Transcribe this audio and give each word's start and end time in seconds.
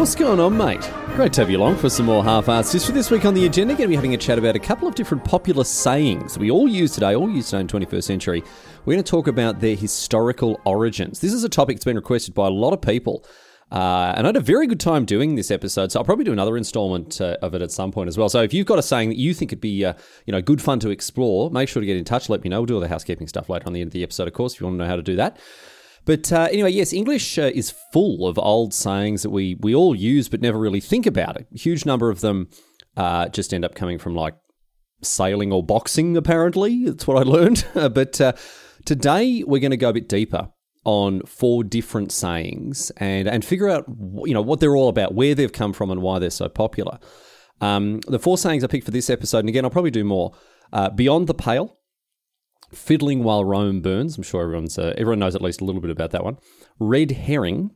What's 0.00 0.14
going 0.14 0.40
on, 0.40 0.56
mate? 0.56 0.90
Great 1.14 1.34
to 1.34 1.42
have 1.42 1.50
you 1.50 1.58
along 1.58 1.76
for 1.76 1.90
some 1.90 2.06
more 2.06 2.24
half-assed 2.24 2.72
history. 2.72 2.94
This 2.94 3.10
week 3.10 3.26
on 3.26 3.34
the 3.34 3.44
agenda, 3.44 3.74
going 3.74 3.82
to 3.82 3.88
be 3.88 3.94
having 3.94 4.14
a 4.14 4.16
chat 4.16 4.38
about 4.38 4.56
a 4.56 4.58
couple 4.58 4.88
of 4.88 4.94
different 4.94 5.22
popular 5.26 5.62
sayings 5.62 6.38
we 6.38 6.50
all 6.50 6.66
use 6.66 6.92
today, 6.92 7.14
all 7.14 7.28
used 7.28 7.50
today 7.50 7.60
in 7.60 7.66
the 7.66 7.86
21st 7.86 8.04
century. 8.04 8.42
We're 8.86 8.94
going 8.94 9.04
to 9.04 9.10
talk 9.10 9.26
about 9.26 9.60
their 9.60 9.76
historical 9.76 10.58
origins. 10.64 11.20
This 11.20 11.34
is 11.34 11.44
a 11.44 11.50
topic 11.50 11.76
that's 11.76 11.84
been 11.84 11.96
requested 11.96 12.32
by 12.32 12.46
a 12.46 12.50
lot 12.50 12.72
of 12.72 12.80
people. 12.80 13.26
Uh, 13.70 14.14
and 14.16 14.26
I 14.26 14.28
had 14.28 14.36
a 14.36 14.40
very 14.40 14.66
good 14.66 14.80
time 14.80 15.04
doing 15.04 15.34
this 15.34 15.50
episode, 15.50 15.92
so 15.92 16.00
I'll 16.00 16.06
probably 16.06 16.24
do 16.24 16.32
another 16.32 16.56
installment 16.56 17.20
uh, 17.20 17.36
of 17.42 17.54
it 17.54 17.60
at 17.60 17.70
some 17.70 17.92
point 17.92 18.08
as 18.08 18.16
well. 18.16 18.30
So 18.30 18.40
if 18.40 18.54
you've 18.54 18.66
got 18.66 18.78
a 18.78 18.82
saying 18.82 19.10
that 19.10 19.18
you 19.18 19.34
think 19.34 19.50
would 19.50 19.60
be, 19.60 19.84
uh, 19.84 19.92
you 20.24 20.32
know, 20.32 20.40
good 20.40 20.62
fun 20.62 20.80
to 20.80 20.88
explore, 20.88 21.50
make 21.50 21.68
sure 21.68 21.80
to 21.80 21.86
get 21.86 21.98
in 21.98 22.06
touch. 22.06 22.30
Let 22.30 22.42
me 22.42 22.48
know. 22.48 22.60
We'll 22.60 22.66
do 22.66 22.74
all 22.76 22.80
the 22.80 22.88
housekeeping 22.88 23.28
stuff 23.28 23.50
later 23.50 23.66
on 23.66 23.74
the 23.74 23.82
end 23.82 23.88
of 23.88 23.92
the 23.92 24.02
episode, 24.02 24.28
of 24.28 24.32
course, 24.32 24.54
if 24.54 24.62
you 24.62 24.66
want 24.66 24.78
to 24.78 24.84
know 24.84 24.88
how 24.88 24.96
to 24.96 25.02
do 25.02 25.16
that. 25.16 25.36
But 26.04 26.32
uh, 26.32 26.48
anyway, 26.50 26.72
yes, 26.72 26.92
English 26.92 27.38
uh, 27.38 27.50
is 27.54 27.74
full 27.92 28.26
of 28.26 28.38
old 28.38 28.72
sayings 28.74 29.22
that 29.22 29.30
we 29.30 29.56
we 29.60 29.74
all 29.74 29.94
use 29.94 30.28
but 30.28 30.40
never 30.40 30.58
really 30.58 30.80
think 30.80 31.06
about. 31.06 31.36
A 31.36 31.46
huge 31.52 31.84
number 31.84 32.10
of 32.10 32.20
them 32.20 32.48
uh, 32.96 33.28
just 33.28 33.52
end 33.52 33.64
up 33.64 33.74
coming 33.74 33.98
from 33.98 34.14
like 34.14 34.34
sailing 35.02 35.52
or 35.52 35.62
boxing. 35.62 36.16
Apparently, 36.16 36.84
that's 36.84 37.06
what 37.06 37.18
I 37.18 37.22
learned. 37.30 37.66
but 37.74 38.20
uh, 38.20 38.32
today 38.84 39.44
we're 39.46 39.60
going 39.60 39.70
to 39.70 39.76
go 39.76 39.90
a 39.90 39.94
bit 39.94 40.08
deeper 40.08 40.48
on 40.84 41.20
four 41.26 41.62
different 41.62 42.10
sayings 42.10 42.90
and 42.96 43.28
and 43.28 43.44
figure 43.44 43.68
out 43.68 43.84
you 44.24 44.32
know 44.32 44.42
what 44.42 44.60
they're 44.60 44.76
all 44.76 44.88
about, 44.88 45.14
where 45.14 45.34
they've 45.34 45.52
come 45.52 45.72
from, 45.72 45.90
and 45.90 46.02
why 46.02 46.18
they're 46.18 46.30
so 46.30 46.48
popular. 46.48 46.98
Um, 47.60 48.00
the 48.08 48.18
four 48.18 48.38
sayings 48.38 48.64
I 48.64 48.68
picked 48.68 48.86
for 48.86 48.90
this 48.90 49.10
episode, 49.10 49.40
and 49.40 49.48
again, 49.48 49.64
I'll 49.64 49.70
probably 49.70 49.90
do 49.90 50.04
more. 50.04 50.32
Uh, 50.72 50.88
beyond 50.88 51.26
the 51.26 51.34
pale, 51.34 51.79
Fiddling 52.72 53.22
While 53.24 53.44
Rome 53.44 53.80
Burns. 53.80 54.16
I'm 54.16 54.22
sure 54.22 54.42
everyone's 54.42 54.78
uh, 54.78 54.94
everyone 54.96 55.18
knows 55.18 55.34
at 55.34 55.42
least 55.42 55.60
a 55.60 55.64
little 55.64 55.80
bit 55.80 55.90
about 55.90 56.10
that 56.10 56.24
one. 56.24 56.38
Red 56.78 57.12
Herring 57.12 57.70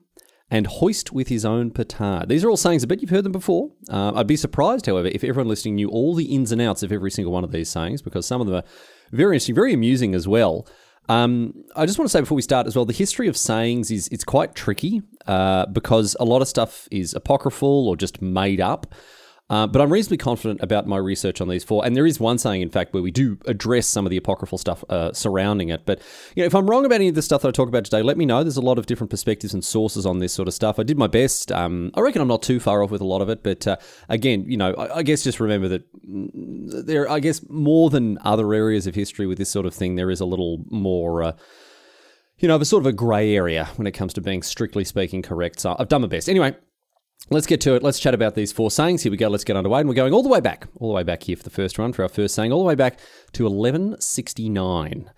and 0.50 0.66
Hoist 0.66 1.12
with 1.12 1.28
His 1.28 1.44
Own 1.44 1.70
Petard. 1.70 2.28
These 2.28 2.44
are 2.44 2.50
all 2.50 2.56
sayings, 2.56 2.84
I 2.84 2.86
bet 2.86 3.00
you've 3.00 3.10
heard 3.10 3.24
them 3.24 3.32
before. 3.32 3.70
Uh, 3.88 4.12
I'd 4.14 4.26
be 4.26 4.36
surprised, 4.36 4.86
however, 4.86 5.08
if 5.08 5.24
everyone 5.24 5.48
listening 5.48 5.76
knew 5.76 5.88
all 5.88 6.14
the 6.14 6.26
ins 6.26 6.52
and 6.52 6.60
outs 6.60 6.82
of 6.82 6.92
every 6.92 7.10
single 7.10 7.32
one 7.32 7.44
of 7.44 7.50
these 7.50 7.68
sayings, 7.68 8.02
because 8.02 8.26
some 8.26 8.40
of 8.40 8.46
them 8.46 8.56
are 8.56 8.64
very 9.10 9.34
interesting, 9.36 9.54
very 9.54 9.72
amusing 9.72 10.14
as 10.14 10.28
well. 10.28 10.66
Um, 11.08 11.64
I 11.76 11.86
just 11.86 11.98
want 11.98 12.08
to 12.08 12.12
say 12.12 12.20
before 12.20 12.36
we 12.36 12.42
start 12.42 12.66
as 12.66 12.76
well, 12.76 12.84
the 12.84 12.92
history 12.92 13.28
of 13.28 13.36
sayings 13.36 13.90
is 13.90 14.08
it's 14.08 14.24
quite 14.24 14.54
tricky 14.54 15.02
uh, 15.27 15.66
because 15.66 16.16
a 16.20 16.24
lot 16.24 16.40
of 16.40 16.48
stuff 16.48 16.88
is 16.90 17.14
apocryphal 17.14 17.88
or 17.88 17.96
just 17.96 18.22
made 18.22 18.60
up. 18.60 18.94
Uh, 19.50 19.66
but 19.66 19.82
I'm 19.82 19.92
reasonably 19.92 20.16
confident 20.16 20.62
about 20.62 20.86
my 20.86 20.96
research 20.96 21.42
on 21.42 21.48
these 21.48 21.62
four. 21.62 21.84
And 21.84 21.94
there 21.94 22.06
is 22.06 22.18
one 22.18 22.38
saying, 22.38 22.62
in 22.62 22.70
fact, 22.70 22.94
where 22.94 23.02
we 23.02 23.10
do 23.10 23.38
address 23.44 23.86
some 23.86 24.06
of 24.06 24.10
the 24.10 24.16
apocryphal 24.16 24.56
stuff 24.56 24.82
uh, 24.88 25.12
surrounding 25.12 25.68
it. 25.68 25.84
But 25.84 26.00
you 26.34 26.42
know, 26.42 26.46
if 26.46 26.55
I'm 26.55 26.68
wrong 26.68 26.86
about 26.86 26.96
any 26.96 27.08
of 27.08 27.14
the 27.14 27.20
stuff 27.20 27.42
that 27.42 27.48
I 27.48 27.50
talk 27.50 27.68
about 27.68 27.84
today, 27.84 28.00
let 28.00 28.16
me 28.16 28.24
know. 28.24 28.42
There's 28.42 28.56
a 28.56 28.62
lot 28.62 28.78
of 28.78 28.86
different 28.86 29.10
perspectives 29.10 29.52
and 29.52 29.62
sources 29.62 30.06
on 30.06 30.18
this 30.18 30.33
sort 30.33 30.48
of 30.48 30.54
stuff. 30.54 30.78
I 30.78 30.83
did 30.83 30.96
my 30.96 31.08
best. 31.08 31.52
Um, 31.52 31.90
I 31.94 32.00
reckon 32.00 32.22
I'm 32.22 32.28
not 32.28 32.42
too 32.42 32.58
far 32.58 32.83
off 32.83 32.90
with 32.90 33.02
a 33.02 33.06
lot 33.06 33.20
of 33.20 33.28
it. 33.28 33.42
But 33.42 33.66
uh, 33.66 33.77
again, 34.08 34.46
you 34.48 34.56
know, 34.56 34.72
I, 34.74 34.98
I, 34.98 35.02
guess 35.02 35.22
just 35.22 35.40
remember 35.40 35.68
that 35.68 35.84
there, 36.02 37.10
I 37.10 37.20
guess, 37.20 37.46
more 37.50 37.90
than 37.90 38.18
other 38.24 38.54
areas 38.54 38.86
of 38.86 38.94
history 38.94 39.27
with 39.27 39.36
this 39.36 39.50
sort 39.50 39.66
of 39.66 39.74
thing, 39.74 39.96
there 39.96 40.10
is 40.10 40.20
a 40.20 40.27
little 40.27 40.64
more 40.70 41.22
uh, 41.22 41.33
you 42.38 42.48
know, 42.48 42.56
of 42.56 42.62
a 42.62 42.64
sort 42.64 42.83
of 42.83 42.86
a 42.86 42.92
grey 42.92 43.36
area 43.36 43.66
when 43.77 43.86
it 43.86 43.92
comes 43.92 44.14
to 44.14 44.20
being 44.20 44.42
strictly 44.42 44.84
speaking 44.84 45.22
correct. 45.22 45.60
So 45.60 45.77
I've 45.78 45.88
done 45.88 46.00
my 46.00 46.08
best. 46.08 46.28
Anyway, 46.28 46.56
Let's 47.30 47.46
get 47.46 47.61
to 47.62 47.74
it. 47.74 47.83
Let's 47.83 47.98
chat 47.98 48.14
about 48.14 48.35
these 48.35 48.52
four 48.52 48.70
sayings. 48.70 49.02
Here 49.02 49.11
we 49.11 49.17
go. 49.17 49.29
Let's 49.29 49.45
get 49.45 49.57
underway. 49.57 49.80
And 49.80 49.89
we're 49.89 49.95
going 49.95 50.12
all 50.12 50.23
the 50.23 50.29
way 50.29 50.40
back, 50.40 50.67
all 50.79 50.89
the 50.89 50.95
way 50.95 51.02
back 51.02 51.23
here 51.23 51.36
for 51.36 51.42
the 51.42 51.51
first 51.51 51.79
one, 51.79 51.92
for 51.92 52.02
our 52.02 52.08
first 52.08 52.35
saying, 52.35 52.52
all 52.52 52.61
the 52.61 52.67
way 52.67 52.74
back 52.74 52.98
to 53.33 53.45
1169. 53.45 55.11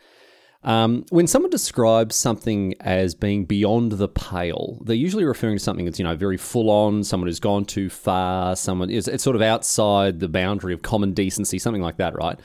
Um, 0.62 1.04
when 1.10 1.26
someone 1.26 1.50
describes 1.50 2.16
something 2.16 2.74
as 2.80 3.14
being 3.14 3.44
beyond 3.44 3.92
the 3.92 4.08
pale, 4.08 4.80
they're 4.84 4.96
usually 4.96 5.24
referring 5.24 5.56
to 5.56 5.62
something 5.62 5.84
that's, 5.84 5.98
you 5.98 6.04
know, 6.04 6.16
very 6.16 6.36
full 6.36 6.70
on, 6.70 7.04
someone 7.04 7.28
who's 7.28 7.38
gone 7.38 7.64
too 7.64 7.88
far, 7.88 8.56
someone 8.56 8.90
is 8.90 9.06
it's 9.06 9.22
sort 9.22 9.36
of 9.36 9.42
outside 9.42 10.18
the 10.18 10.28
boundary 10.28 10.74
of 10.74 10.82
common 10.82 11.12
decency, 11.12 11.58
something 11.58 11.82
like 11.82 11.98
that, 11.98 12.16
right? 12.16 12.40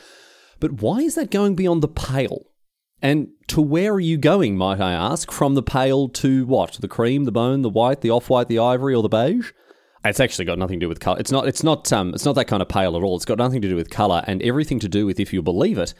But 0.59 0.73
why 0.73 0.99
is 0.99 1.15
that 1.15 1.31
going 1.31 1.55
beyond 1.55 1.81
the 1.81 1.87
pale? 1.87 2.45
And 3.01 3.29
to 3.47 3.61
where 3.61 3.93
are 3.93 3.99
you 3.99 4.17
going, 4.17 4.57
might 4.57 4.79
I 4.79 4.91
ask? 4.91 5.31
From 5.31 5.55
the 5.55 5.63
pale 5.63 6.07
to 6.09 6.45
what? 6.45 6.73
The 6.73 6.87
cream, 6.87 7.25
the 7.25 7.31
bone, 7.31 7.63
the 7.63 7.69
white, 7.69 8.01
the 8.01 8.11
off-white, 8.11 8.47
the 8.47 8.59
ivory, 8.59 8.93
or 8.93 9.01
the 9.01 9.09
beige? 9.09 9.51
It's 10.03 10.19
actually 10.19 10.45
got 10.45 10.59
nothing 10.59 10.79
to 10.79 10.85
do 10.85 10.89
with 10.89 10.99
color. 10.99 11.19
It's 11.19 11.31
not. 11.31 11.47
It's 11.47 11.63
not. 11.63 11.91
Um. 11.93 12.13
It's 12.13 12.25
not 12.25 12.35
that 12.35 12.45
kind 12.45 12.61
of 12.61 12.69
pale 12.69 12.95
at 12.95 13.03
all. 13.03 13.15
It's 13.15 13.25
got 13.25 13.37
nothing 13.37 13.61
to 13.61 13.69
do 13.69 13.75
with 13.75 13.89
color 13.89 14.23
and 14.25 14.41
everything 14.41 14.79
to 14.79 14.89
do 14.89 15.05
with, 15.05 15.19
if 15.19 15.31
you 15.31 15.41
believe 15.41 15.77
it, 15.77 15.93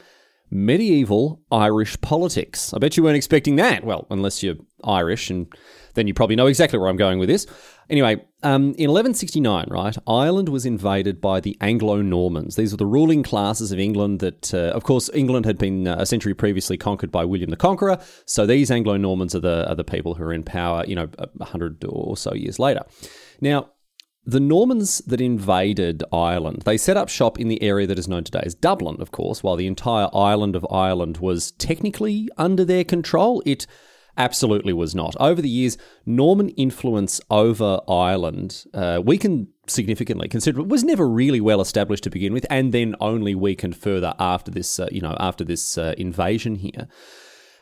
medieval 0.50 1.40
Irish 1.50 2.00
politics. 2.00 2.74
I 2.74 2.78
bet 2.78 2.96
you 2.96 3.04
weren't 3.04 3.16
expecting 3.16 3.56
that. 3.56 3.84
Well, 3.84 4.06
unless 4.10 4.42
you're 4.42 4.56
Irish, 4.84 5.30
and 5.30 5.46
then 5.94 6.08
you 6.08 6.14
probably 6.14 6.36
know 6.36 6.46
exactly 6.46 6.78
where 6.78 6.88
I'm 6.88 6.96
going 6.96 7.18
with 7.18 7.28
this. 7.28 7.46
Anyway, 7.90 8.24
um, 8.42 8.74
in 8.78 8.90
1169, 8.90 9.66
right, 9.70 9.96
Ireland 10.06 10.48
was 10.48 10.64
invaded 10.66 11.20
by 11.20 11.40
the 11.40 11.56
Anglo 11.60 12.00
Normans. 12.00 12.56
These 12.56 12.72
were 12.72 12.76
the 12.76 12.86
ruling 12.86 13.22
classes 13.22 13.72
of 13.72 13.78
England 13.78 14.20
that, 14.20 14.54
uh, 14.54 14.72
of 14.74 14.84
course, 14.84 15.10
England 15.14 15.46
had 15.46 15.58
been 15.58 15.86
uh, 15.86 15.96
a 15.98 16.06
century 16.06 16.34
previously 16.34 16.76
conquered 16.76 17.12
by 17.12 17.24
William 17.24 17.50
the 17.50 17.56
Conqueror. 17.56 17.98
So 18.26 18.46
these 18.46 18.70
Anglo 18.70 18.96
Normans 18.96 19.34
are 19.34 19.40
the, 19.40 19.68
are 19.68 19.74
the 19.74 19.84
people 19.84 20.14
who 20.14 20.24
are 20.24 20.32
in 20.32 20.42
power, 20.42 20.84
you 20.86 20.94
know, 20.94 21.08
a 21.18 21.44
hundred 21.44 21.84
or 21.84 22.16
so 22.16 22.34
years 22.34 22.58
later. 22.58 22.84
Now, 23.40 23.70
the 24.24 24.40
Normans 24.40 24.98
that 24.98 25.20
invaded 25.20 26.04
Ireland, 26.12 26.62
they 26.64 26.76
set 26.76 26.96
up 26.96 27.08
shop 27.08 27.40
in 27.40 27.48
the 27.48 27.62
area 27.62 27.88
that 27.88 27.98
is 27.98 28.06
known 28.06 28.22
today 28.22 28.42
as 28.44 28.54
Dublin, 28.54 29.00
of 29.00 29.10
course, 29.10 29.42
while 29.42 29.56
the 29.56 29.66
entire 29.66 30.08
island 30.14 30.54
of 30.54 30.66
Ireland 30.70 31.18
was 31.18 31.50
technically 31.52 32.28
under 32.38 32.64
their 32.64 32.84
control. 32.84 33.42
It 33.44 33.66
absolutely 34.16 34.72
was 34.72 34.94
not. 34.94 35.14
Over 35.20 35.42
the 35.42 35.48
years, 35.48 35.78
Norman 36.06 36.50
influence 36.50 37.20
over 37.30 37.80
Ireland 37.88 38.64
uh, 38.74 39.00
weakened 39.04 39.48
significantly. 39.66 40.28
Consider 40.28 40.62
was 40.62 40.84
never 40.84 41.08
really 41.08 41.40
well 41.40 41.60
established 41.60 42.04
to 42.04 42.10
begin 42.10 42.32
with, 42.32 42.46
and 42.50 42.72
then 42.72 42.94
only 43.00 43.34
weakened 43.34 43.76
further 43.76 44.14
after 44.18 44.50
this, 44.50 44.78
uh, 44.78 44.88
you 44.90 45.00
know, 45.00 45.16
after 45.18 45.44
this 45.44 45.78
uh, 45.78 45.94
invasion 45.96 46.56
here. 46.56 46.88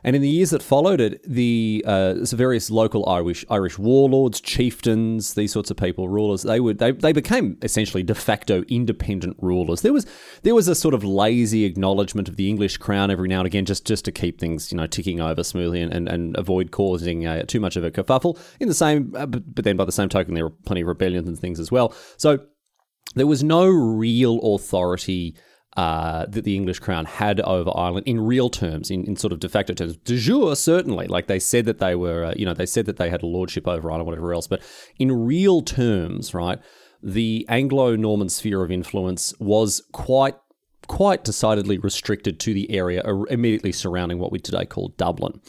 And 0.02 0.16
in 0.16 0.22
the 0.22 0.28
years 0.28 0.50
that 0.50 0.62
followed 0.62 1.00
it, 1.00 1.22
the 1.22 1.84
uh, 1.86 2.14
various 2.24 2.70
local 2.70 3.08
Irish 3.08 3.44
Irish 3.50 3.78
warlords, 3.78 4.40
chieftains, 4.40 5.34
these 5.34 5.52
sorts 5.52 5.70
of 5.70 5.76
people, 5.76 6.08
rulers, 6.08 6.42
they 6.42 6.60
would 6.60 6.78
they, 6.78 6.92
they 6.92 7.12
became 7.12 7.58
essentially 7.62 8.02
de 8.02 8.14
facto 8.14 8.62
independent 8.68 9.36
rulers. 9.40 9.82
There 9.82 9.92
was 9.92 10.06
there 10.42 10.54
was 10.54 10.68
a 10.68 10.74
sort 10.74 10.94
of 10.94 11.04
lazy 11.04 11.64
acknowledgement 11.64 12.28
of 12.28 12.36
the 12.36 12.48
English 12.48 12.78
crown 12.78 13.10
every 13.10 13.28
now 13.28 13.40
and 13.40 13.46
again, 13.46 13.64
just 13.64 13.86
just 13.86 14.04
to 14.06 14.12
keep 14.12 14.40
things 14.40 14.72
you 14.72 14.78
know 14.78 14.86
ticking 14.86 15.20
over 15.20 15.42
smoothly 15.42 15.82
and, 15.82 15.92
and, 15.92 16.08
and 16.08 16.36
avoid 16.36 16.70
causing 16.70 17.26
uh, 17.26 17.42
too 17.42 17.60
much 17.60 17.76
of 17.76 17.84
a 17.84 17.90
kerfuffle. 17.90 18.38
In 18.58 18.68
the 18.68 18.74
same, 18.74 19.14
uh, 19.16 19.26
but, 19.26 19.54
but 19.54 19.64
then 19.64 19.76
by 19.76 19.84
the 19.84 19.92
same 19.92 20.08
token, 20.08 20.34
there 20.34 20.44
were 20.44 20.54
plenty 20.64 20.80
of 20.80 20.86
rebellions 20.86 21.28
and 21.28 21.38
things 21.38 21.60
as 21.60 21.70
well. 21.70 21.94
So 22.16 22.40
there 23.14 23.26
was 23.26 23.42
no 23.42 23.66
real 23.66 24.38
authority 24.54 25.36
uh, 25.76 26.26
that 26.26 26.44
the 26.44 26.56
English 26.56 26.80
crown 26.80 27.04
had 27.04 27.40
over 27.40 27.70
Ireland 27.76 28.06
in 28.06 28.20
real 28.20 28.50
terms, 28.50 28.90
in, 28.90 29.04
in 29.04 29.16
sort 29.16 29.32
of 29.32 29.40
de 29.40 29.48
facto 29.48 29.72
terms. 29.72 29.96
De 29.98 30.16
jure, 30.16 30.56
certainly. 30.56 31.06
Like 31.06 31.26
they 31.26 31.38
said 31.38 31.64
that 31.66 31.78
they 31.78 31.94
were, 31.94 32.24
uh, 32.24 32.34
you 32.36 32.44
know, 32.44 32.54
they 32.54 32.66
said 32.66 32.86
that 32.86 32.96
they 32.96 33.10
had 33.10 33.22
a 33.22 33.26
lordship 33.26 33.68
over 33.68 33.90
Ireland, 33.90 34.06
whatever 34.06 34.34
else. 34.34 34.46
But 34.46 34.62
in 34.98 35.12
real 35.12 35.62
terms, 35.62 36.34
right, 36.34 36.58
the 37.02 37.46
Anglo 37.48 37.96
Norman 37.96 38.28
sphere 38.28 38.62
of 38.62 38.70
influence 38.70 39.32
was 39.38 39.82
quite 39.92 40.34
quite 40.86 41.22
decidedly 41.22 41.78
restricted 41.78 42.40
to 42.40 42.52
the 42.52 42.68
area 42.72 43.00
immediately 43.28 43.70
surrounding 43.70 44.18
what 44.18 44.32
we 44.32 44.40
today 44.40 44.66
call 44.66 44.88
Dublin. 44.96 45.40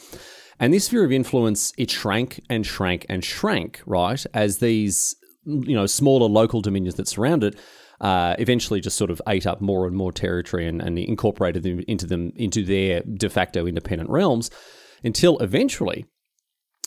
And 0.60 0.72
this 0.72 0.86
sphere 0.86 1.04
of 1.04 1.12
influence, 1.12 1.74
it 1.80 1.90
shrank 1.90 2.40
and 2.48 2.64
shrank 2.64 3.08
and 3.10 3.26
shrank, 3.26 3.82
right, 3.88 4.24
as 4.36 4.60
these, 4.60 5.16
you 5.44 5.74
know, 5.74 5.88
smaller 5.88 6.30
local 6.30 6.62
dominions 6.62 6.94
that 6.96 7.08
surround 7.08 7.44
it 7.44 7.58
uh, 8.02 8.36
eventually 8.40 8.82
just 8.82 8.98
sort 8.98 9.12
of 9.12 9.22
ate 9.28 9.46
up 9.46 9.62
more 9.62 9.88
and 9.88 9.96
more 9.96 10.12
territory 10.12 10.68
and, 10.68 10.82
and 10.82 10.98
incorporated 10.98 11.64
them 11.64 11.82
into 11.88 12.08
them 12.08 12.34
into 12.36 12.66
their 12.66 13.02
de 13.02 13.30
facto 13.30 13.66
independent 13.66 14.10
realms 14.10 14.50
until 15.04 15.38
eventually 15.40 16.06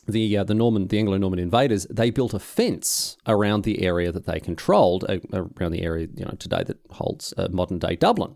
the 0.06 0.36
uh, 0.36 0.44
the 0.44 0.54
Norman 0.54 0.88
the 0.88 0.98
Anglo 0.98 1.16
Norman 1.16 1.38
invaders 1.38 1.86
they 1.88 2.10
built 2.10 2.34
a 2.34 2.38
fence 2.38 3.16
around 3.26 3.62
the 3.62 3.82
area 3.82 4.10
that 4.10 4.26
they 4.26 4.40
controlled 4.40 5.04
uh, 5.08 5.18
around 5.32 5.72
the 5.72 5.82
area 5.82 6.08
you 6.14 6.24
know 6.24 6.34
today 6.38 6.62
that 6.64 6.78
holds 6.90 7.32
uh, 7.38 7.48
modern 7.50 7.78
day 7.78 7.96
Dublin. 7.96 8.34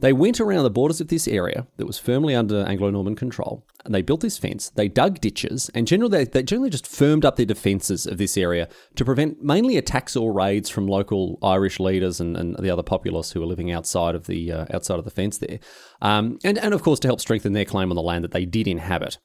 They 0.00 0.12
went 0.12 0.40
around 0.40 0.62
the 0.62 0.70
borders 0.70 1.00
of 1.00 1.08
this 1.08 1.26
area 1.26 1.66
that 1.76 1.86
was 1.86 1.98
firmly 1.98 2.34
under 2.34 2.64
Anglo 2.64 2.90
Norman 2.90 3.16
control, 3.16 3.66
and 3.84 3.92
they 3.92 4.02
built 4.02 4.20
this 4.20 4.38
fence. 4.38 4.70
They 4.70 4.86
dug 4.86 5.20
ditches, 5.20 5.70
and 5.74 5.88
generally, 5.88 6.24
they, 6.24 6.42
generally 6.44 6.70
just 6.70 6.86
firmed 6.86 7.24
up 7.24 7.34
their 7.34 7.46
defences 7.46 8.06
of 8.06 8.16
this 8.16 8.36
area 8.36 8.68
to 8.94 9.04
prevent 9.04 9.42
mainly 9.42 9.76
attacks 9.76 10.14
or 10.14 10.32
raids 10.32 10.70
from 10.70 10.86
local 10.86 11.38
Irish 11.42 11.80
leaders 11.80 12.20
and, 12.20 12.36
and 12.36 12.56
the 12.56 12.70
other 12.70 12.84
populace 12.84 13.32
who 13.32 13.40
were 13.40 13.46
living 13.46 13.72
outside 13.72 14.14
of 14.14 14.28
the 14.28 14.52
uh, 14.52 14.66
outside 14.72 15.00
of 15.00 15.04
the 15.04 15.10
fence 15.10 15.38
there, 15.38 15.58
um, 16.00 16.38
and 16.44 16.58
and 16.58 16.74
of 16.74 16.82
course 16.82 17.00
to 17.00 17.08
help 17.08 17.20
strengthen 17.20 17.52
their 17.52 17.64
claim 17.64 17.90
on 17.90 17.96
the 17.96 18.02
land 18.02 18.22
that 18.22 18.32
they 18.32 18.44
did 18.44 18.68
inhabit. 18.68 19.18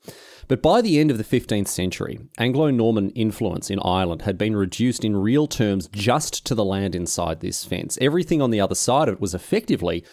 But 0.47 0.61
by 0.61 0.81
the 0.81 0.99
end 0.99 1.09
of 1.11 1.17
the 1.17 1.23
15th 1.23 1.67
century, 1.67 2.19
Anglo 2.37 2.69
Norman 2.69 3.11
influence 3.11 3.69
in 3.69 3.79
Ireland 3.79 4.23
had 4.23 4.37
been 4.37 4.55
reduced 4.55 5.05
in 5.05 5.15
real 5.15 5.47
terms 5.47 5.87
just 5.93 6.45
to 6.47 6.55
the 6.55 6.65
land 6.65 6.95
inside 6.95 7.39
this 7.39 7.63
fence. 7.63 7.97
Everything 8.01 8.41
on 8.41 8.49
the 8.49 8.59
other 8.59 8.75
side 8.75 9.07
of 9.07 9.15
it 9.15 9.21
was 9.21 9.33
effectively 9.33 10.03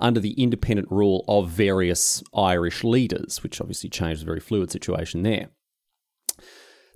under 0.00 0.20
the 0.20 0.32
independent 0.32 0.90
rule 0.90 1.24
of 1.28 1.48
various 1.48 2.22
Irish 2.34 2.82
leaders, 2.84 3.42
which 3.42 3.60
obviously 3.60 3.90
changed 3.90 4.22
a 4.22 4.26
very 4.26 4.40
fluid 4.40 4.70
situation 4.70 5.22
there. 5.22 5.48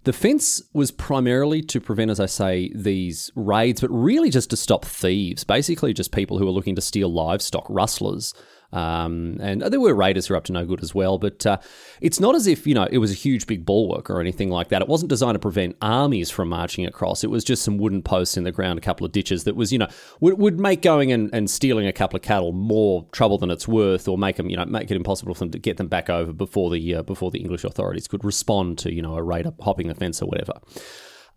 The 0.05 0.13
fence 0.13 0.63
was 0.75 0.91
primarily 0.91 1.63
to 1.63 1.81
prevent, 1.81 2.11
as 2.11 2.21
I 2.21 2.27
say, 2.27 2.71
these 2.75 3.31
raids, 3.35 3.81
but 3.81 3.89
really 3.89 4.29
just 4.29 4.51
to 4.51 4.57
stop 4.57 4.85
thieves, 4.85 5.45
basically 5.45 5.95
just 5.95 6.13
people 6.13 6.39
who 6.39 6.45
were 6.45 6.53
looking 6.53 6.77
to 6.77 6.83
steal 6.83 7.11
livestock, 7.11 7.67
rustlers, 7.71 8.35
um, 8.75 9.39
and 9.41 9.63
there 9.63 9.81
were 9.81 9.95
raiders 9.95 10.27
who 10.27 10.35
were 10.35 10.39
up 10.39 10.45
to 10.45 10.53
no 10.53 10.67
good 10.67 10.83
as 10.83 10.95
well. 10.95 11.17
But 11.17 11.47
uh, 11.47 11.59
it's 12.01 12.19
not 12.19 12.35
as 12.35 12.49
if, 12.49 12.67
you 12.67 12.75
know, 12.75 12.89
it 12.91 12.99
was 12.99 13.13
a 13.13 13.15
huge 13.15 13.47
big 13.47 13.65
bulwark 13.65 14.11
or 14.11 14.21
anything 14.21 14.51
like 14.51 14.69
that. 14.69 14.83
It 14.83 14.89
wasn't 14.89 15.11
designed 15.11 15.37
to 15.37 15.39
prevent 15.39 15.77
armies 15.81 16.29
from 16.29 16.49
marching 16.49 16.85
across. 16.85 17.23
It 17.23 17.31
was 17.31 17.45
just 17.45 17.63
some 17.63 17.79
wooden 17.79 18.03
posts 18.03 18.37
in 18.37 18.43
the 18.43 18.51
ground, 18.51 18.79
a 18.79 18.83
couple 18.83 19.07
of 19.07 19.13
ditches 19.13 19.45
that 19.45 19.55
was, 19.55 19.73
you 19.73 19.79
know, 19.79 19.87
would, 20.21 20.39
would 20.39 20.59
make 20.59 20.83
going 20.83 21.13
and, 21.13 21.31
and 21.33 21.49
stealing 21.49 21.87
a 21.87 21.93
couple 21.93 22.17
of 22.17 22.23
cattle 22.23 22.53
more 22.53 23.07
trouble 23.13 23.39
than 23.39 23.51
it's 23.51 23.69
worth 23.69 24.09
or 24.09 24.19
make 24.19 24.37
them, 24.37 24.51
you 24.51 24.57
know, 24.57 24.65
make 24.65 24.91
it 24.91 24.97
impossible 24.97 25.35
for 25.35 25.41
them 25.41 25.53
to 25.53 25.59
get 25.61 25.77
them 25.77 25.89
back 25.89 26.11
over 26.11 26.33
before 26.33 26.69
the, 26.71 26.97
uh, 26.97 27.03
before 27.05 27.31
the 27.31 27.39
English 27.39 27.63
authorities 27.63 28.09
could 28.09 28.25
respond 28.25 28.77
to, 28.79 28.93
you 28.93 29.03
know, 29.03 29.15
a 29.15 29.23
raider 29.23 29.53
hopping 29.61 29.87
the 29.87 29.95
fence 29.95 30.21
or 30.21 30.27
whatever. 30.27 30.55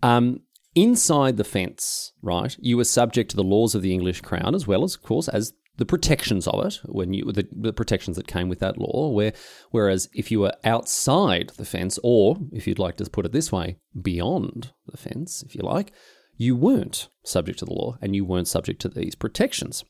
Um, 0.02 0.42
inside 0.74 1.38
the 1.38 1.44
fence, 1.44 2.14
right, 2.24 2.56
you 2.60 2.78
were 2.78 2.84
subject 2.84 3.30
to 3.30 3.36
the 3.36 3.44
laws 3.44 3.76
of 3.76 3.84
the 3.84 3.94
English 3.94 4.22
crown 4.22 4.56
as 4.56 4.66
well 4.66 4.84
as, 4.84 4.96
of 4.96 5.04
course, 5.04 5.28
as 5.28 5.54
the 5.78 5.86
protections 5.86 6.48
of 6.48 6.66
it 6.66 6.80
when 6.86 7.14
you 7.14 7.32
the, 7.32 7.48
the 7.52 7.74
protections 7.74 8.18
that 8.18 8.28
came 8.28 8.50
with 8.50 8.60
that 8.60 8.78
law 8.78 9.10
where 9.10 9.34
whereas 9.72 10.10
if 10.14 10.32
you 10.32 10.40
were 10.40 10.54
outside 10.64 11.52
the 11.58 11.66
fence 11.66 12.00
or 12.04 12.38
if 12.52 12.68
you'd 12.68 12.80
like 12.80 12.98
to 12.98 13.06
put 13.10 13.26
it 13.26 13.32
this 13.32 13.52
way 13.52 13.78
beyond 14.00 14.72
the 14.88 14.98
fence 14.98 15.44
if 15.44 15.56
you 15.56 15.62
like 15.62 15.92
you 16.40 16.56
weren't 16.56 17.10
subject 17.24 17.60
to 17.60 17.66
the 17.66 17.74
law 17.74 17.98
and 18.02 18.16
you 18.16 18.24
weren't 18.24 18.48
subject 18.48 18.80
to 18.80 18.90
these 18.90 19.16
protections. 19.16 19.84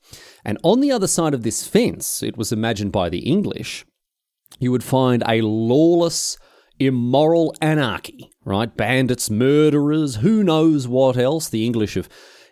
And 0.45 0.57
on 0.63 0.79
the 0.79 0.93
other 0.93 1.07
side 1.07 1.33
of 1.33 1.43
this 1.43 1.67
fence 1.67 2.23
it 2.23 2.37
was 2.37 2.51
imagined 2.51 2.91
by 2.91 3.09
the 3.09 3.19
english 3.19 3.85
you 4.59 4.71
would 4.71 4.83
find 4.83 5.23
a 5.27 5.41
lawless 5.41 6.37
immoral 6.79 7.53
anarchy 7.61 8.29
right? 8.47 8.77
Bandits 8.77 9.29
murderers 9.29 10.15
who 10.15 10.41
knows 10.41 10.87
what 10.87 11.17
else. 11.17 11.49
The 11.49 11.65
english 11.65 11.95
have 11.95 12.07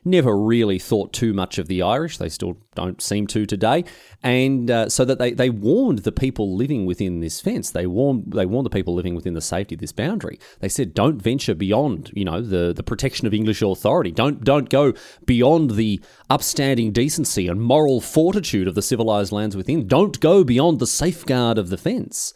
never 0.06 0.38
really 0.38 0.78
thought 0.78 1.12
too 1.12 1.34
much 1.34 1.57
of 1.57 1.68
the 1.68 1.81
Irish. 1.81 2.18
They 2.18 2.30
still 2.30 2.57
don't 2.75 3.02
seem 3.02 3.28
to 3.28 3.46
today. 3.46 3.84
And 4.22 4.69
uh, 4.69 4.90
so 4.90 5.04
that 5.06 5.18
they, 5.18 5.31
they 5.31 5.50
warned 5.50 6.00
the 6.00 6.12
people 6.12 6.56
living 6.56 6.86
within 6.86 7.19
this 7.19 7.42
fence. 7.42 7.72
They 7.72 7.88
warned 7.88 8.34
they 8.34 8.46
warned 8.46 8.66
the 8.66 8.69
people 8.69 8.94
living 8.94 9.16
within 9.16 9.34
the 9.34 9.42
safety 9.42 9.75
of 9.75 9.81
this 9.81 9.92
boundary. 9.92 10.40
They 10.60 10.69
said, 10.69 10.94
don't 10.94 11.22
venture 11.22 11.56
beyond, 11.56 12.12
you 12.13 12.25
know, 12.25 12.42
the, 12.42 12.74
the 12.74 12.84
protection 12.84 13.25
of 13.25 13.34
English 13.34 13.62
authority. 13.62 14.12
Don't 14.12 14.44
don't 14.44 14.69
go 14.69 14.94
beyond 15.25 15.72
the 15.72 16.02
upstanding 16.30 16.92
decency 16.92 17.48
and 17.48 17.62
moral 17.62 18.00
fortitude 18.00 18.68
of 18.68 18.75
the 18.75 18.81
civilized 18.81 19.31
lands 19.31 19.57
within. 19.57 19.88
Don't 19.88 20.19
go 20.19 20.44
beyond 20.44 20.80
the 20.80 20.88
safeguard 20.88 21.57
of 21.57 21.69
the 21.69 21.78
fence. 21.78 22.34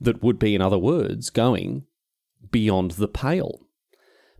That 0.00 0.22
would 0.22 0.38
be, 0.38 0.54
in 0.54 0.60
other 0.60 0.78
words, 0.78 1.30
going 1.30 1.84
beyond 2.50 2.92
the 2.92 3.08
pale 3.08 3.60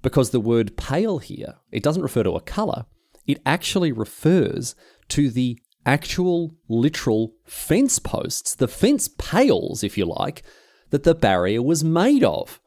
because 0.02 0.30
the 0.30 0.40
word 0.40 0.76
pale 0.76 1.18
here, 1.18 1.54
it 1.70 1.82
doesn't 1.82 2.02
refer 2.02 2.22
to 2.22 2.32
a 2.32 2.40
color, 2.40 2.86
it 3.26 3.40
actually 3.46 3.92
refers 3.92 4.74
to 5.08 5.30
the 5.30 5.58
actual 5.86 6.54
literal 6.68 7.34
fence 7.44 7.98
posts, 7.98 8.54
the 8.54 8.68
fence 8.68 9.08
pales, 9.18 9.82
if 9.82 9.96
you 9.96 10.04
like, 10.04 10.42
that 10.90 11.04
the 11.04 11.14
barrier 11.14 11.62
was 11.62 11.82
made 11.82 12.22
of. 12.24 12.60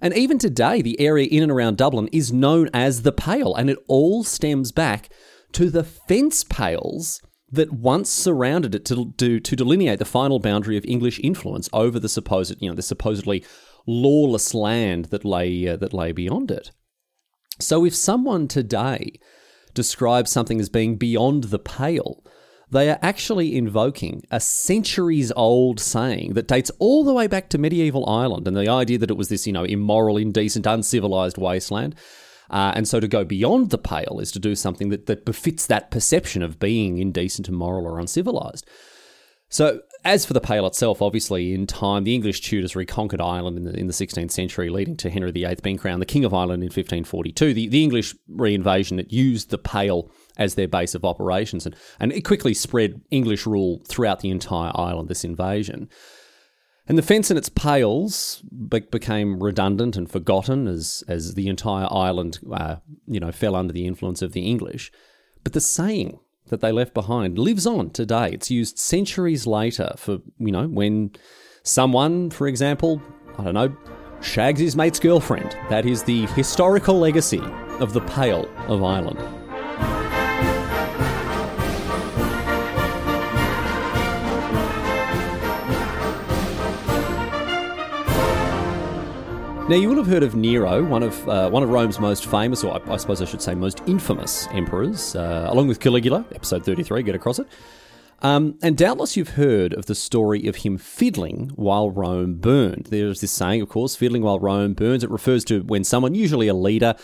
And 0.00 0.14
even 0.16 0.38
today, 0.38 0.82
the 0.82 0.98
area 1.00 1.26
in 1.26 1.42
and 1.42 1.52
around 1.52 1.76
Dublin 1.76 2.08
is 2.12 2.32
known 2.32 2.68
as 2.72 3.02
the 3.02 3.12
Pale, 3.12 3.54
and 3.54 3.70
it 3.70 3.78
all 3.88 4.24
stems 4.24 4.72
back 4.72 5.10
to 5.52 5.70
the 5.70 5.84
fence 5.84 6.44
pales 6.44 7.20
that 7.50 7.72
once 7.72 8.10
surrounded 8.10 8.74
it 8.74 8.84
to, 8.86 9.12
to, 9.12 9.38
to 9.40 9.56
delineate 9.56 9.98
the 9.98 10.04
final 10.04 10.40
boundary 10.40 10.76
of 10.76 10.84
English 10.84 11.20
influence 11.22 11.68
over 11.72 12.00
the 12.00 12.08
supposed, 12.08 12.60
you 12.60 12.68
know, 12.68 12.74
the 12.74 12.82
supposedly 12.82 13.44
lawless 13.86 14.54
land 14.54 15.06
that 15.06 15.24
lay 15.24 15.68
uh, 15.68 15.76
that 15.76 15.92
lay 15.92 16.12
beyond 16.12 16.50
it. 16.50 16.70
So 17.60 17.84
if 17.84 17.94
someone 17.94 18.48
today 18.48 19.20
describes 19.74 20.30
something 20.30 20.60
as 20.60 20.68
being 20.68 20.96
beyond 20.96 21.44
the 21.44 21.58
pale, 21.58 22.24
they 22.70 22.90
are 22.90 22.98
actually 23.02 23.56
invoking 23.56 24.22
a 24.30 24.40
centuries 24.40 25.30
old 25.36 25.78
saying 25.80 26.34
that 26.34 26.48
dates 26.48 26.70
all 26.78 27.04
the 27.04 27.12
way 27.12 27.26
back 27.26 27.48
to 27.50 27.58
medieval 27.58 28.08
Ireland 28.08 28.48
and 28.48 28.56
the 28.56 28.68
idea 28.68 28.98
that 28.98 29.10
it 29.10 29.16
was 29.16 29.28
this, 29.28 29.46
you 29.46 29.52
know, 29.52 29.64
immoral, 29.64 30.16
indecent, 30.16 30.66
uncivilized 30.66 31.38
wasteland. 31.38 31.94
Uh, 32.50 32.72
and 32.74 32.86
so 32.86 33.00
to 33.00 33.08
go 33.08 33.24
beyond 33.24 33.70
the 33.70 33.78
pale 33.78 34.18
is 34.20 34.30
to 34.32 34.38
do 34.38 34.54
something 34.54 34.90
that, 34.90 35.06
that 35.06 35.24
befits 35.24 35.66
that 35.66 35.90
perception 35.90 36.42
of 36.42 36.58
being 36.58 36.98
indecent, 36.98 37.48
immoral, 37.48 37.86
or 37.86 37.98
uncivilized. 37.98 38.68
So 39.48 39.80
as 40.04 40.26
for 40.26 40.34
the 40.34 40.40
Pale 40.40 40.66
itself, 40.66 41.00
obviously, 41.00 41.54
in 41.54 41.66
time, 41.66 42.04
the 42.04 42.14
English 42.14 42.42
Tudors 42.42 42.76
reconquered 42.76 43.20
Ireland 43.20 43.56
in 43.56 43.64
the, 43.64 43.72
in 43.74 43.86
the 43.86 43.92
16th 43.92 44.30
century, 44.30 44.68
leading 44.68 44.96
to 44.98 45.08
Henry 45.08 45.30
VIII 45.30 45.56
being 45.62 45.78
crowned 45.78 46.02
the 46.02 46.06
King 46.06 46.24
of 46.24 46.34
Ireland 46.34 46.62
in 46.62 46.66
1542. 46.66 47.54
The, 47.54 47.68
the 47.68 47.82
English 47.82 48.14
reinvasion 48.30 49.00
it 49.00 49.12
used 49.12 49.50
the 49.50 49.58
Pale 49.58 50.10
as 50.36 50.56
their 50.56 50.68
base 50.68 50.94
of 50.94 51.04
operations, 51.04 51.64
and, 51.64 51.74
and 51.98 52.12
it 52.12 52.22
quickly 52.22 52.52
spread 52.52 53.00
English 53.10 53.46
rule 53.46 53.82
throughout 53.88 54.20
the 54.20 54.30
entire 54.30 54.72
island, 54.74 55.08
this 55.08 55.24
invasion. 55.24 55.88
And 56.86 56.98
the 56.98 57.02
fence 57.02 57.30
and 57.30 57.38
its 57.38 57.48
pales 57.48 58.42
be- 58.68 58.80
became 58.80 59.42
redundant 59.42 59.96
and 59.96 60.10
forgotten 60.10 60.68
as, 60.68 61.02
as 61.08 61.32
the 61.32 61.48
entire 61.48 61.88
island, 61.90 62.40
uh, 62.52 62.76
you 63.06 63.20
know, 63.20 63.32
fell 63.32 63.56
under 63.56 63.72
the 63.72 63.86
influence 63.86 64.20
of 64.20 64.32
the 64.32 64.46
English. 64.46 64.92
But 65.42 65.54
the 65.54 65.62
saying 65.62 66.18
that 66.54 66.60
they 66.60 66.70
left 66.70 66.94
behind 66.94 67.36
lives 67.36 67.66
on 67.66 67.90
today. 67.90 68.30
It's 68.30 68.48
used 68.48 68.78
centuries 68.78 69.44
later 69.44 69.92
for, 69.96 70.18
you 70.38 70.52
know, 70.52 70.68
when 70.68 71.10
someone, 71.64 72.30
for 72.30 72.46
example, 72.46 73.02
I 73.38 73.42
don't 73.42 73.54
know, 73.54 73.76
shags 74.20 74.60
his 74.60 74.76
mate's 74.76 75.00
girlfriend. 75.00 75.56
That 75.68 75.84
is 75.84 76.04
the 76.04 76.26
historical 76.26 76.96
legacy 76.96 77.42
of 77.80 77.92
the 77.92 78.02
Pale 78.02 78.48
of 78.68 78.84
Ireland. 78.84 79.43
Now, 89.66 89.76
you 89.76 89.88
will 89.88 89.96
have 89.96 90.06
heard 90.06 90.22
of 90.22 90.34
Nero, 90.34 90.84
one 90.84 91.02
of 91.02 91.26
uh, 91.26 91.48
one 91.48 91.62
of 91.62 91.70
Rome's 91.70 91.98
most 91.98 92.26
famous, 92.26 92.62
or 92.62 92.74
I, 92.74 92.92
I, 92.92 92.96
suppose 92.98 93.22
I 93.22 93.24
should 93.24 93.40
say 93.40 93.54
most 93.54 93.80
infamous 93.86 94.46
emperors, 94.48 95.16
uh, 95.16 95.46
along 95.48 95.68
with 95.68 95.80
Caligula, 95.80 96.26
episode 96.34 96.66
33, 96.66 97.02
get 97.02 97.14
across 97.14 97.38
it. 97.38 97.46
Um, 98.20 98.58
and 98.62 98.76
doubtless 98.76 99.16
you've 99.16 99.30
heard 99.30 99.72
of 99.72 99.86
the 99.86 99.94
story 99.94 100.46
of 100.46 100.56
him 100.56 100.76
fiddling 100.76 101.48
while 101.56 101.90
Rome 101.90 102.34
burned. 102.34 102.88
There's 102.90 103.22
this 103.22 103.32
saying, 103.32 103.62
of 103.62 103.70
course, 103.70 103.96
fiddling 103.96 104.22
while 104.22 104.38
Rome 104.38 104.74
burns. 104.74 105.02
It 105.02 105.08
refers 105.08 105.46
to 105.46 105.62
when 105.62 105.82
someone, 105.82 106.14
usually 106.14 106.48
a 106.48 106.54
leader, 106.54 106.94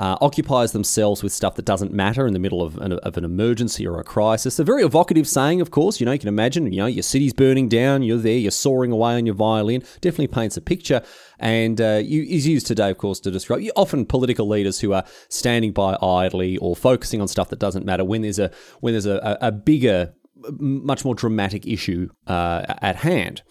uh, 0.00 0.16
occupies 0.22 0.72
themselves 0.72 1.22
with 1.22 1.30
stuff 1.30 1.56
that 1.56 1.66
doesn't 1.66 1.92
matter 1.92 2.26
in 2.26 2.32
the 2.32 2.38
middle 2.38 2.62
of 2.62 2.78
an, 2.78 2.94
of 2.94 3.18
an 3.18 3.24
emergency 3.24 3.86
or 3.86 4.00
a 4.00 4.02
crisis. 4.02 4.58
A 4.58 4.64
very 4.64 4.82
evocative 4.82 5.28
saying, 5.28 5.60
of 5.60 5.70
course. 5.70 6.00
You 6.00 6.06
know, 6.06 6.12
you 6.12 6.18
can 6.18 6.28
imagine, 6.28 6.72
you 6.72 6.78
know, 6.78 6.86
your 6.86 7.02
city's 7.02 7.34
burning 7.34 7.68
down, 7.68 8.02
you're 8.02 8.16
there, 8.16 8.38
you're 8.38 8.50
soaring 8.50 8.92
away 8.92 9.12
on 9.16 9.26
your 9.26 9.34
violin. 9.34 9.82
Definitely 10.00 10.28
paints 10.28 10.56
a 10.56 10.62
picture. 10.62 11.02
And 11.38 11.82
uh, 11.82 12.00
you, 12.02 12.22
is 12.22 12.46
used 12.46 12.66
today, 12.66 12.88
of 12.88 12.96
course, 12.96 13.20
to 13.20 13.30
describe 13.30 13.62
often 13.76 14.06
political 14.06 14.48
leaders 14.48 14.80
who 14.80 14.94
are 14.94 15.04
standing 15.28 15.72
by 15.72 15.98
idly 16.00 16.56
or 16.56 16.74
focusing 16.74 17.20
on 17.20 17.28
stuff 17.28 17.50
that 17.50 17.58
doesn't 17.58 17.84
matter 17.84 18.02
when 18.02 18.22
there's 18.22 18.38
a 18.38 18.50
when 18.80 18.94
there's 18.94 19.04
a, 19.04 19.36
a 19.42 19.52
bigger, 19.52 20.14
much 20.58 21.04
more 21.04 21.14
dramatic 21.14 21.66
issue 21.66 22.08
uh, 22.26 22.64
at 22.80 22.96
hand. 22.96 23.42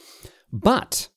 But 0.52 1.10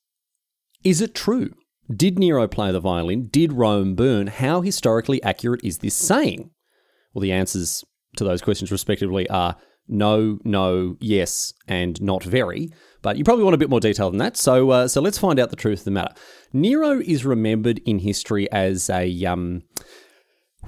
is 0.83 1.01
it 1.01 1.15
true? 1.15 1.55
Did 1.93 2.17
Nero 2.17 2.47
play 2.47 2.71
the 2.71 2.79
violin? 2.79 3.27
Did 3.27 3.53
Rome 3.53 3.95
burn? 3.95 4.27
How 4.27 4.61
historically 4.61 5.21
accurate 5.23 5.61
is 5.63 5.79
this 5.79 5.95
saying? 5.95 6.51
Well, 7.13 7.21
the 7.21 7.31
answer's 7.31 7.83
to 8.17 8.23
those 8.23 8.41
questions, 8.41 8.71
respectively, 8.71 9.29
are 9.29 9.55
no, 9.87 10.39
no, 10.43 10.95
yes, 11.01 11.53
and 11.67 12.01
not 12.01 12.23
very. 12.23 12.69
But 13.01 13.17
you 13.17 13.23
probably 13.23 13.43
want 13.43 13.53
a 13.55 13.57
bit 13.57 13.69
more 13.69 13.81
detail 13.81 14.09
than 14.09 14.19
that. 14.19 14.37
So, 14.37 14.69
uh, 14.69 14.87
so 14.87 15.01
let's 15.01 15.17
find 15.17 15.39
out 15.39 15.49
the 15.49 15.57
truth 15.57 15.79
of 15.79 15.85
the 15.85 15.91
matter. 15.91 16.13
Nero 16.53 17.01
is 17.01 17.25
remembered 17.25 17.81
in 17.85 17.99
history 17.99 18.49
as 18.51 18.89
a 18.89 19.25
um, 19.25 19.63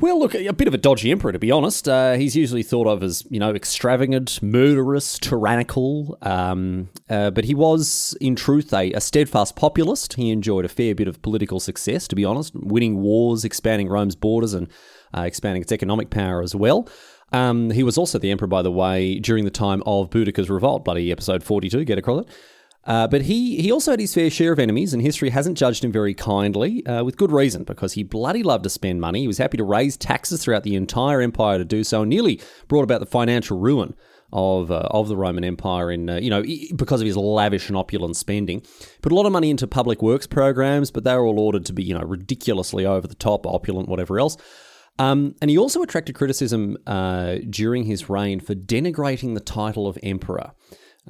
well, 0.02 0.20
look, 0.20 0.36
a 0.36 0.52
bit 0.52 0.68
of 0.68 0.74
a 0.74 0.78
dodgy 0.78 1.12
emperor, 1.12 1.32
to 1.32 1.40
be 1.40 1.52
honest. 1.52 1.88
Uh, 1.88 2.14
he's 2.14 2.36
usually 2.36 2.64
thought 2.64 2.88
of 2.88 3.02
as, 3.02 3.26
you 3.30 3.40
know, 3.40 3.54
extravagant, 3.56 4.42
murderous, 4.44 5.18
tyrannical. 5.20 6.18
Um, 6.22 6.90
uh, 7.10 7.32
but 7.32 7.46
he 7.46 7.56
was, 7.56 8.18
in 8.20 8.36
truth, 8.36 8.74
a, 8.74 8.92
a, 8.92 9.00
steadfast 9.00 9.56
populist. 9.56 10.14
He 10.14 10.32
enjoyed 10.32 10.66
a 10.66 10.70
fair 10.70 10.96
bit 10.96 11.08
of 11.08 11.22
political 11.22 11.60
success, 11.60 12.08
to 12.10 12.16
be 12.16 12.26
honest, 12.26 12.54
winning 12.56 12.98
wars, 12.98 13.46
expanding 13.46 13.88
Rome's 13.88 14.16
borders, 14.16 14.54
and 14.54 14.68
uh, 15.16 15.22
expanding 15.22 15.62
its 15.62 15.72
economic 15.72 16.10
power 16.10 16.42
as 16.42 16.54
well. 16.54 16.90
Um, 17.32 17.72
he 17.72 17.84
was 17.84 17.98
also 17.98 18.20
the 18.20 18.32
emperor, 18.32 18.48
by 18.48 18.62
the 18.62 18.72
way, 18.72 19.20
during 19.20 19.46
the 19.46 19.52
time 19.52 19.82
of 19.86 20.10
Boudicca's 20.10 20.50
revolt, 20.50 20.86
bloody 20.86 21.12
episode 21.12 21.44
42, 21.44 21.86
get 21.86 21.98
across 21.98 22.26
it. 22.26 22.30
Uh, 22.86 23.08
but 23.08 23.24
he, 23.24 23.62
he 23.62 23.72
also 23.72 23.92
had 23.92 24.00
his 24.00 24.14
fair 24.14 24.30
share 24.30 24.54
of 24.54 24.60
enemies, 24.60 24.94
and 24.94 25.02
history 25.02 25.32
hasn't 25.32 25.58
judged 25.58 25.84
him 25.84 25.92
very 25.92 26.14
kindly, 26.14 26.86
uh, 26.86 27.04
with 27.04 27.18
good 27.18 27.32
reason, 27.32 27.64
because 27.64 27.94
he 27.94 28.04
bloody 28.04 28.44
loved 28.44 28.64
to 28.64 28.70
spend 28.70 29.02
money. 29.02 29.22
He 29.22 29.28
was 29.28 29.40
happy 29.40 29.58
to 29.58 29.64
raise 29.64 29.98
taxes 29.98 30.44
throughout 30.44 30.64
the 30.64 30.76
entire 30.76 31.22
empire 31.22 31.58
to 31.58 31.66
do 31.66 31.84
so, 31.84 32.04
and 32.04 32.10
nearly 32.10 32.40
brought 32.68 32.84
about 32.84 33.00
the 33.00 33.08
financial 33.08 33.60
ruin 33.60 33.96
of 34.32 34.70
uh, 34.70 34.88
of 34.92 35.08
the 35.08 35.16
Roman 35.16 35.44
Empire 35.44 35.92
in 35.92 36.10
uh, 36.10 36.18
you 36.18 36.30
know 36.30 36.44
because 36.76 37.02
of 37.02 37.08
his 37.08 37.18
lavish 37.18 37.70
and 37.70 37.78
opulent 37.78 38.18
spending. 38.18 38.62
Put 39.02 39.12
a 39.12 39.16
lot 39.16 39.26
of 39.26 39.32
money 39.32 39.50
into 39.50 39.66
public 39.66 40.02
works 40.02 40.28
programs, 40.28 40.92
but 40.92 41.04
they 41.04 41.16
were 41.16 41.26
all 41.26 41.40
ordered 41.40 41.66
to 41.66 41.74
be 41.74 41.84
you 41.84 41.98
know 41.98 42.06
ridiculously 42.06 42.86
over 42.86 43.08
the 43.08 43.16
top, 43.16 43.48
opulent, 43.48 43.90
whatever 43.90 44.20
else. 44.20 44.38
Um, 44.98 45.36
and 45.42 45.50
he 45.50 45.58
also 45.58 45.82
attracted 45.82 46.16
criticism 46.16 46.78
uh, 46.88 47.38
during 47.50 47.84
his 47.84 48.10
reign 48.10 48.40
for 48.40 48.56
denigrating 48.56 49.34
the 49.34 49.42
title 49.42 49.88
of 49.88 49.98
emperor. 50.04 50.52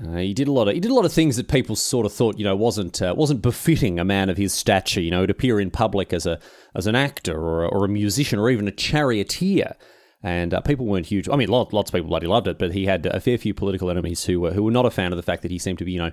Uh, 0.03 0.17
he 0.17 0.33
did 0.33 0.47
a 0.47 0.51
lot 0.51 0.67
of 0.67 0.73
he 0.73 0.79
did 0.79 0.91
a 0.91 0.93
lot 0.93 1.05
of 1.05 1.13
things 1.13 1.37
that 1.37 1.47
people 1.47 1.75
sort 1.75 2.05
of 2.05 2.11
thought 2.11 2.37
you 2.37 2.43
know 2.43 2.55
wasn't 2.55 3.01
uh, 3.01 3.13
wasn't 3.15 3.41
befitting 3.41 3.97
a 3.97 4.03
man 4.03 4.29
of 4.29 4.37
his 4.37 4.53
stature. 4.53 5.01
You 5.01 5.11
know, 5.11 5.25
to 5.25 5.31
appear 5.31 5.59
in 5.59 5.71
public 5.71 6.11
as 6.11 6.25
a 6.25 6.39
as 6.73 6.85
an 6.85 6.95
actor 6.95 7.37
or, 7.37 7.65
or 7.65 7.85
a 7.85 7.89
musician 7.89 8.39
or 8.39 8.49
even 8.49 8.67
a 8.67 8.71
charioteer. 8.71 9.75
And 10.21 10.55
uh, 10.55 10.61
people 10.61 10.87
weren't 10.87 11.05
huge. 11.05 11.29
I 11.29 11.35
mean, 11.35 11.49
lots, 11.49 11.71
lots 11.71 11.91
of 11.91 11.93
people 11.93 12.09
bloody 12.09 12.25
loved 12.25 12.47
it, 12.47 12.57
but 12.57 12.73
he 12.73 12.87
had 12.87 13.05
a 13.05 13.19
fair 13.19 13.37
few 13.37 13.53
political 13.53 13.91
enemies 13.91 14.25
who 14.25 14.39
were 14.41 14.51
who 14.51 14.63
were 14.63 14.71
not 14.71 14.85
a 14.85 14.91
fan 14.91 15.13
of 15.13 15.17
the 15.17 15.23
fact 15.23 15.43
that 15.43 15.51
he 15.51 15.59
seemed 15.59 15.77
to 15.79 15.85
be 15.85 15.91
you 15.91 15.99
know 15.99 16.11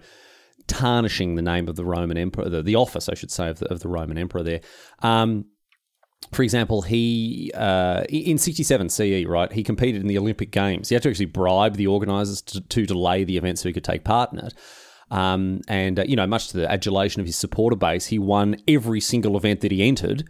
tarnishing 0.67 1.35
the 1.35 1.43
name 1.43 1.69
of 1.69 1.77
the 1.77 1.85
Roman 1.85 2.17
emperor, 2.17 2.49
the, 2.49 2.63
the 2.63 2.77
office, 2.77 3.09
I 3.09 3.15
should 3.15 3.31
say, 3.31 3.49
of 3.49 3.59
the, 3.59 3.73
of 3.73 3.81
the 3.81 3.89
Roman 3.89 4.19
emperor 4.19 4.43
there. 4.43 4.61
Um, 5.01 5.47
for 6.31 6.43
example, 6.43 6.83
he 6.83 7.51
uh, 7.55 8.05
in 8.09 8.39
67 8.39 8.89
CE, 8.89 9.25
right? 9.27 9.53
He 9.53 9.63
competed 9.63 10.01
in 10.01 10.07
the 10.07 10.19
Olympic 10.19 10.51
Games. 10.51 10.89
He 10.89 10.95
had 10.95 11.03
to 11.03 11.11
actually 11.11 11.27
bribe 11.27 11.77
the 11.77 11.89
organisers 11.89 12.41
to, 12.43 12.61
to 12.61 12.87
delay 12.87 13.25
the 13.25 13.37
event 13.37 13.59
so 13.59 13.69
he 13.69 13.73
could 13.73 13.85
take 13.85 14.05
part 14.05 14.33
in 14.33 14.39
it. 14.39 14.55
Um, 15.11 15.61
and 15.69 15.99
uh, 15.99 16.05
you 16.05 16.17
know, 16.17 16.27
much 16.27 16.49
to 16.49 16.57
the 16.57 16.71
adulation 16.71 17.21
of 17.21 17.27
his 17.27 17.37
supporter 17.37 17.77
base, 17.77 18.07
he 18.07 18.19
won 18.19 18.57
every 18.67 19.01
single 19.01 19.37
event 19.37 19.61
that 19.61 19.71
he 19.71 19.87
entered 19.87 20.25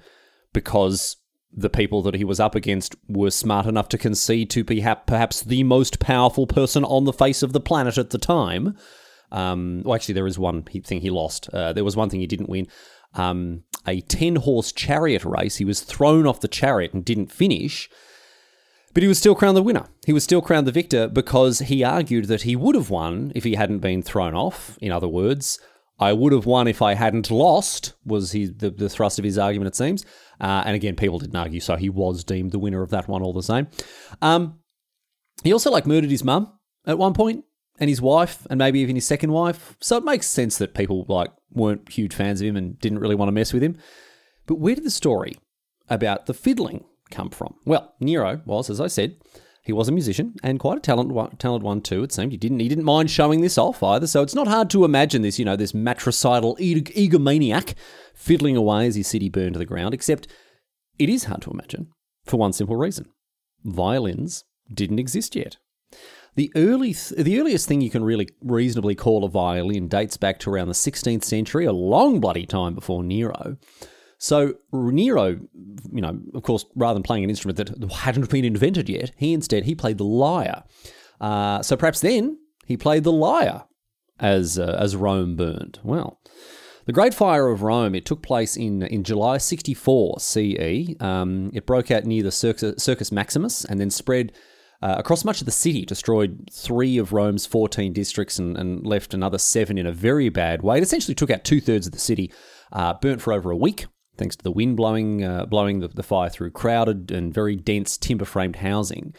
because 0.53 1.17
the 1.53 1.71
people 1.71 2.03
that 2.03 2.15
he 2.15 2.25
was 2.25 2.41
up 2.41 2.55
against 2.55 2.97
were 3.09 3.31
smart 3.31 3.67
enough 3.67 3.89
to 3.91 3.99
concede 3.99 4.51
to 4.51 4.65
perhaps 4.65 5.43
the 5.43 5.63
most 5.63 6.01
powerful 6.01 6.47
person 6.47 6.83
on 6.85 7.05
the 7.05 7.13
face 7.13 7.43
of 7.43 7.53
the 7.53 7.61
planet 7.61 7.99
at 7.99 8.11
the 8.11 8.19
time. 8.19 8.77
Um, 9.31 9.83
well, 9.85 9.95
actually, 9.95 10.15
there 10.15 10.27
is 10.27 10.39
one 10.39 10.63
thing 10.63 11.01
he 11.01 11.11
lost. 11.11 11.49
Uh, 11.53 11.73
there 11.73 11.85
was 11.85 11.97
one 11.97 12.11
thing 12.11 12.21
he 12.21 12.27
didn't 12.27 12.49
win 12.49 12.67
um, 13.15 13.63
a 13.87 14.01
10 14.03 14.37
horse 14.37 14.73
chariot 14.73 15.25
race. 15.25 15.57
He 15.57 15.65
was 15.65 15.81
thrown 15.81 16.27
off 16.27 16.41
the 16.41 16.49
chariot 16.49 16.93
and 16.93 17.05
didn't 17.05 17.33
finish, 17.33 17.89
but 18.95 19.03
he 19.03 19.09
was 19.09 19.19
still 19.19 19.35
crowned 19.35 19.57
the 19.57 19.63
winner. 19.63 19.87
He 20.07 20.13
was 20.13 20.25
still 20.25 20.43
crowned 20.43 20.67
the 20.67 20.73
victor 20.73 21.09
because 21.09 21.61
he 21.61 21.83
argued 21.83 22.27
that 22.27 22.43
he 22.43 22.57
would 22.57 22.75
have 22.75 22.91
won 22.91 23.33
if 23.35 23.45
he 23.45 23.55
hadn't 23.55 23.79
been 23.79 24.03
thrown 24.03 24.35
off. 24.35 24.79
In 24.81 24.93
other 24.93 25.09
words, 25.09 25.59
I 25.99 26.13
would 26.13 26.33
have 26.33 26.47
won 26.47 26.69
if 26.69 26.83
I 26.83 26.95
hadn't 26.95 27.31
lost, 27.31 27.95
was 28.05 28.33
he, 28.33 28.47
the, 28.47 28.71
the 28.71 28.89
thrust 28.89 29.19
of 29.19 29.25
his 29.25 29.39
argument, 29.39 29.69
it 29.69 29.77
seems. 29.77 30.05
Uh, 30.41 30.63
and 30.67 30.75
again, 30.75 30.97
people 30.97 31.19
didn't 31.19 31.37
argue, 31.37 31.61
so 31.61 31.77
he 31.77 31.89
was 31.89 32.25
deemed 32.25 32.51
the 32.51 32.59
winner 32.59 32.83
of 32.83 32.91
that 32.91 33.09
one 33.09 33.23
all 33.23 33.33
the 33.33 33.43
same. 33.43 33.69
Um, 34.21 34.59
he 35.45 35.53
also 35.53 35.71
like 35.71 35.87
murdered 35.87 36.11
his 36.11 36.25
mum 36.25 36.53
at 36.87 36.99
one 36.99 37.15
point 37.15 37.45
and 37.79 37.89
his 37.89 38.01
wife, 38.01 38.47
and 38.51 38.59
maybe 38.59 38.81
even 38.81 38.97
his 38.97 39.07
second 39.07 39.33
wife. 39.33 39.77
So 39.81 39.97
it 39.97 40.05
makes 40.05 40.27
sense 40.29 40.59
that 40.59 40.75
people 40.75 41.05
like 41.09 41.31
weren't 41.53 41.89
huge 41.91 42.15
fans 42.15 42.41
of 42.41 42.47
him 42.47 42.57
and 42.57 42.79
didn't 42.79 43.01
really 43.01 43.15
want 43.15 43.29
to 43.29 43.33
mess 43.33 43.53
with 43.53 43.63
him. 43.63 43.77
But 44.47 44.57
where 44.57 44.75
did 44.75 44.85
the 44.85 44.91
story 44.91 45.37
about 45.89 46.27
the 46.27 46.35
fiddling 46.35 46.85
come 47.11 47.31
from? 47.31 47.55
Well, 47.65 47.95
Nero 48.01 48.43
was, 48.45 48.71
as 48.71 48.81
I 48.81 48.87
said, 48.89 49.17
he 49.65 49.73
was 49.73 49.89
a 49.89 49.93
musician 49.93 50.35
and 50.43 50.59
quite 50.59 50.79
a 50.79 50.81
talented 50.81 51.39
talented 51.39 51.65
one 51.65 51.81
too. 51.83 52.03
It 52.03 52.13
seemed 52.13 52.33
he 52.33 52.39
didn't 52.39 52.59
he 52.59 52.69
didn't 52.69 52.85
mind 52.85 53.11
showing 53.11 53.41
this 53.41 53.57
off 53.57 53.83
either. 53.83 54.09
So 54.09 54.23
it's 54.23 54.35
not 54.35 54.49
hard 54.49 54.71
to 54.71 54.85
imagine 54.85 55.23
this, 55.23 55.39
you 55.39 55.45
know, 55.45 55.57
this 55.57 55.73
matricidal 55.73 56.57
egomaniac 56.57 57.75
fiddling 58.15 58.57
away 58.57 58.87
as 58.87 58.97
his 58.97 59.07
city 59.07 59.29
burned 59.29 59.53
to 59.53 59.61
the 59.61 59.65
ground. 59.65 59.95
Except 59.95 60.27
it 60.99 61.09
is 61.09 61.25
hard 61.25 61.43
to 61.43 61.51
imagine 61.51 61.89
for 62.25 62.39
one 62.39 62.53
simple 62.53 62.75
reason: 62.75 63.07
violins 63.65 64.45
didn't 64.73 64.99
exist 64.99 65.37
yet. 65.37 65.59
The 66.35 66.51
early, 66.55 66.93
the 66.93 67.39
earliest 67.39 67.69
thing 67.69 67.83
you 67.83 67.91
can 67.91 68.05
really 68.05 68.29
reasonably 68.41 68.95
call 68.95 69.25
a 69.25 69.29
violin 69.29 69.87
dates 69.89 70.17
back 70.17 70.39
to 70.41 70.51
around 70.51 70.69
the 70.69 70.75
16th 70.75 71.25
century, 71.25 71.67
a 71.67 71.73
long 71.73 72.21
bloody 72.21 72.47
time 72.47 72.75
before 72.75 73.05
Nero. 73.05 73.59
So 74.17 74.55
Nero, 74.73 75.41
you 75.93 76.01
know, 76.01 76.19
of 76.33 76.43
course, 76.43 76.65
rather 76.75 76.95
than 76.95 77.03
playing 77.03 77.25
an 77.25 77.31
instrument 77.31 77.59
that 77.59 77.93
hadn't 77.93 78.31
been 78.31 78.45
invented 78.45 78.89
yet, 78.89 79.11
he 79.17 79.35
instead 79.35 79.65
he 79.65 79.75
played 79.75 79.99
the 79.99 80.05
lyre. 80.05 80.63
Uh, 81.21 81.61
so 81.61 81.77
perhaps 81.77 82.01
then 82.01 82.39
he 82.65 82.77
played 82.77 83.05
the 83.05 83.13
lyre 83.13 83.65
as 84.19 84.59
uh, 84.59 84.77
as 84.79 84.97
Rome 84.97 85.37
burned. 85.37 85.81
Well, 85.83 86.21
the 86.87 86.93
Great 86.93 87.15
Fire 87.15 87.49
of 87.49 87.63
Rome 87.63 87.95
it 87.95 88.07
took 88.07 88.23
place 88.23 88.57
in 88.57 88.83
in 88.83 89.03
July 89.03 89.39
64 89.39 90.21
CE. 90.21 90.95
Um, 91.01 91.51
it 91.53 91.67
broke 91.67 91.91
out 91.91 92.05
near 92.05 92.23
the 92.23 92.33
Circus, 92.33 92.83
Circus 92.83 93.11
Maximus 93.13 93.65
and 93.65 93.81
then 93.81 93.91
spread 93.91 94.33
uh, 94.83 94.97
across 94.99 95.25
much 95.25 95.41
of 95.41 95.45
the 95.45 95.53
city, 95.53 95.85
destroyed 95.85 96.49
three 96.53 96.99
of 96.99 97.13
Rome's 97.13 97.47
14 97.47 97.93
districts 97.93 98.39
and, 98.39 98.57
and, 98.57 98.85
left 98.85 99.15
another 99.15 99.39
seven 99.39 99.79
in 99.79 99.87
a 99.87 99.93
very 99.93 100.29
bad 100.29 100.63
way. 100.63 100.79
It 100.79 100.83
essentially 100.83 101.15
took 101.15 101.31
out 101.31 101.45
two 101.45 101.61
thirds 101.61 101.87
of 101.87 101.93
the 101.93 102.01
city, 102.01 102.33
uh, 102.73 102.95
burnt 102.95 103.23
for 103.23 103.33
over 103.33 103.53
a 103.53 103.57
week, 103.57 103.87
thanks 104.17 104.35
to 104.37 104.43
the 104.43 104.51
wind 104.51 104.77
blowing, 104.77 105.23
uh, 105.23 105.47
blowing 105.47 105.79
the, 105.79 105.89
the, 105.89 106.03
fire 106.03 106.29
through 106.29 106.51
crowded 106.51 107.13
and 107.13 107.33
very 107.33 107.55
dense 107.55 107.97
timber 107.97 108.25
framed 108.25 108.57
housing. 108.57 109.15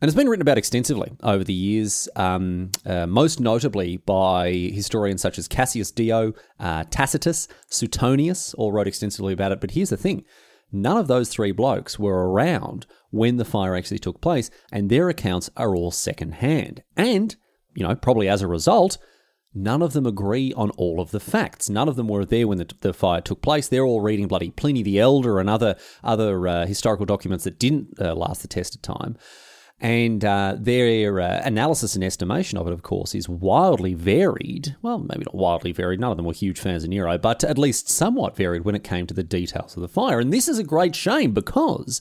And 0.00 0.08
it's 0.08 0.16
been 0.16 0.28
written 0.28 0.42
about 0.42 0.58
extensively 0.58 1.10
over 1.22 1.42
the 1.42 1.54
years, 1.54 2.08
um, 2.14 2.70
uh, 2.84 3.06
most 3.06 3.40
notably 3.40 3.96
by 3.96 4.52
historians 4.52 5.22
such 5.22 5.38
as 5.38 5.48
Cassius 5.48 5.90
Dio, 5.90 6.34
uh, 6.60 6.84
Tacitus, 6.90 7.48
Suetonius, 7.68 8.54
all 8.54 8.72
wrote 8.72 8.86
extensively 8.86 9.32
about 9.32 9.52
it. 9.52 9.60
But 9.60 9.72
here's 9.72 9.90
the 9.90 9.96
thing 9.96 10.24
none 10.72 10.96
of 10.96 11.06
those 11.06 11.28
three 11.28 11.52
blokes 11.52 11.98
were 11.98 12.30
around 12.30 12.86
when 13.10 13.36
the 13.36 13.44
fire 13.44 13.74
actually 13.74 13.98
took 13.98 14.20
place, 14.20 14.50
and 14.70 14.88
their 14.90 15.08
accounts 15.08 15.50
are 15.56 15.74
all 15.74 15.90
secondhand. 15.90 16.82
And, 16.96 17.34
you 17.74 17.86
know, 17.86 17.94
probably 17.94 18.28
as 18.28 18.42
a 18.42 18.46
result, 18.46 18.98
none 19.54 19.82
of 19.82 19.92
them 19.92 20.06
agree 20.06 20.52
on 20.54 20.70
all 20.70 21.00
of 21.00 21.10
the 21.10 21.20
facts. 21.20 21.70
None 21.70 21.88
of 21.88 21.96
them 21.96 22.08
were 22.08 22.24
there 22.24 22.46
when 22.46 22.58
the, 22.58 22.70
the 22.80 22.92
fire 22.92 23.20
took 23.20 23.42
place. 23.42 23.68
They're 23.68 23.84
all 23.84 24.00
reading 24.00 24.28
bloody 24.28 24.50
Pliny 24.50 24.82
the 24.82 24.98
Elder 24.98 25.40
and 25.40 25.48
other 25.48 25.76
other 26.04 26.46
uh, 26.46 26.66
historical 26.66 27.06
documents 27.06 27.44
that 27.44 27.58
didn't 27.58 27.94
uh, 28.00 28.14
last 28.14 28.42
the 28.42 28.48
test 28.48 28.74
of 28.74 28.82
time. 28.82 29.16
And 29.80 30.24
uh, 30.24 30.56
their 30.58 31.20
uh, 31.20 31.40
analysis 31.44 31.94
and 31.94 32.02
estimation 32.02 32.58
of 32.58 32.66
it, 32.66 32.72
of 32.72 32.82
course, 32.82 33.14
is 33.14 33.28
wildly 33.28 33.94
varied. 33.94 34.74
Well, 34.82 34.98
maybe 34.98 35.24
not 35.24 35.36
wildly 35.36 35.70
varied. 35.70 36.00
None 36.00 36.10
of 36.10 36.16
them 36.16 36.26
were 36.26 36.32
huge 36.32 36.58
fans 36.58 36.82
of 36.82 36.90
Nero, 36.90 37.16
but 37.16 37.44
at 37.44 37.58
least 37.58 37.88
somewhat 37.88 38.36
varied 38.36 38.64
when 38.64 38.74
it 38.74 38.82
came 38.82 39.06
to 39.06 39.14
the 39.14 39.22
details 39.22 39.76
of 39.76 39.82
the 39.82 39.88
fire. 39.88 40.18
And 40.18 40.32
this 40.32 40.48
is 40.48 40.58
a 40.58 40.64
great 40.64 40.96
shame 40.96 41.32
because 41.32 42.00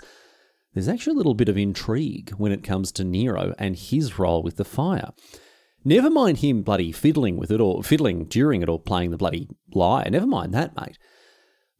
there's 0.73 0.87
actually 0.87 1.13
a 1.13 1.17
little 1.17 1.35
bit 1.35 1.49
of 1.49 1.57
intrigue 1.57 2.31
when 2.31 2.51
it 2.51 2.63
comes 2.63 2.91
to 2.93 3.03
Nero 3.03 3.53
and 3.59 3.75
his 3.75 4.17
role 4.17 4.41
with 4.41 4.57
the 4.57 4.65
fire. 4.65 5.11
Never 5.85 6.09
mind 6.09 6.39
him 6.39 6.63
bloody 6.63 6.91
fiddling 6.91 7.37
with 7.37 7.51
it 7.51 7.61
or 7.61 7.83
fiddling 7.83 8.25
during 8.25 8.63
it 8.63 8.69
or 8.69 8.79
playing 8.79 9.11
the 9.11 9.17
bloody 9.17 9.47
lyre. 9.73 10.09
Never 10.09 10.27
mind 10.27 10.53
that, 10.53 10.75
mate. 10.75 10.97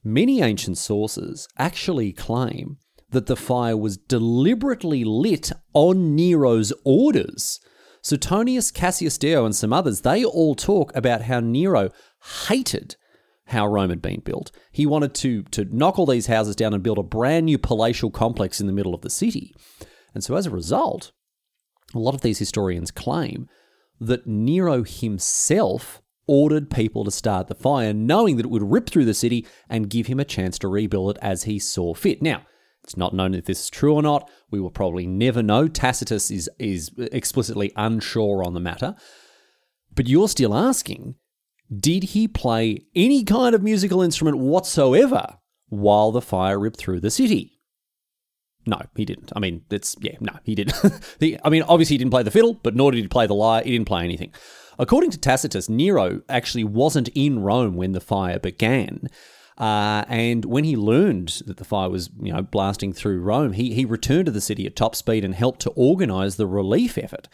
Many 0.03 0.41
ancient 0.41 0.77
sources 0.77 1.47
actually 1.57 2.13
claim 2.13 2.77
that 3.11 3.27
the 3.27 3.35
fire 3.35 3.77
was 3.77 3.97
deliberately 3.97 5.03
lit 5.03 5.51
on 5.73 6.15
Nero's 6.15 6.73
orders. 6.83 7.59
Suetonius, 8.01 8.71
Cassius 8.71 9.17
Dio, 9.17 9.45
and 9.45 9.55
some 9.55 9.73
others, 9.73 10.01
they 10.01 10.23
all 10.23 10.55
talk 10.55 10.95
about 10.95 11.23
how 11.23 11.39
Nero 11.39 11.89
hated 12.49 12.95
how 13.47 13.65
Rome 13.65 13.89
had 13.89 14.01
been 14.01 14.19
built. 14.19 14.51
He 14.71 14.85
wanted 14.85 15.13
to, 15.15 15.43
to 15.43 15.65
knock 15.65 15.97
all 15.97 16.05
these 16.05 16.27
houses 16.27 16.55
down 16.55 16.73
and 16.73 16.83
build 16.83 16.97
a 16.97 17.03
brand 17.03 17.45
new 17.45 17.57
palatial 17.57 18.11
complex 18.11 18.59
in 18.59 18.67
the 18.67 18.73
middle 18.73 18.93
of 18.93 19.01
the 19.01 19.09
city. 19.09 19.55
And 20.13 20.23
so, 20.23 20.35
as 20.35 20.45
a 20.45 20.51
result, 20.51 21.11
a 21.93 21.99
lot 21.99 22.13
of 22.13 22.21
these 22.21 22.39
historians 22.39 22.91
claim 22.91 23.47
that 23.99 24.27
Nero 24.27 24.83
himself 24.83 26.01
ordered 26.27 26.69
people 26.69 27.05
to 27.05 27.11
start 27.11 27.47
the 27.47 27.55
fire, 27.55 27.93
knowing 27.93 28.35
that 28.35 28.45
it 28.45 28.51
would 28.51 28.71
rip 28.71 28.89
through 28.89 29.05
the 29.05 29.13
city 29.13 29.45
and 29.69 29.89
give 29.89 30.07
him 30.07 30.19
a 30.19 30.25
chance 30.25 30.59
to 30.59 30.67
rebuild 30.67 31.11
it 31.15 31.19
as 31.21 31.43
he 31.43 31.57
saw 31.57 31.93
fit. 31.93 32.21
Now, 32.21 32.45
It's 32.87 32.95
not 32.95 33.13
known 33.13 33.33
if 33.33 33.43
this 33.43 33.63
is 33.63 33.69
true 33.69 33.95
or 33.95 34.01
not. 34.01 34.29
We 34.49 34.61
will 34.61 34.71
probably 34.71 35.05
never 35.05 35.43
know. 35.43 35.67
Tacitus 35.67 36.31
is, 36.31 36.49
is 36.57 36.89
explicitly 36.97 37.73
unsure 37.75 38.45
on 38.45 38.53
the 38.53 38.61
matter. 38.61 38.95
But 39.93 40.07
you're 40.07 40.29
still 40.29 40.55
asking 40.55 41.15
did 41.69 42.03
he 42.03 42.29
play 42.29 42.85
any 42.95 43.25
kind 43.25 43.53
of 43.53 43.61
musical 43.61 44.01
instrument 44.01 44.37
whatsoever 44.37 45.37
while 45.67 46.13
the 46.13 46.21
fire 46.21 46.57
ripped 46.57 46.77
through 46.77 47.01
the 47.01 47.11
city? 47.11 47.59
No, 48.65 48.79
he 48.95 49.03
didn't. 49.03 49.33
I 49.35 49.39
mean, 49.39 49.65
it's, 49.69 49.97
yeah, 49.99 50.15
no, 50.21 50.31
he 50.45 50.55
didn't. 50.55 50.75
I 51.43 51.49
mean, 51.49 51.63
obviously 51.63 51.95
he 51.95 51.97
didn't 51.97 52.11
play 52.11 52.23
the 52.23 52.31
fiddle, 52.31 52.53
but 52.53 52.73
nor 52.73 52.91
did 52.91 53.01
he 53.01 53.07
play 53.09 53.27
the 53.27 53.33
lyre. 53.33 53.63
He 53.65 53.71
didn't 53.71 53.87
play 53.87 54.05
anything. 54.05 54.31
According 54.79 55.11
to 55.11 55.17
Tacitus, 55.17 55.67
Nero 55.67 56.21
actually 56.29 56.63
wasn't 56.63 57.09
in 57.09 57.39
Rome 57.39 57.75
when 57.75 57.91
the 57.91 57.99
fire 57.99 58.39
began. 58.39 59.09
Uh, 59.57 60.05
and 60.07 60.45
when 60.45 60.63
he 60.63 60.75
learned 60.75 61.41
that 61.47 61.57
the 61.57 61.65
fire 61.65 61.89
was, 61.89 62.09
you 62.21 62.31
know, 62.31 62.43
blasting 62.43 62.93
through 62.93 63.21
Rome, 63.21 63.53
he, 63.53 63.73
he 63.73 63.85
returned 63.85 64.27
to 64.27 64.31
the 64.31 64.41
city 64.41 64.65
at 64.67 64.75
top 64.75 64.95
speed 64.95 65.23
and 65.25 65.33
helped 65.33 65.61
to 65.61 65.71
organize 65.71 66.35
the 66.35 66.45
relief 66.45 66.97
effort. 66.97 67.27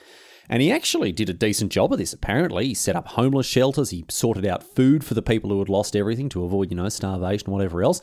And 0.50 0.62
he 0.62 0.72
actually 0.72 1.12
did 1.12 1.30
a 1.30 1.34
decent 1.34 1.72
job 1.72 1.92
of 1.92 2.00
this, 2.00 2.14
apparently. 2.14 2.68
He 2.68 2.74
set 2.74 2.96
up 2.96 3.10
homeless 3.10 3.46
shelters, 3.46 3.90
he 3.90 4.06
sorted 4.10 4.46
out 4.46 4.64
food 4.64 5.04
for 5.04 5.14
the 5.14 5.22
people 5.22 5.50
who 5.50 5.60
had 5.60 5.70
lost 5.70 5.96
everything 5.96 6.30
to 6.30 6.44
avoid, 6.44 6.70
you 6.70 6.78
know, 6.78 6.90
starvation, 6.90 7.52
whatever 7.52 7.84
else. 7.84 8.02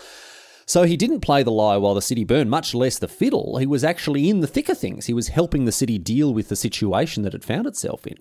So 0.67 0.85
he 0.85 0.97
didn't 0.97 1.21
play 1.21 1.43
the 1.43 1.51
lyre 1.51 1.81
while 1.81 1.95
the 1.95 2.03
city 2.03 2.25
burned, 2.25 2.49
much 2.49 2.75
less 2.75 2.99
the 2.99 3.09
fiddle. 3.09 3.57
He 3.57 3.67
was 3.67 3.83
actually 3.83 4.31
in 4.31 4.41
the 4.41 4.47
thick 4.47 4.69
of 4.69 4.79
things. 4.79 5.07
He 5.07 5.13
was 5.13 5.29
helping 5.29 5.65
the 5.65 5.73
city 5.73 5.99
deal 5.99 6.33
with 6.33 6.49
the 6.49 6.57
situation 6.57 7.25
that 7.25 7.35
it 7.35 7.43
found 7.43 7.67
itself 7.67 8.07
in. 8.07 8.17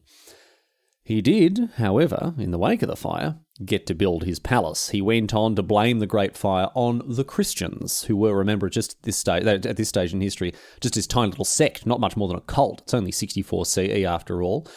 He 1.03 1.21
did, 1.21 1.69
however, 1.77 2.33
in 2.37 2.51
the 2.51 2.57
wake 2.57 2.81
of 2.81 2.87
the 2.87 2.95
fire, 2.95 3.37
get 3.65 3.85
to 3.87 3.93
build 3.93 4.23
his 4.23 4.39
palace. 4.39 4.89
He 4.89 5.01
went 5.01 5.33
on 5.33 5.55
to 5.55 5.63
blame 5.63 5.99
the 5.99 6.07
Great 6.07 6.37
Fire 6.37 6.69
on 6.75 7.01
the 7.05 7.23
Christians, 7.23 8.03
who 8.03 8.15
were, 8.15 8.35
remember, 8.35 8.69
just 8.69 8.93
at 8.93 9.03
this 9.03 9.17
stage, 9.17 9.45
at 9.45 9.77
this 9.77 9.89
stage 9.89 10.13
in 10.13 10.21
history, 10.21 10.53
just 10.79 10.95
this 10.95 11.07
tiny 11.07 11.31
little 11.31 11.45
sect, 11.45 11.85
not 11.85 11.99
much 11.99 12.15
more 12.15 12.27
than 12.27 12.37
a 12.37 12.41
cult. 12.41 12.81
It's 12.81 12.93
only 12.93 13.11
64 13.11 13.65
CE 13.65 14.03
after 14.05 14.41
all. 14.41 14.67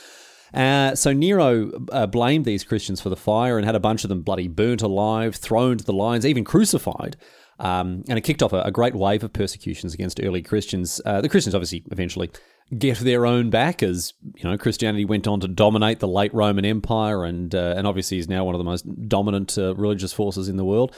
Uh, 0.53 0.95
so 0.95 1.13
Nero 1.13 1.71
uh, 1.93 2.07
blamed 2.07 2.45
these 2.45 2.65
Christians 2.65 3.01
for 3.01 3.09
the 3.09 3.17
fire 3.17 3.57
and 3.57 3.65
had 3.65 3.75
a 3.75 3.81
bunch 3.81 4.05
of 4.05 4.09
them 4.09 4.23
bloody 4.23 4.49
burnt 4.49 4.83
alive, 4.83 5.37
thrown 5.37 5.79
to 5.79 5.85
the 5.85 5.93
lions, 5.93 6.27
even 6.27 6.45
crucified. 6.45 7.17
Um, 7.59 8.03
and 8.09 8.19
it 8.19 8.23
kicked 8.23 8.43
off 8.43 8.53
a, 8.53 8.63
a, 8.63 8.71
great 8.73 8.95
wave 8.95 9.23
of 9.23 9.33
persecutions 9.33 9.95
against 9.95 10.21
early 10.21 10.43
Christians. 10.43 11.01
Uh, 11.05 11.21
the 11.21 11.29
Christians 11.29 11.55
obviously 11.55 11.85
eventually 11.93 12.31
get 12.77 12.99
their 12.99 13.27
own 13.27 13.51
back 13.51 13.83
as 13.83 14.15
you 14.37 14.49
know 14.49 14.57
Christianity 14.57 15.05
went 15.05 15.27
on 15.27 15.41
to 15.41 15.49
dominate 15.49 16.01
the 16.01 16.09
late 16.09 16.33
Roman 16.33 16.65
Empire 16.65 17.25
and 17.25 17.55
uh, 17.55 17.75
and 17.77 17.87
obviously 17.87 18.19
is 18.19 18.29
now 18.29 18.45
one 18.45 18.55
of 18.55 18.59
the 18.59 18.65
most 18.65 19.09
dominant 19.09 19.57
uh, 19.59 19.75
religious 19.75 20.13
forces 20.13 20.49
in 20.49 20.57
the 20.57 20.65
world. 20.65 20.95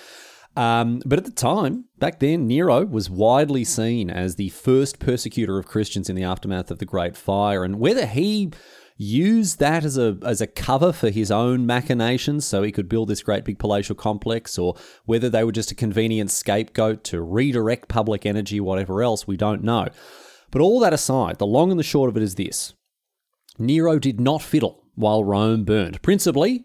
Um, 0.57 1.03
but 1.05 1.19
at 1.19 1.25
the 1.25 1.33
time, 1.33 1.87
back 1.99 2.21
then, 2.21 2.47
Nero 2.47 2.87
was 2.87 3.11
widely 3.11 3.65
seen 3.65 4.09
as 4.09 4.37
the 4.37 4.51
first 4.51 5.01
persecutor 5.01 5.59
of 5.59 5.67
Christians 5.67 6.09
in 6.09 6.15
the 6.15 6.23
aftermath 6.23 6.71
of 6.71 6.79
the 6.79 6.85
Great 6.85 7.17
Fire, 7.17 7.65
and 7.65 7.81
whether 7.81 8.07
he 8.07 8.53
used 8.97 9.59
that 9.59 9.85
as 9.85 9.99
a 9.99 10.17
as 10.25 10.41
a 10.41 10.47
cover 10.47 10.93
for 10.93 11.11
his 11.11 11.29
own 11.29 11.67
machinations 11.67 12.47
so 12.47 12.63
he 12.63 12.71
could 12.71 12.89
build 12.89 13.09
this 13.09 13.25
great 13.25 13.45
big 13.45 13.59
palatial 13.59 13.97
complex 13.97 14.57
or 14.57 14.77
whether 15.05 15.29
they 15.29 15.43
were 15.43 15.51
just 15.51 15.73
a 15.73 15.75
convenient 15.75 16.31
scapegoat 16.31 17.03
to 17.03 17.21
redirect 17.21 17.89
public 17.89 18.25
energy 18.25 18.61
whatever 18.61 19.03
else 19.03 19.27
we 19.27 19.37
don't 19.37 19.65
know 19.65 19.89
but 20.55 20.63
all 20.63 20.79
that 20.79 20.93
aside, 20.93 21.39
the 21.39 21.47
long 21.47 21.73
and 21.73 21.81
the 21.81 21.83
short 21.83 22.09
of 22.09 22.17
it 22.17 22.23
is 22.23 22.37
this 22.37 22.75
Nero 23.59 23.99
did 23.99 24.21
not 24.21 24.41
fiddle 24.41 24.85
while 24.95 25.25
Rome 25.25 25.65
burned, 25.65 26.01
principally 26.01 26.63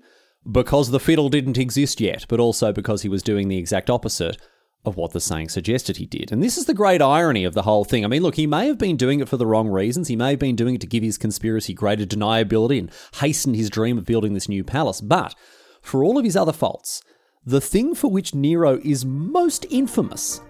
because 0.50 0.91
the 0.91 1.00
fiddle 1.00 1.27
didn't 1.27 1.58
exist 1.58 2.00
yet, 2.00 2.25
but 2.29 2.39
also 2.39 2.72
because 2.72 3.01
he 3.01 3.10
was 3.10 3.24
doing 3.24 3.48
the 3.48 3.58
exact 3.58 3.89
opposite 3.89 4.38
of 4.86 4.96
what 4.96 5.12
the 5.12 5.19
saying 5.19 5.50
suggested 5.50 5.98
he 5.98 6.05
did. 6.05 6.31
And 6.31 6.43
this 6.43 6.55
is 6.55 6.65
the 6.65 6.75
great 6.75 7.01
irony 7.01 7.43
of 7.43 7.55
the 7.55 7.63
whole 7.63 7.84
thing. 7.84 8.05
I 8.05 8.08
mean, 8.08 8.22
look, 8.22 8.36
he 8.36 8.46
may 8.46 8.67
have 8.67 8.77
been 8.77 8.96
doing 8.96 9.22
it 9.22 9.27
for 9.27 9.38
the 9.38 9.48
wrong 9.48 9.67
reasons. 9.67 10.08
He 10.08 10.15
may 10.15 10.29
have 10.29 10.39
been 10.39 10.55
doing 10.55 10.75
it 10.75 10.81
to 10.81 10.88
give 10.88 11.01
his 11.01 11.17
conspiracy 11.17 11.74
greater 11.74 12.05
deniability 12.05 12.77
and 12.77 12.91
hasten 13.15 13.55
his 13.55 13.72
dream 13.72 13.98
of 13.98 14.05
building 14.05 14.36
this 14.36 14.48
new 14.48 14.63
palace. 14.63 15.01
But 15.01 15.34
for 15.82 16.04
all 16.04 16.19
of 16.19 16.25
his 16.25 16.36
other 16.38 16.54
faults, 16.54 17.02
the 17.43 17.60
thing 17.60 17.95
for 17.95 18.12
which 18.12 18.36
Nero 18.36 18.80
is 18.84 19.04
most 19.04 19.65
infamous 19.71 20.41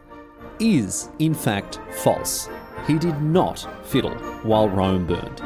is, 0.59 1.07
in 1.19 1.33
fact, 1.33 1.79
false. 1.91 2.49
He 2.87 2.97
did 2.97 3.21
not 3.21 3.67
fiddle 3.85 4.15
while 4.43 4.69
Rome 4.69 5.05
burned. 5.05 5.41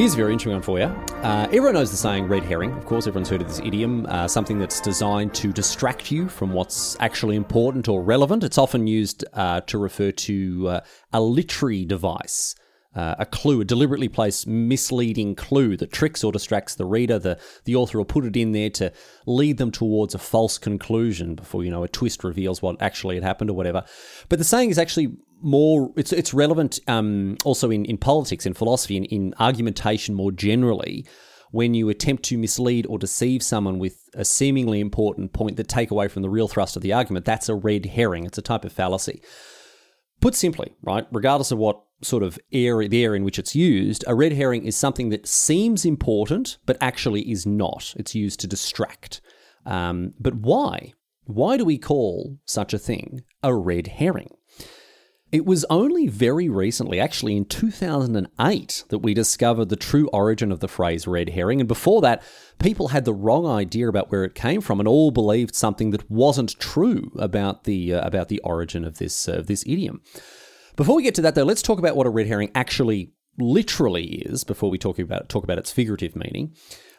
Here's 0.00 0.14
a 0.14 0.16
very 0.16 0.32
interesting 0.32 0.54
one 0.54 0.62
for 0.62 0.78
you. 0.78 0.86
Uh, 1.22 1.46
everyone 1.48 1.74
knows 1.74 1.90
the 1.90 1.96
saying 1.98 2.26
red 2.26 2.42
herring. 2.42 2.72
Of 2.72 2.86
course, 2.86 3.06
everyone's 3.06 3.28
heard 3.28 3.42
of 3.42 3.48
this 3.48 3.58
idiom, 3.58 4.06
uh, 4.06 4.26
something 4.28 4.58
that's 4.58 4.80
designed 4.80 5.34
to 5.34 5.52
distract 5.52 6.10
you 6.10 6.26
from 6.26 6.54
what's 6.54 6.96
actually 7.00 7.36
important 7.36 7.86
or 7.86 8.00
relevant. 8.02 8.42
It's 8.42 8.56
often 8.56 8.86
used 8.86 9.26
uh, 9.34 9.60
to 9.60 9.76
refer 9.76 10.10
to 10.10 10.68
uh, 10.68 10.80
a 11.12 11.20
literary 11.20 11.84
device 11.84 12.54
uh, 12.94 13.14
a 13.18 13.26
clue, 13.26 13.60
a 13.60 13.64
deliberately 13.64 14.08
placed 14.08 14.46
misleading 14.46 15.34
clue 15.34 15.76
that 15.76 15.92
tricks 15.92 16.24
or 16.24 16.32
distracts 16.32 16.74
the 16.74 16.84
reader. 16.84 17.18
The, 17.18 17.38
the 17.64 17.76
author 17.76 17.98
will 17.98 18.04
put 18.04 18.24
it 18.24 18.36
in 18.36 18.52
there 18.52 18.70
to 18.70 18.92
lead 19.26 19.58
them 19.58 19.70
towards 19.70 20.14
a 20.14 20.18
false 20.18 20.58
conclusion 20.58 21.34
before, 21.34 21.62
you 21.62 21.70
know, 21.70 21.84
a 21.84 21.88
twist 21.88 22.24
reveals 22.24 22.62
what 22.62 22.80
actually 22.82 23.14
had 23.14 23.24
happened 23.24 23.50
or 23.50 23.54
whatever. 23.54 23.84
But 24.28 24.38
the 24.38 24.44
saying 24.44 24.70
is 24.70 24.78
actually 24.78 25.16
more, 25.40 25.92
it's, 25.96 26.12
it's 26.12 26.34
relevant 26.34 26.80
um, 26.88 27.36
also 27.44 27.70
in, 27.70 27.84
in 27.84 27.96
politics, 27.96 28.44
in 28.44 28.54
philosophy, 28.54 28.96
in, 28.96 29.04
in 29.04 29.34
argumentation 29.38 30.14
more 30.14 30.32
generally 30.32 31.06
when 31.52 31.74
you 31.74 31.88
attempt 31.88 32.22
to 32.24 32.38
mislead 32.38 32.86
or 32.86 32.98
deceive 32.98 33.42
someone 33.42 33.78
with 33.78 34.08
a 34.14 34.24
seemingly 34.24 34.80
important 34.80 35.32
point 35.32 35.56
that 35.56 35.68
take 35.68 35.90
away 35.90 36.08
from 36.08 36.22
the 36.22 36.30
real 36.30 36.46
thrust 36.48 36.76
of 36.76 36.82
the 36.82 36.92
argument, 36.92 37.24
that's 37.24 37.48
a 37.48 37.54
red 37.54 37.86
herring. 37.86 38.24
It's 38.24 38.38
a 38.38 38.42
type 38.42 38.64
of 38.64 38.72
fallacy. 38.72 39.20
Put 40.20 40.34
simply, 40.34 40.74
right, 40.82 41.06
regardless 41.10 41.50
of 41.50 41.58
what 41.58 41.82
sort 42.02 42.22
of 42.22 42.38
area, 42.52 42.88
the 42.88 43.04
area 43.04 43.18
in 43.18 43.24
which 43.24 43.38
it's 43.38 43.54
used, 43.54 44.04
a 44.06 44.14
red 44.14 44.32
herring 44.32 44.64
is 44.64 44.76
something 44.76 45.10
that 45.10 45.26
seems 45.26 45.84
important 45.84 46.58
but 46.66 46.76
actually 46.80 47.30
is 47.30 47.46
not. 47.46 47.94
It's 47.96 48.14
used 48.14 48.40
to 48.40 48.46
distract. 48.46 49.20
Um, 49.66 50.14
but 50.18 50.34
why? 50.34 50.94
Why 51.24 51.56
do 51.56 51.64
we 51.64 51.78
call 51.78 52.38
such 52.44 52.74
a 52.74 52.78
thing 52.78 53.22
a 53.42 53.54
red 53.54 53.86
herring? 53.86 54.30
It 55.32 55.46
was 55.46 55.64
only 55.70 56.08
very 56.08 56.48
recently, 56.48 56.98
actually 56.98 57.36
in 57.36 57.44
2008, 57.44 58.84
that 58.88 58.98
we 58.98 59.14
discovered 59.14 59.68
the 59.68 59.76
true 59.76 60.08
origin 60.12 60.50
of 60.50 60.58
the 60.58 60.66
phrase 60.66 61.06
red 61.06 61.28
herring. 61.30 61.60
And 61.60 61.68
before 61.68 62.00
that, 62.00 62.20
people 62.58 62.88
had 62.88 63.04
the 63.04 63.14
wrong 63.14 63.46
idea 63.46 63.88
about 63.88 64.10
where 64.10 64.24
it 64.24 64.34
came 64.34 64.60
from 64.60 64.80
and 64.80 64.88
all 64.88 65.12
believed 65.12 65.54
something 65.54 65.92
that 65.92 66.10
wasn't 66.10 66.58
true 66.58 67.12
about 67.16 67.62
the, 67.62 67.94
uh, 67.94 68.04
about 68.04 68.26
the 68.26 68.40
origin 68.40 68.84
of 68.84 68.98
this, 68.98 69.28
uh, 69.28 69.42
this 69.46 69.62
idiom. 69.66 70.02
Before 70.76 70.96
we 70.96 71.02
get 71.02 71.14
to 71.16 71.22
that, 71.22 71.34
though, 71.34 71.44
let's 71.44 71.62
talk 71.62 71.78
about 71.78 71.96
what 71.96 72.06
a 72.06 72.10
red 72.10 72.26
herring 72.26 72.50
actually 72.54 73.12
literally 73.38 74.22
is 74.26 74.44
before 74.44 74.70
we 74.70 74.78
talk 74.78 74.98
about, 74.98 75.28
talk 75.28 75.44
about 75.44 75.58
its 75.58 75.72
figurative 75.72 76.16
meaning. 76.16 76.54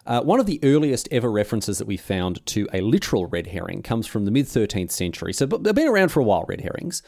Uh, 0.06 0.22
one 0.22 0.40
of 0.40 0.46
the 0.46 0.60
earliest 0.64 1.08
ever 1.12 1.32
references 1.32 1.78
that 1.78 1.88
we 1.88 1.98
found 1.98 2.44
to 2.48 2.68
a 2.74 2.82
literal 2.82 3.28
red 3.28 3.48
herring 3.48 3.84
comes 3.84 4.08
from 4.08 4.26
the 4.26 4.32
mid 4.32 4.46
13th 4.46 4.92
century. 4.92 5.34
So 5.34 5.46
they've 5.46 5.76
been 5.76 5.88
around 5.88 6.10
for 6.10 6.20
a 6.20 6.24
while, 6.24 6.46
red 6.48 6.62
herrings. 6.62 7.04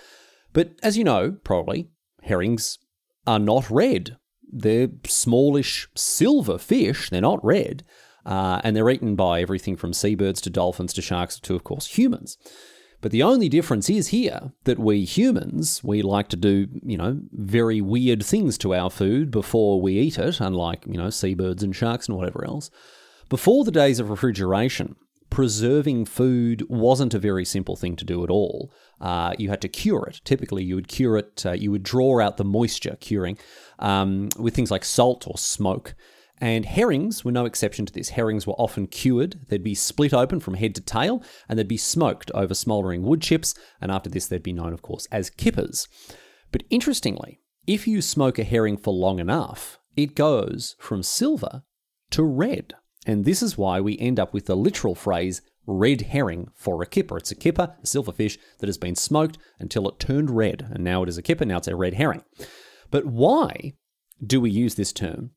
But 0.54 0.73
as 0.84 0.97
you 0.97 1.04
know, 1.04 1.36
probably, 1.43 1.89
herrings 2.21 2.78
are 3.26 3.39
not 3.39 3.69
red. 3.69 4.17
They're 4.52 4.89
smallish 5.06 5.88
silver 5.95 6.60
fish, 6.60 7.10
they're 7.10 7.21
not 7.21 7.43
red. 7.43 7.84
Uh, 8.26 8.62
and 8.63 8.76
they're 8.76 8.89
eaten 8.89 9.15
by 9.15 9.41
everything 9.41 9.76
from 9.76 9.91
seabirds 9.91 10.39
to 10.41 10.49
dolphins 10.49 10.93
to 10.93 11.02
sharks 11.02 11.39
to, 11.41 11.56
of 11.56 11.63
course, 11.63 11.88
humans. 11.88 12.38
But 13.04 13.12
the 13.12 13.22
only 13.22 13.50
difference 13.50 13.89
is 13.89 14.08
here 14.08 14.54
that 14.63 14.80
we 14.80 15.04
humans, 15.04 15.84
we 15.84 16.02
like 16.02 16.30
to 16.30 16.38
do, 16.38 16.70
you 16.86 16.96
know, 16.96 17.20
very 17.34 17.82
weird 17.82 18.24
things 18.24 18.58
to 18.60 18.74
our 18.74 18.89
food 18.89 19.30
before 19.30 19.82
we 19.82 20.00
eat 20.00 20.18
it, 20.18 20.39
unlike, 20.39 20.86
you 20.88 20.98
know, 20.98 21.10
seabirds 21.10 21.63
and 21.63 21.76
sharks 21.76 22.08
and 22.08 22.16
whatever 22.16 22.46
else. 22.46 22.72
Before 23.28 23.66
the 23.66 23.72
days 23.72 24.00
of 24.00 24.10
refrigeration, 24.10 24.96
preserving 25.30 26.06
food 26.06 26.66
wasn't 26.70 27.13
a 27.13 27.20
very 27.20 27.44
simple 27.44 27.76
thing 27.76 27.98
to 27.98 28.06
do 28.06 28.24
at 28.24 28.30
all. 28.30 28.72
Uh, 29.02 29.34
you 29.38 29.50
had 29.50 29.60
to 29.63 29.68
cure 29.68 30.06
it. 30.06 30.22
Typically, 30.24 30.63
you 30.63 30.76
would 30.76 30.88
cure 30.88 31.18
it, 31.18 31.46
uh, 31.46 31.52
you 31.52 31.72
would 31.72 31.84
draw 31.84 32.22
out 32.22 32.38
the 32.38 32.46
moisture, 32.46 32.96
curing, 33.02 33.38
um, 33.80 34.30
with 34.39 34.56
things 34.56 34.72
like 34.72 34.86
salt 34.86 35.28
or 35.28 35.38
smoke. 35.38 35.94
And 36.41 36.65
herrings 36.65 37.24
were 37.24 37.32
no 37.32 37.46
exception 37.46 37.86
to 37.86 37.93
this. 37.93 38.10
Herrings 38.10 38.46
were 38.46 38.54
often 38.54 38.88
cured. 38.88 39.39
They'd 39.48 39.63
be 39.63 39.76
split 39.76 40.13
open 40.13 40.39
from 40.39 40.56
head 40.56 40.76
to 40.76 40.82
tail, 40.82 41.24
and 41.48 41.58
they'd 41.58 41.67
be 41.67 41.78
smoked 41.78 42.32
over 42.32 42.54
smouldering 42.54 43.04
wood 43.04 43.22
chips. 43.22 43.54
And 43.80 43.91
after 43.91 44.10
this, 44.10 44.28
they'd 44.28 44.43
be 44.43 44.54
known, 44.54 44.74
of 44.74 44.82
course, 44.82 45.08
as 45.12 45.30
kippers. 45.30 45.88
But 46.52 46.63
interestingly, 46.69 47.39
if 47.65 47.88
you 47.88 48.02
smoke 48.02 48.39
a 48.39 48.43
herring 48.43 48.78
for 48.78 48.93
long 48.93 49.19
enough, 49.19 49.80
it 49.96 50.15
goes 50.15 50.76
from 50.80 51.04
silver 51.04 51.63
to 52.12 52.24
red. 52.24 52.74
And 53.06 53.26
this 53.26 53.41
is 53.41 53.58
why 53.58 53.80
we 53.80 53.98
end 54.00 54.19
up 54.19 54.34
with 54.34 54.46
the 54.46 54.56
literal 54.56 54.96
phrase 54.96 55.41
red 55.65 56.02
herring 56.02 56.50
for 56.54 56.82
a 56.82 56.86
kipper. 56.86 57.17
It's 57.17 57.32
a 57.32 57.36
kipper, 57.36 57.76
a 57.82 57.86
silverfish 57.86 58.38
that 58.60 58.67
has 58.67 58.78
been 58.78 58.96
smoked 58.96 59.38
until 59.60 59.88
it 59.88 60.00
turned 60.00 60.30
red, 60.30 60.67
and 60.72 60.84
now 60.84 61.04
it 61.04 61.10
is 61.10 61.17
a 61.17 61.22
kipper, 61.22 61.46
now 61.46 61.58
it's 61.58 61.67
a 61.67 61.76
red 61.76 61.93
herring. 61.93 62.24
But 62.91 63.06
why 63.06 63.74
do 64.26 64.41
we 64.41 64.52
use 64.52 64.76
this 64.76 64.91
term? 64.91 65.32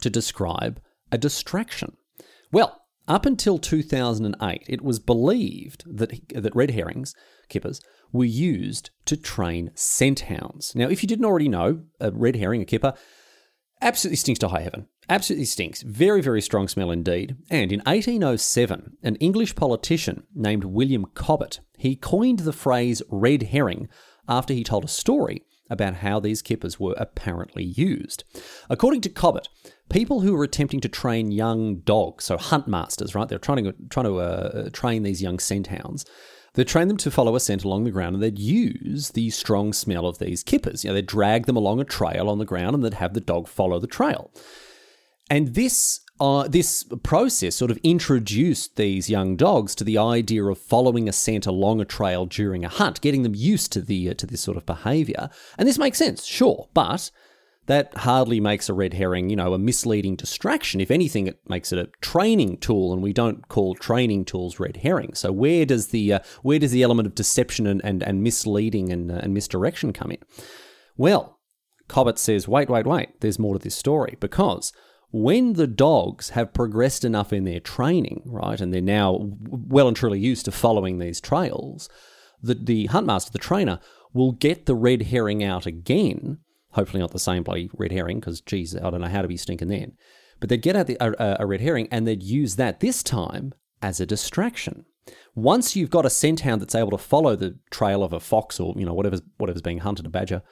To 0.00 0.10
describe 0.10 0.80
a 1.12 1.18
distraction. 1.18 1.96
Well, 2.52 2.82
up 3.08 3.26
until 3.26 3.58
2008, 3.58 4.64
it 4.68 4.82
was 4.82 4.98
believed 4.98 5.84
that, 5.86 6.12
that 6.34 6.54
red 6.54 6.70
herrings, 6.70 7.14
kippers, 7.48 7.80
were 8.12 8.24
used 8.24 8.90
to 9.06 9.16
train 9.16 9.70
scent 9.74 10.20
hounds. 10.20 10.74
Now, 10.74 10.88
if 10.88 11.02
you 11.02 11.08
didn't 11.08 11.24
already 11.24 11.48
know, 11.48 11.82
a 12.00 12.10
red 12.10 12.36
herring, 12.36 12.62
a 12.62 12.64
kipper, 12.64 12.94
absolutely 13.80 14.16
stinks 14.16 14.38
to 14.40 14.48
high 14.48 14.60
heaven. 14.60 14.86
Absolutely 15.08 15.46
stinks. 15.46 15.82
Very, 15.82 16.20
very 16.20 16.40
strong 16.40 16.68
smell 16.68 16.90
indeed. 16.90 17.36
And 17.50 17.72
in 17.72 17.80
1807, 17.80 18.98
an 19.02 19.16
English 19.16 19.56
politician 19.56 20.24
named 20.34 20.64
William 20.64 21.06
Cobbett, 21.14 21.60
he 21.76 21.96
coined 21.96 22.40
the 22.40 22.52
phrase 22.52 23.02
red 23.10 23.44
herring 23.44 23.88
after 24.28 24.54
he 24.54 24.62
told 24.62 24.84
a 24.84 24.88
story 24.88 25.42
about 25.70 25.96
how 25.96 26.20
these 26.20 26.42
kippers 26.42 26.78
were 26.78 26.94
apparently 26.98 27.64
used. 27.64 28.24
According 28.68 29.00
to 29.02 29.08
Cobbett, 29.08 29.48
people 29.88 30.20
who 30.20 30.34
were 30.34 30.44
attempting 30.44 30.80
to 30.80 30.88
train 30.88 31.30
young 31.30 31.76
dogs, 31.76 32.24
so 32.24 32.36
hunt 32.36 32.68
masters, 32.68 33.14
right? 33.14 33.28
They're 33.28 33.38
trying 33.38 33.64
to 33.64 33.74
trying 33.88 34.06
to 34.06 34.18
uh, 34.18 34.70
train 34.70 35.02
these 35.02 35.22
young 35.22 35.38
scent 35.38 35.68
hounds. 35.68 36.04
They'd 36.54 36.66
train 36.66 36.88
them 36.88 36.96
to 36.98 37.10
follow 37.10 37.36
a 37.36 37.40
scent 37.40 37.62
along 37.62 37.84
the 37.84 37.92
ground 37.92 38.14
and 38.14 38.22
they'd 38.22 38.38
use 38.38 39.10
the 39.10 39.30
strong 39.30 39.72
smell 39.72 40.06
of 40.06 40.18
these 40.18 40.42
kippers. 40.42 40.82
You 40.82 40.90
know, 40.90 40.94
they'd 40.94 41.06
drag 41.06 41.46
them 41.46 41.56
along 41.56 41.80
a 41.80 41.84
trail 41.84 42.28
on 42.28 42.38
the 42.38 42.44
ground 42.44 42.74
and 42.74 42.84
they'd 42.84 42.94
have 42.94 43.14
the 43.14 43.20
dog 43.20 43.46
follow 43.46 43.78
the 43.78 43.86
trail. 43.86 44.32
And 45.30 45.54
this 45.54 46.00
uh, 46.20 46.46
this 46.46 46.84
process 47.02 47.56
sort 47.56 47.70
of 47.70 47.78
introduced 47.82 48.76
these 48.76 49.08
young 49.08 49.36
dogs 49.36 49.74
to 49.76 49.84
the 49.84 49.98
idea 49.98 50.44
of 50.44 50.58
following 50.58 51.08
a 51.08 51.12
scent 51.12 51.46
along 51.46 51.80
a 51.80 51.84
trail 51.84 52.26
during 52.26 52.64
a 52.64 52.68
hunt, 52.68 53.00
getting 53.00 53.22
them 53.22 53.34
used 53.34 53.72
to 53.72 53.80
the 53.80 54.10
uh, 54.10 54.14
to 54.14 54.26
this 54.26 54.42
sort 54.42 54.56
of 54.56 54.66
behaviour. 54.66 55.30
And 55.56 55.66
this 55.66 55.78
makes 55.78 55.98
sense, 55.98 56.24
sure, 56.24 56.68
but 56.74 57.10
that 57.66 57.96
hardly 57.98 58.40
makes 58.40 58.68
a 58.68 58.74
red 58.74 58.94
herring, 58.94 59.30
you 59.30 59.36
know, 59.36 59.54
a 59.54 59.58
misleading 59.58 60.16
distraction. 60.16 60.80
If 60.80 60.90
anything, 60.90 61.26
it 61.26 61.40
makes 61.48 61.72
it 61.72 61.78
a 61.78 61.90
training 62.00 62.58
tool, 62.58 62.92
and 62.92 63.02
we 63.02 63.12
don't 63.12 63.48
call 63.48 63.74
training 63.74 64.24
tools 64.26 64.60
red 64.60 64.78
herrings. 64.78 65.20
So 65.20 65.32
where 65.32 65.64
does 65.64 65.88
the 65.88 66.12
uh, 66.14 66.18
where 66.42 66.58
does 66.58 66.72
the 66.72 66.82
element 66.82 67.06
of 67.06 67.14
deception 67.14 67.66
and 67.66 67.80
and, 67.84 68.02
and 68.02 68.22
misleading 68.22 68.92
and, 68.92 69.10
uh, 69.10 69.20
and 69.22 69.32
misdirection 69.32 69.92
come 69.92 70.10
in? 70.10 70.18
Well, 70.96 71.38
Cobbett 71.88 72.18
says, 72.18 72.46
wait, 72.46 72.68
wait, 72.68 72.86
wait. 72.86 73.20
There's 73.20 73.38
more 73.38 73.54
to 73.54 73.58
this 73.58 73.74
story 73.74 74.16
because 74.20 74.72
when 75.12 75.54
the 75.54 75.66
dogs 75.66 76.30
have 76.30 76.52
progressed 76.52 77.04
enough 77.04 77.32
in 77.32 77.44
their 77.44 77.60
training, 77.60 78.22
right, 78.24 78.60
and 78.60 78.72
they're 78.72 78.80
now 78.80 79.18
well 79.48 79.88
and 79.88 79.96
truly 79.96 80.20
used 80.20 80.44
to 80.44 80.52
following 80.52 80.98
these 80.98 81.20
trails, 81.20 81.88
the, 82.42 82.54
the 82.54 82.88
huntmaster, 82.88 83.32
the 83.32 83.38
trainer, 83.38 83.80
will 84.12 84.32
get 84.32 84.66
the 84.66 84.74
red 84.74 85.02
herring 85.02 85.42
out 85.42 85.66
again 85.66 86.38
Hopefully 86.72 87.00
not 87.00 87.10
the 87.10 87.18
same 87.18 87.42
bloody 87.42 87.70
red 87.76 87.92
herring, 87.92 88.20
because 88.20 88.40
geez, 88.40 88.76
I 88.76 88.90
don't 88.90 89.00
know 89.00 89.08
how 89.08 89.22
to 89.22 89.28
be 89.28 89.36
stinking 89.36 89.68
then. 89.68 89.92
But 90.38 90.48
they'd 90.48 90.62
get 90.62 90.76
out 90.76 90.86
the, 90.86 90.96
a, 91.00 91.38
a 91.40 91.46
red 91.46 91.60
herring 91.60 91.88
and 91.90 92.06
they'd 92.06 92.22
use 92.22 92.56
that 92.56 92.80
this 92.80 93.02
time 93.02 93.52
as 93.82 94.00
a 94.00 94.06
distraction. 94.06 94.84
Once 95.34 95.74
you've 95.74 95.90
got 95.90 96.06
a 96.06 96.10
scent 96.10 96.40
hound 96.40 96.62
that's 96.62 96.74
able 96.74 96.90
to 96.92 96.98
follow 96.98 97.34
the 97.34 97.58
trail 97.70 98.04
of 98.04 98.12
a 98.12 98.20
fox 98.20 98.60
or 98.60 98.74
you 98.76 98.86
know 98.86 98.94
whatever's 98.94 99.22
whatever's 99.38 99.62
being 99.62 99.78
hunted, 99.78 100.06
a 100.06 100.08
badger, 100.08 100.42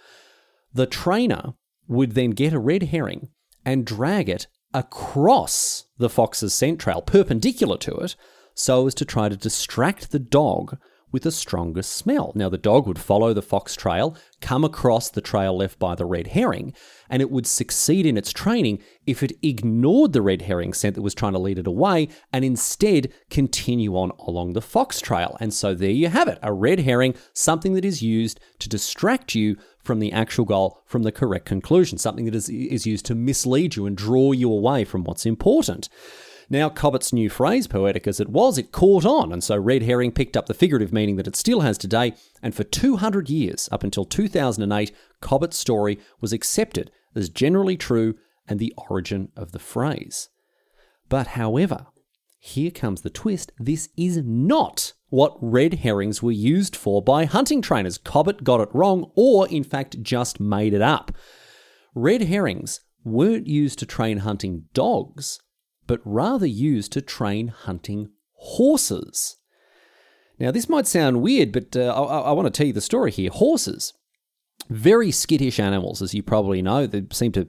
the 0.72 0.86
trainer 0.86 1.54
would 1.86 2.12
then 2.12 2.30
get 2.30 2.52
a 2.52 2.58
red 2.58 2.84
herring 2.84 3.28
and 3.68 3.84
drag 3.84 4.30
it 4.30 4.46
across 4.72 5.84
the 5.98 6.08
fox's 6.08 6.54
scent 6.54 6.80
trail, 6.80 7.02
perpendicular 7.02 7.76
to 7.76 7.94
it, 7.96 8.16
so 8.54 8.86
as 8.86 8.94
to 8.94 9.04
try 9.04 9.28
to 9.28 9.36
distract 9.36 10.10
the 10.10 10.18
dog 10.18 10.78
with 11.12 11.22
the 11.22 11.30
strongest 11.30 11.92
smell. 11.92 12.32
Now, 12.34 12.48
the 12.48 12.56
dog 12.56 12.86
would 12.86 12.98
follow 12.98 13.34
the 13.34 13.42
fox 13.42 13.76
trail, 13.76 14.16
come 14.40 14.64
across 14.64 15.10
the 15.10 15.20
trail 15.20 15.54
left 15.54 15.78
by 15.78 15.94
the 15.94 16.06
red 16.06 16.28
herring, 16.28 16.72
and 17.10 17.20
it 17.20 17.30
would 17.30 17.46
succeed 17.46 18.06
in 18.06 18.16
its 18.16 18.32
training 18.32 18.82
if 19.06 19.22
it 19.22 19.36
ignored 19.42 20.14
the 20.14 20.22
red 20.22 20.42
herring 20.42 20.72
scent 20.72 20.94
that 20.94 21.02
was 21.02 21.14
trying 21.14 21.32
to 21.34 21.38
lead 21.38 21.58
it 21.58 21.66
away 21.66 22.08
and 22.32 22.46
instead 22.46 23.12
continue 23.28 23.96
on 23.96 24.12
along 24.18 24.54
the 24.54 24.62
fox 24.62 25.00
trail. 25.02 25.36
And 25.40 25.52
so 25.52 25.74
there 25.74 25.90
you 25.90 26.08
have 26.08 26.28
it 26.28 26.38
a 26.42 26.54
red 26.54 26.80
herring, 26.80 27.14
something 27.34 27.74
that 27.74 27.84
is 27.84 28.02
used 28.02 28.40
to 28.60 28.68
distract 28.68 29.34
you 29.34 29.56
from 29.88 30.00
the 30.00 30.12
actual 30.12 30.44
goal, 30.44 30.82
from 30.84 31.02
the 31.02 31.10
correct 31.10 31.46
conclusion, 31.46 31.96
something 31.96 32.26
that 32.26 32.34
is, 32.34 32.50
is 32.50 32.86
used 32.86 33.06
to 33.06 33.14
mislead 33.14 33.74
you 33.74 33.86
and 33.86 33.96
draw 33.96 34.32
you 34.32 34.52
away 34.52 34.84
from 34.84 35.02
what's 35.02 35.24
important. 35.24 35.88
Now, 36.50 36.68
Cobbett's 36.68 37.10
new 37.10 37.30
phrase, 37.30 37.66
poetic 37.66 38.06
as 38.06 38.20
it 38.20 38.28
was, 38.28 38.58
it 38.58 38.70
caught 38.70 39.06
on, 39.06 39.32
and 39.32 39.42
so 39.42 39.56
red 39.56 39.84
herring 39.84 40.12
picked 40.12 40.36
up 40.36 40.44
the 40.44 40.52
figurative 40.52 40.92
meaning 40.92 41.16
that 41.16 41.26
it 41.26 41.36
still 41.36 41.62
has 41.62 41.78
today, 41.78 42.12
and 42.42 42.54
for 42.54 42.64
200 42.64 43.30
years, 43.30 43.66
up 43.72 43.82
until 43.82 44.04
2008, 44.04 44.94
Cobbett's 45.22 45.56
story 45.56 45.98
was 46.20 46.34
accepted 46.34 46.90
as 47.14 47.30
generally 47.30 47.78
true 47.78 48.14
and 48.46 48.58
the 48.60 48.74
origin 48.90 49.32
of 49.36 49.52
the 49.52 49.58
phrase. 49.58 50.28
But 51.08 51.28
however, 51.28 51.86
here 52.38 52.70
comes 52.70 53.00
the 53.00 53.08
twist 53.08 53.52
this 53.58 53.88
is 53.96 54.18
not 54.22 54.92
what 55.08 55.36
red 55.40 55.74
herrings 55.74 56.22
were 56.22 56.32
used 56.32 56.76
for 56.76 57.02
by 57.02 57.24
hunting 57.24 57.62
trainers. 57.62 57.98
Cobbett 57.98 58.44
got 58.44 58.60
it 58.60 58.68
wrong, 58.72 59.10
or 59.14 59.48
in 59.48 59.64
fact 59.64 60.02
just 60.02 60.40
made 60.40 60.74
it 60.74 60.82
up. 60.82 61.12
Red 61.94 62.22
herrings 62.22 62.80
weren't 63.04 63.46
used 63.46 63.78
to 63.78 63.86
train 63.86 64.18
hunting 64.18 64.64
dogs, 64.74 65.40
but 65.86 66.00
rather 66.04 66.46
used 66.46 66.92
to 66.92 67.00
train 67.00 67.48
hunting 67.48 68.10
horses. 68.34 69.36
Now, 70.38 70.50
this 70.50 70.68
might 70.68 70.86
sound 70.86 71.22
weird, 71.22 71.52
but 71.52 71.76
uh, 71.76 71.92
I, 71.92 72.20
I 72.20 72.32
want 72.32 72.46
to 72.46 72.56
tell 72.56 72.66
you 72.66 72.72
the 72.72 72.80
story 72.80 73.10
here. 73.10 73.30
Horses, 73.30 73.94
very 74.68 75.10
skittish 75.10 75.58
animals, 75.58 76.00
as 76.00 76.14
you 76.14 76.22
probably 76.22 76.62
know. 76.62 76.86
They 76.86 77.04
seem 77.12 77.32
to 77.32 77.48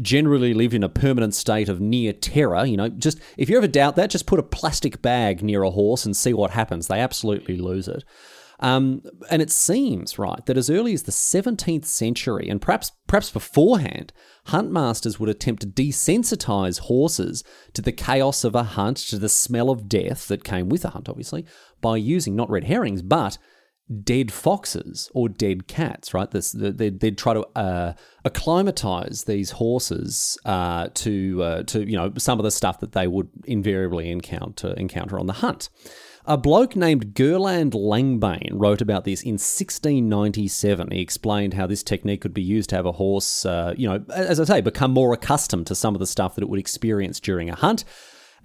generally 0.00 0.54
live 0.54 0.74
in 0.74 0.82
a 0.82 0.88
permanent 0.88 1.34
state 1.34 1.68
of 1.68 1.80
near 1.80 2.12
terror. 2.12 2.64
You 2.64 2.76
know, 2.76 2.88
just 2.88 3.20
if 3.36 3.48
you 3.48 3.56
ever 3.56 3.68
doubt 3.68 3.96
that, 3.96 4.10
just 4.10 4.26
put 4.26 4.40
a 4.40 4.44
plastic 4.44 5.02
bag 5.02 5.42
near 5.42 5.62
a 5.62 5.70
horse 5.70 6.04
and 6.04 6.16
see 6.16 6.32
what 6.32 6.50
happens. 6.50 6.86
They 6.86 7.00
absolutely 7.00 7.56
lose 7.56 7.88
it. 7.88 8.04
Um, 8.60 9.02
and 9.30 9.42
it 9.42 9.50
seems, 9.50 10.18
right, 10.18 10.44
that 10.46 10.56
as 10.56 10.70
early 10.70 10.94
as 10.94 11.02
the 11.02 11.12
17th 11.12 11.84
century, 11.84 12.48
and 12.48 12.60
perhaps 12.60 12.92
perhaps 13.06 13.30
beforehand, 13.30 14.12
huntmasters 14.48 15.18
would 15.18 15.28
attempt 15.28 15.62
to 15.62 15.68
desensitize 15.68 16.80
horses 16.80 17.42
to 17.74 17.82
the 17.82 17.92
chaos 17.92 18.44
of 18.44 18.54
a 18.54 18.62
hunt, 18.62 18.96
to 18.96 19.18
the 19.18 19.28
smell 19.28 19.70
of 19.70 19.88
death 19.88 20.28
that 20.28 20.44
came 20.44 20.68
with 20.68 20.84
a 20.84 20.90
hunt, 20.90 21.08
obviously, 21.08 21.44
by 21.80 21.96
using 21.96 22.36
not 22.36 22.48
red 22.48 22.64
herrings, 22.64 23.02
but 23.02 23.38
dead 24.02 24.32
foxes 24.32 25.10
or 25.14 25.28
dead 25.28 25.66
cats, 25.66 26.14
right? 26.14 26.30
This, 26.30 26.52
they'd, 26.52 27.00
they'd 27.00 27.18
try 27.18 27.34
to 27.34 27.46
uh, 27.54 27.92
acclimatize 28.24 29.24
these 29.24 29.52
horses 29.52 30.38
uh, 30.44 30.88
to, 30.94 31.42
uh, 31.42 31.62
to, 31.64 31.88
you 31.88 31.96
know, 31.96 32.12
some 32.16 32.38
of 32.38 32.44
the 32.44 32.50
stuff 32.50 32.80
that 32.80 32.92
they 32.92 33.06
would 33.06 33.28
invariably 33.44 34.10
encounter, 34.10 34.72
encounter 34.74 35.18
on 35.18 35.26
the 35.26 35.34
hunt. 35.34 35.68
A 36.26 36.38
bloke 36.38 36.74
named 36.74 37.14
Gerard 37.14 37.72
Langbaine 37.72 38.52
wrote 38.52 38.80
about 38.80 39.04
this 39.04 39.22
in 39.22 39.32
1697. 39.32 40.90
He 40.90 41.02
explained 41.02 41.52
how 41.52 41.66
this 41.66 41.82
technique 41.82 42.22
could 42.22 42.32
be 42.32 42.42
used 42.42 42.70
to 42.70 42.76
have 42.76 42.86
a 42.86 42.92
horse, 42.92 43.44
uh, 43.44 43.74
you 43.76 43.86
know, 43.86 44.02
as 44.08 44.40
I 44.40 44.44
say, 44.44 44.60
become 44.62 44.92
more 44.92 45.12
accustomed 45.12 45.66
to 45.66 45.74
some 45.74 45.94
of 45.94 45.98
the 45.98 46.06
stuff 46.06 46.34
that 46.34 46.42
it 46.42 46.48
would 46.48 46.58
experience 46.58 47.20
during 47.20 47.50
a 47.50 47.54
hunt. 47.54 47.84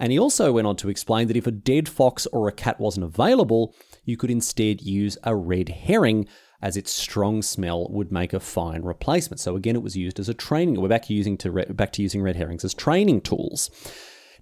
And 0.00 0.10
he 0.10 0.18
also 0.18 0.50
went 0.50 0.66
on 0.66 0.76
to 0.76 0.88
explain 0.88 1.28
that 1.28 1.36
if 1.36 1.46
a 1.46 1.52
dead 1.52 1.88
fox 1.88 2.26
or 2.32 2.48
a 2.48 2.52
cat 2.52 2.80
wasn't 2.80 3.04
available, 3.04 3.74
you 4.04 4.16
could 4.16 4.30
instead 4.30 4.80
use 4.80 5.18
a 5.22 5.36
red 5.36 5.68
herring 5.68 6.26
as 6.62 6.76
its 6.76 6.90
strong 6.90 7.42
smell 7.42 7.86
would 7.90 8.10
make 8.10 8.32
a 8.32 8.40
fine 8.40 8.82
replacement. 8.82 9.40
So 9.40 9.56
again, 9.56 9.76
it 9.76 9.82
was 9.82 9.96
used 9.96 10.18
as 10.18 10.28
a 10.28 10.34
training. 10.34 10.80
We're 10.80 10.88
back 10.88 11.04
to 11.04 11.14
using 11.14 11.36
to 11.38 11.50
re- 11.50 11.64
back 11.66 11.92
to 11.92 12.02
using 12.02 12.22
red 12.22 12.36
herrings 12.36 12.64
as 12.64 12.74
training 12.74 13.20
tools. 13.20 13.70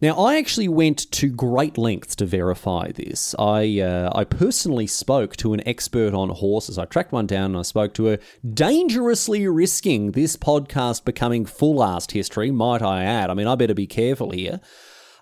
Now, 0.01 0.15
I 0.15 0.39
actually 0.39 0.69
went 0.69 1.11
to 1.11 1.29
great 1.29 1.77
lengths 1.77 2.15
to 2.17 2.25
verify 2.25 2.93
this. 2.93 3.35
I 3.37 3.81
uh, 3.81 4.13
I 4.15 4.23
personally 4.23 4.87
spoke 4.87 5.35
to 5.39 5.55
an 5.55 5.67
expert 5.67 6.15
on 6.15 6.29
horses. 6.29 6.79
I 6.79 6.85
tracked 6.85 7.11
one 7.11 7.27
down 7.27 7.47
and 7.47 7.59
I 7.59 7.63
spoke 7.63 7.95
to 7.95 8.05
her, 8.07 8.19
dangerously 8.49 9.49
risking 9.49 10.13
this 10.13 10.37
podcast 10.37 11.05
becoming 11.05 11.45
full 11.45 11.81
assed 11.81 12.13
history, 12.13 12.53
might 12.53 12.83
I 12.83 13.03
add. 13.03 13.29
I 13.29 13.35
mean, 13.35 13.49
I 13.49 13.57
better 13.57 13.75
be 13.75 13.89
careful 13.89 14.31
here. 14.31 14.61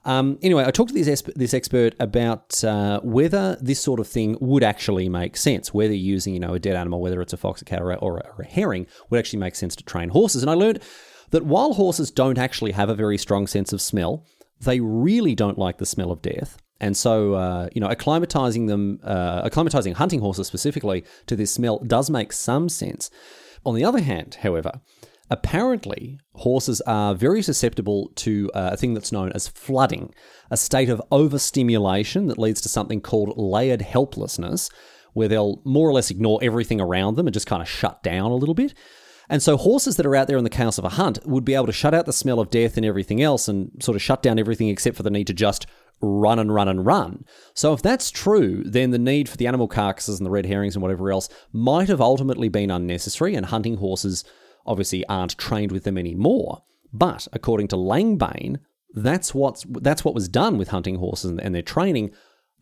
Um, 0.06 0.38
anyway, 0.40 0.64
I 0.64 0.70
talked 0.70 0.94
to 0.94 1.04
this, 1.04 1.22
this 1.34 1.52
expert 1.52 1.96
about 1.98 2.62
uh, 2.62 3.00
whether 3.00 3.58
this 3.60 3.80
sort 3.80 3.98
of 3.98 4.06
thing 4.06 4.38
would 4.40 4.62
actually 4.62 5.08
make 5.08 5.36
sense, 5.36 5.74
whether 5.74 5.92
using 5.92 6.32
you 6.32 6.40
know 6.40 6.54
a 6.54 6.60
dead 6.60 6.76
animal, 6.76 7.00
whether 7.00 7.20
it's 7.20 7.32
a 7.32 7.36
fox, 7.36 7.60
a 7.60 7.64
cat, 7.64 7.82
or 7.82 7.90
a, 7.90 7.96
or 7.96 8.22
a 8.38 8.46
herring, 8.46 8.86
would 9.10 9.18
actually 9.18 9.40
make 9.40 9.56
sense 9.56 9.74
to 9.76 9.84
train 9.84 10.10
horses. 10.10 10.42
And 10.42 10.50
I 10.50 10.54
learned 10.54 10.80
that 11.30 11.44
while 11.44 11.74
horses 11.74 12.12
don't 12.12 12.38
actually 12.38 12.70
have 12.70 12.88
a 12.88 12.94
very 12.94 13.18
strong 13.18 13.48
sense 13.48 13.72
of 13.72 13.82
smell, 13.82 14.24
they 14.60 14.78
really 14.78 15.34
don't 15.34 15.58
like 15.58 15.78
the 15.78 15.86
smell 15.86 16.12
of 16.12 16.22
death. 16.22 16.56
And 16.80 16.96
so, 16.96 17.34
uh, 17.34 17.68
you 17.74 17.80
know, 17.80 17.88
acclimatizing 17.88 18.68
them, 18.68 19.00
uh, 19.02 19.48
acclimatizing 19.48 19.94
hunting 19.94 20.20
horses 20.20 20.46
specifically 20.46 21.04
to 21.26 21.34
this 21.34 21.50
smell 21.50 21.80
does 21.80 22.10
make 22.10 22.32
some 22.32 22.68
sense. 22.68 23.10
On 23.64 23.74
the 23.74 23.84
other 23.84 24.00
hand, 24.00 24.38
however, 24.42 24.80
apparently 25.30 26.18
horses 26.34 26.80
are 26.82 27.14
very 27.14 27.42
susceptible 27.42 28.12
to 28.16 28.50
uh, 28.54 28.70
a 28.72 28.76
thing 28.76 28.94
that's 28.94 29.12
known 29.12 29.32
as 29.32 29.48
flooding, 29.48 30.14
a 30.50 30.56
state 30.56 30.88
of 30.88 31.02
overstimulation 31.10 32.26
that 32.28 32.38
leads 32.38 32.60
to 32.60 32.68
something 32.68 33.00
called 33.00 33.36
learned 33.36 33.82
helplessness, 33.82 34.70
where 35.12 35.28
they'll 35.28 35.62
more 35.64 35.88
or 35.88 35.92
less 35.92 36.10
ignore 36.10 36.38
everything 36.42 36.80
around 36.80 37.16
them 37.16 37.26
and 37.26 37.34
just 37.34 37.46
kind 37.46 37.62
of 37.62 37.68
shut 37.68 38.02
down 38.02 38.30
a 38.30 38.36
little 38.36 38.54
bit. 38.54 38.74
And 39.28 39.42
so 39.42 39.56
horses 39.56 39.96
that 39.96 40.06
are 40.06 40.14
out 40.14 40.28
there 40.28 40.38
in 40.38 40.44
the 40.44 40.50
chaos 40.50 40.78
of 40.78 40.84
a 40.84 40.90
hunt 40.90 41.18
would 41.26 41.44
be 41.44 41.54
able 41.54 41.66
to 41.66 41.72
shut 41.72 41.94
out 41.94 42.06
the 42.06 42.12
smell 42.12 42.38
of 42.38 42.50
death 42.50 42.76
and 42.76 42.86
everything 42.86 43.20
else 43.20 43.48
and 43.48 43.72
sort 43.80 43.96
of 43.96 44.02
shut 44.02 44.22
down 44.22 44.38
everything 44.38 44.68
except 44.68 44.96
for 44.96 45.02
the 45.02 45.10
need 45.10 45.26
to 45.26 45.34
just 45.34 45.66
run 46.00 46.38
and 46.38 46.54
run 46.54 46.68
and 46.68 46.86
run. 46.86 47.24
So 47.54 47.72
if 47.72 47.82
that's 47.82 48.10
true, 48.10 48.62
then 48.64 48.90
the 48.90 48.98
need 48.98 49.28
for 49.28 49.36
the 49.36 49.46
animal 49.46 49.66
carcasses 49.66 50.20
and 50.20 50.26
the 50.26 50.30
red 50.30 50.46
herrings 50.46 50.76
and 50.76 50.82
whatever 50.82 51.10
else 51.10 51.28
might 51.52 51.88
have 51.88 52.00
ultimately 52.00 52.48
been 52.48 52.70
unnecessary, 52.70 53.34
and 53.34 53.46
hunting 53.46 53.78
horses 53.78 54.24
obviously 54.66 55.06
aren't 55.06 55.38
trained 55.38 55.72
with 55.72 55.84
them 55.84 55.98
anymore. 55.98 56.62
But 56.92 57.28
according 57.32 57.68
to 57.68 57.76
Langbaine, 57.76 58.58
that's 58.94 59.34
what's 59.34 59.64
that's 59.68 60.04
what 60.04 60.14
was 60.14 60.28
done 60.28 60.56
with 60.58 60.68
hunting 60.68 60.96
horses 60.96 61.38
and 61.38 61.54
their 61.54 61.62
training 61.62 62.12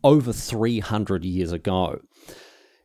over 0.03 0.33
300 0.33 1.23
years 1.23 1.51
ago. 1.51 2.01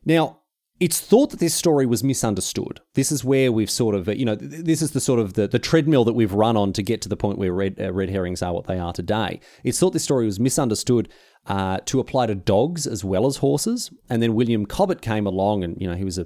Now, 0.05 0.39
it's 0.81 0.99
thought 0.99 1.29
that 1.29 1.39
this 1.39 1.53
story 1.53 1.85
was 1.85 2.03
misunderstood. 2.03 2.81
This 2.95 3.11
is 3.11 3.23
where 3.23 3.51
we've 3.51 3.69
sort 3.69 3.93
of, 3.93 4.07
you 4.07 4.25
know, 4.25 4.33
this 4.33 4.81
is 4.81 4.91
the 4.91 4.99
sort 4.99 5.19
of 5.19 5.33
the, 5.33 5.47
the 5.47 5.59
treadmill 5.59 6.03
that 6.05 6.13
we've 6.13 6.33
run 6.33 6.57
on 6.57 6.73
to 6.73 6.81
get 6.81 7.03
to 7.03 7.09
the 7.09 7.15
point 7.15 7.37
where 7.37 7.53
red, 7.53 7.79
uh, 7.79 7.93
red 7.93 8.09
herrings 8.09 8.41
are 8.41 8.51
what 8.51 8.65
they 8.65 8.79
are 8.79 8.91
today. 8.91 9.39
It's 9.63 9.79
thought 9.79 9.93
this 9.93 10.03
story 10.03 10.25
was 10.25 10.39
misunderstood 10.39 11.07
uh, 11.45 11.81
to 11.85 11.99
apply 11.99 12.25
to 12.25 12.35
dogs 12.35 12.87
as 12.87 13.03
well 13.03 13.27
as 13.27 13.37
horses. 13.37 13.91
And 14.09 14.23
then 14.23 14.33
William 14.33 14.65
Cobbett 14.65 15.01
came 15.01 15.27
along, 15.27 15.63
and 15.63 15.79
you 15.79 15.87
know, 15.87 15.95
he 15.95 16.03
was 16.03 16.17
a 16.17 16.25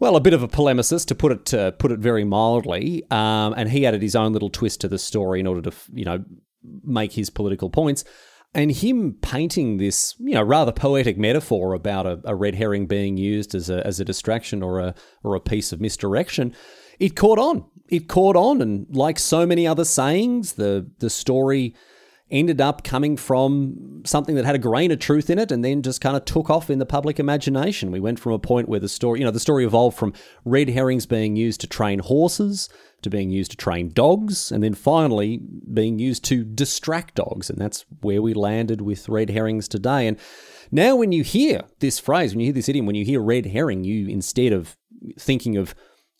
well, 0.00 0.16
a 0.16 0.20
bit 0.20 0.32
of 0.32 0.42
a 0.42 0.48
polemicist 0.48 1.06
to 1.06 1.14
put 1.14 1.30
it 1.30 1.54
uh, 1.54 1.70
put 1.72 1.92
it 1.92 2.00
very 2.00 2.24
mildly, 2.24 3.04
um, 3.10 3.54
and 3.56 3.70
he 3.70 3.86
added 3.86 4.02
his 4.02 4.16
own 4.16 4.32
little 4.32 4.48
twist 4.48 4.80
to 4.80 4.88
the 4.88 4.98
story 4.98 5.38
in 5.38 5.46
order 5.46 5.70
to, 5.70 5.76
you 5.92 6.06
know, 6.06 6.24
make 6.82 7.12
his 7.12 7.30
political 7.30 7.70
points. 7.70 8.02
And 8.52 8.72
him 8.72 9.16
painting 9.22 9.76
this, 9.76 10.16
you 10.18 10.34
know, 10.34 10.42
rather 10.42 10.72
poetic 10.72 11.16
metaphor 11.16 11.72
about 11.72 12.06
a, 12.06 12.20
a, 12.24 12.34
red 12.34 12.56
herring 12.56 12.86
being 12.86 13.16
used 13.16 13.54
as 13.54 13.70
a 13.70 13.86
as 13.86 14.00
a 14.00 14.04
distraction 14.04 14.60
or 14.62 14.80
a 14.80 14.94
or 15.22 15.36
a 15.36 15.40
piece 15.40 15.70
of 15.70 15.80
misdirection, 15.80 16.56
it 16.98 17.14
caught 17.14 17.38
on. 17.38 17.64
It 17.88 18.08
caught 18.08 18.36
on, 18.36 18.62
and 18.62 18.86
like 18.96 19.18
so 19.18 19.46
many 19.46 19.66
other 19.66 19.84
sayings, 19.84 20.54
the 20.54 20.90
the 20.98 21.10
story 21.10 21.74
ended 22.30 22.60
up 22.60 22.84
coming 22.84 23.16
from 23.16 24.02
something 24.04 24.34
that 24.36 24.44
had 24.44 24.54
a 24.54 24.58
grain 24.58 24.90
of 24.90 24.98
truth 24.98 25.30
in 25.30 25.38
it 25.38 25.50
and 25.50 25.64
then 25.64 25.82
just 25.82 26.00
kind 26.00 26.16
of 26.16 26.24
took 26.24 26.48
off 26.48 26.70
in 26.70 26.78
the 26.78 26.86
public 26.86 27.18
imagination. 27.18 27.90
We 27.90 28.00
went 28.00 28.20
from 28.20 28.32
a 28.32 28.38
point 28.38 28.68
where 28.68 28.80
the 28.80 28.88
story, 28.88 29.18
you 29.18 29.24
know, 29.24 29.30
the 29.30 29.40
story 29.40 29.64
evolved 29.64 29.98
from 29.98 30.12
red 30.44 30.68
herrings 30.68 31.06
being 31.06 31.36
used 31.36 31.60
to 31.62 31.66
train 31.66 31.98
horses 31.98 32.68
to 33.02 33.10
being 33.10 33.30
used 33.30 33.50
to 33.50 33.56
train 33.56 33.90
dogs, 33.92 34.52
and 34.52 34.62
then 34.62 34.74
finally 34.74 35.40
being 35.72 35.98
used 35.98 36.24
to 36.24 36.44
distract 36.44 37.14
dogs. 37.14 37.48
And 37.48 37.58
that's 37.58 37.84
where 38.00 38.22
we 38.22 38.34
landed 38.34 38.80
with 38.80 39.08
red 39.08 39.30
herrings 39.30 39.68
today. 39.68 40.06
And 40.06 40.18
now, 40.70 40.96
when 40.96 41.12
you 41.12 41.22
hear 41.22 41.62
this 41.80 41.98
phrase, 41.98 42.32
when 42.32 42.40
you 42.40 42.46
hear 42.46 42.54
this 42.54 42.68
idiom, 42.68 42.86
when 42.86 42.94
you 42.94 43.04
hear 43.04 43.20
red 43.20 43.46
herring, 43.46 43.84
you 43.84 44.08
instead 44.08 44.52
of 44.52 44.76
thinking 45.18 45.56
of 45.56 45.74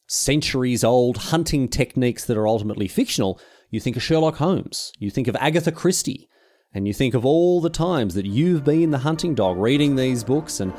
centuries 0.07 0.83
old 0.83 1.19
hunting 1.19 1.69
techniques 1.69 2.25
that 2.25 2.37
are 2.37 2.49
ultimately 2.49 2.89
fictional, 2.89 3.41
you 3.71 3.81
think 3.81 3.97
of 3.97 4.03
Sherlock 4.03 4.37
Holmes, 4.37 4.93
you 4.99 5.11
think 5.11 5.29
of 5.29 5.37
Agatha 5.37 5.73
Christie, 5.73 6.29
and 6.73 6.87
you 6.87 6.93
think 6.93 7.15
of 7.15 7.25
all 7.25 7.61
the 7.61 7.71
times 7.71 8.15
that 8.15 8.27
you've 8.27 8.65
been 8.65 8.91
the 8.91 8.99
hunting 8.99 9.35
dog 9.35 9.59
reading 9.59 9.97
these 9.97 10.25
books 10.25 10.61
and 10.61 10.73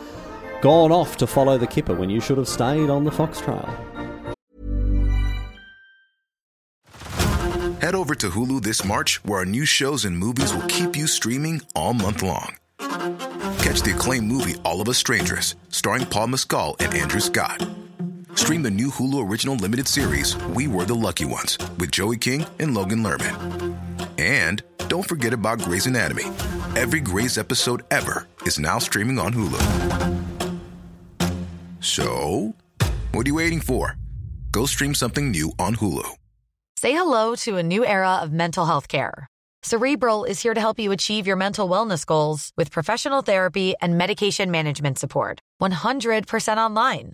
gone 0.62 0.92
off 0.92 1.18
to 1.18 1.28
follow 1.28 1.58
the 1.58 1.68
kipper 1.68 1.96
when 1.96 2.10
you 2.10 2.20
should 2.20 2.38
have 2.38 2.48
stayed 2.48 2.90
on 2.90 3.04
the 3.04 3.12
fox 3.12 3.40
trail. 3.42 3.70
Head 7.82 7.96
over 7.96 8.14
to 8.16 8.30
Hulu 8.30 8.62
this 8.62 8.86
March, 8.86 9.24
where 9.24 9.40
our 9.40 9.46
new 9.46 9.66
shows 9.66 10.06
and 10.06 10.18
movies 10.18 10.54
will 10.54 10.68
keep 10.68 10.96
you 10.96 11.08
streaming 11.08 11.62
all 11.76 11.94
month 11.94 12.22
long. 12.22 12.56
Catch 12.78 13.82
the 13.82 13.94
acclaimed 13.96 14.28
movie 14.28 14.56
All 14.64 14.82
of 14.82 14.90
Us 14.90 14.98
Strangers, 14.98 15.56
starring 15.70 16.06
Paul 16.06 16.28
Mescal 16.28 16.76
and 16.80 16.94
Andrew 16.94 17.20
Scott. 17.20 17.68
Stream 18.36 18.64
the 18.64 18.72
new 18.72 18.90
Hulu 18.90 19.30
original 19.30 19.56
limited 19.56 19.88
series 19.88 20.36
We 20.48 20.68
Were 20.68 20.86
the 20.86 20.96
Lucky 20.96 21.26
Ones 21.26 21.58
with 21.78 21.92
Joey 21.92 22.18
King 22.18 22.46
and 22.60 22.74
Logan 22.74 23.04
Lerman. 23.04 23.76
And 24.20 24.64
don't 24.88 25.08
forget 25.08 25.34
about 25.34 25.62
Grey's 25.62 25.86
Anatomy. 25.86 26.26
Every 26.76 27.00
Grey's 27.00 27.38
episode 27.38 27.84
ever 27.92 28.28
is 28.42 28.60
now 28.60 28.80
streaming 28.80 29.20
on 29.20 29.34
Hulu. 29.34 29.62
So, 31.82 32.54
what 33.12 33.26
are 33.26 33.30
you 33.30 33.36
waiting 33.36 33.60
for? 33.60 33.98
Go 34.52 34.66
stream 34.66 34.94
something 34.94 35.32
new 35.32 35.52
on 35.58 35.76
Hulu. 35.76 36.08
Say 36.78 36.92
hello 36.92 37.36
to 37.36 37.58
a 37.58 37.64
new 37.64 37.86
era 37.86 38.16
of 38.18 38.32
mental 38.32 38.66
health 38.66 38.88
care. 38.88 39.28
Cerebral 39.64 40.24
is 40.24 40.42
here 40.42 40.54
to 40.54 40.60
help 40.60 40.80
you 40.80 40.92
achieve 40.92 41.28
your 41.28 41.36
mental 41.36 41.70
wellness 41.70 42.06
goals 42.06 42.52
with 42.58 42.72
professional 42.72 43.22
therapy 43.22 43.76
and 43.82 43.98
medication 43.98 44.50
management 44.52 44.98
support. 44.98 45.40
100% 45.62 46.58
online. 46.58 47.14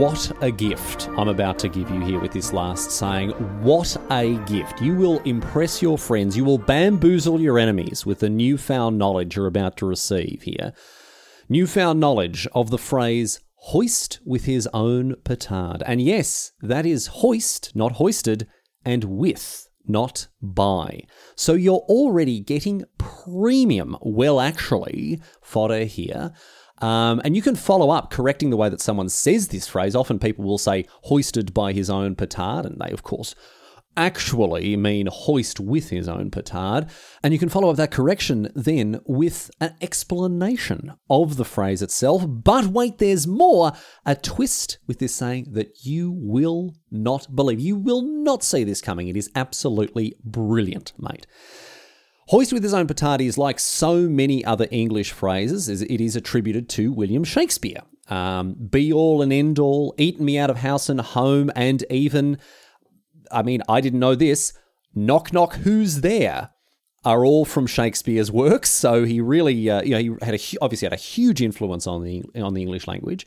What 0.00 0.32
a 0.42 0.50
gift 0.50 1.10
I'm 1.18 1.28
about 1.28 1.58
to 1.58 1.68
give 1.68 1.90
you 1.90 2.00
here 2.00 2.20
with 2.20 2.32
this 2.32 2.54
last 2.54 2.90
saying. 2.90 3.32
What 3.62 3.98
a 4.10 4.38
gift. 4.46 4.80
You 4.80 4.94
will 4.94 5.18
impress 5.24 5.82
your 5.82 5.98
friends, 5.98 6.34
you 6.34 6.42
will 6.42 6.56
bamboozle 6.56 7.38
your 7.38 7.58
enemies 7.58 8.06
with 8.06 8.20
the 8.20 8.30
newfound 8.30 8.96
knowledge 8.96 9.36
you're 9.36 9.46
about 9.46 9.76
to 9.76 9.84
receive 9.84 10.40
here. 10.40 10.72
Newfound 11.50 12.00
knowledge 12.00 12.48
of 12.54 12.70
the 12.70 12.78
phrase 12.78 13.40
hoist 13.56 14.20
with 14.24 14.46
his 14.46 14.66
own 14.72 15.16
petard. 15.22 15.82
And 15.84 16.00
yes, 16.00 16.52
that 16.62 16.86
is 16.86 17.08
hoist, 17.08 17.76
not 17.76 17.92
hoisted, 17.92 18.48
and 18.86 19.04
with, 19.04 19.68
not 19.86 20.28
by. 20.40 21.02
So 21.36 21.52
you're 21.52 21.84
already 21.90 22.40
getting 22.40 22.84
premium, 22.96 23.98
well, 24.00 24.40
actually, 24.40 25.20
fodder 25.42 25.84
here. 25.84 26.32
Um, 26.80 27.20
and 27.24 27.36
you 27.36 27.42
can 27.42 27.56
follow 27.56 27.90
up 27.90 28.10
correcting 28.10 28.50
the 28.50 28.56
way 28.56 28.68
that 28.68 28.80
someone 28.80 29.08
says 29.08 29.48
this 29.48 29.68
phrase. 29.68 29.94
Often 29.94 30.18
people 30.18 30.44
will 30.44 30.58
say 30.58 30.86
hoisted 31.02 31.52
by 31.52 31.72
his 31.72 31.90
own 31.90 32.16
petard, 32.16 32.64
and 32.64 32.80
they, 32.80 32.90
of 32.90 33.02
course, 33.02 33.34
actually 33.96 34.76
mean 34.76 35.08
hoist 35.10 35.60
with 35.60 35.90
his 35.90 36.08
own 36.08 36.30
petard. 36.30 36.86
And 37.22 37.32
you 37.32 37.38
can 37.38 37.48
follow 37.48 37.70
up 37.70 37.76
that 37.76 37.90
correction 37.90 38.50
then 38.54 39.00
with 39.04 39.50
an 39.60 39.74
explanation 39.80 40.92
of 41.08 41.36
the 41.36 41.44
phrase 41.44 41.82
itself. 41.82 42.24
But 42.26 42.66
wait, 42.66 42.98
there's 42.98 43.26
more 43.26 43.72
a 44.06 44.14
twist 44.14 44.78
with 44.86 44.98
this 44.98 45.14
saying 45.14 45.48
that 45.52 45.84
you 45.84 46.12
will 46.12 46.74
not 46.90 47.34
believe. 47.34 47.60
You 47.60 47.76
will 47.76 48.02
not 48.02 48.42
see 48.42 48.64
this 48.64 48.80
coming. 48.80 49.08
It 49.08 49.16
is 49.16 49.30
absolutely 49.34 50.14
brilliant, 50.24 50.92
mate. 50.98 51.26
Hoist 52.30 52.52
with 52.52 52.62
his 52.62 52.72
own 52.72 52.86
petard 52.86 53.20
is 53.20 53.36
like 53.36 53.58
so 53.58 54.08
many 54.08 54.44
other 54.44 54.68
English 54.70 55.10
phrases, 55.10 55.68
it 55.68 56.00
is 56.00 56.14
attributed 56.14 56.68
to 56.68 56.92
William 56.92 57.24
Shakespeare. 57.24 57.82
Um, 58.08 58.54
be 58.54 58.92
all 58.92 59.20
and 59.20 59.32
end 59.32 59.58
all, 59.58 59.96
eat 59.98 60.20
me 60.20 60.38
out 60.38 60.48
of 60.48 60.58
house 60.58 60.88
and 60.88 61.00
home, 61.00 61.50
and 61.56 61.84
even, 61.90 62.38
I 63.32 63.42
mean, 63.42 63.62
I 63.68 63.80
didn't 63.80 63.98
know 63.98 64.14
this, 64.14 64.52
knock 64.94 65.32
knock, 65.32 65.56
who's 65.56 66.02
there? 66.02 66.50
Are 67.04 67.24
all 67.24 67.44
from 67.44 67.66
Shakespeare's 67.66 68.30
works, 68.30 68.70
so 68.70 69.02
he 69.02 69.20
really, 69.20 69.68
uh, 69.68 69.82
you 69.82 69.90
know, 69.90 69.98
he 69.98 70.24
had 70.24 70.34
a, 70.34 70.40
obviously 70.62 70.86
had 70.86 70.92
a 70.92 70.96
huge 71.02 71.42
influence 71.42 71.88
on 71.88 72.04
the 72.04 72.22
on 72.36 72.54
the 72.54 72.62
English 72.62 72.86
language. 72.86 73.26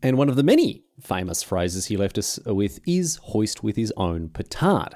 And 0.00 0.16
one 0.16 0.28
of 0.28 0.36
the 0.36 0.44
many 0.44 0.84
famous 1.00 1.42
phrases 1.42 1.86
he 1.86 1.96
left 1.96 2.18
us 2.18 2.38
with 2.46 2.78
is 2.86 3.16
"hoist 3.16 3.64
with 3.64 3.74
his 3.74 3.92
own 3.96 4.28
petard." 4.28 4.94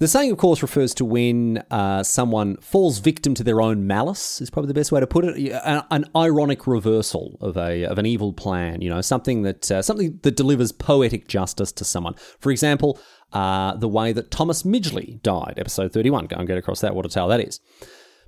The 0.00 0.08
saying, 0.08 0.32
of 0.32 0.38
course, 0.38 0.62
refers 0.62 0.94
to 0.94 1.04
when 1.04 1.58
uh, 1.70 2.02
someone 2.02 2.56
falls 2.56 3.00
victim 3.00 3.34
to 3.34 3.44
their 3.44 3.60
own 3.60 3.86
malice. 3.86 4.40
Is 4.40 4.48
probably 4.48 4.68
the 4.68 4.74
best 4.74 4.90
way 4.90 4.98
to 4.98 5.06
put 5.06 5.26
it. 5.26 5.52
An, 5.62 5.84
an 5.90 6.06
ironic 6.16 6.66
reversal 6.66 7.36
of 7.42 7.58
a 7.58 7.84
of 7.84 7.98
an 7.98 8.06
evil 8.06 8.32
plan. 8.32 8.80
You 8.80 8.88
know, 8.88 9.02
something 9.02 9.42
that 9.42 9.70
uh, 9.70 9.82
something 9.82 10.18
that 10.22 10.36
delivers 10.36 10.72
poetic 10.72 11.28
justice 11.28 11.70
to 11.72 11.84
someone. 11.84 12.14
For 12.38 12.50
example, 12.50 12.98
uh, 13.34 13.76
the 13.76 13.88
way 13.88 14.14
that 14.14 14.30
Thomas 14.30 14.62
Midgley 14.62 15.22
died, 15.22 15.54
episode 15.58 15.92
thirty-one. 15.92 16.28
Go 16.28 16.36
and 16.36 16.48
get 16.48 16.56
across 16.56 16.80
that. 16.80 16.94
What 16.94 17.04
a 17.04 17.10
tale 17.10 17.28
that 17.28 17.46
is. 17.46 17.60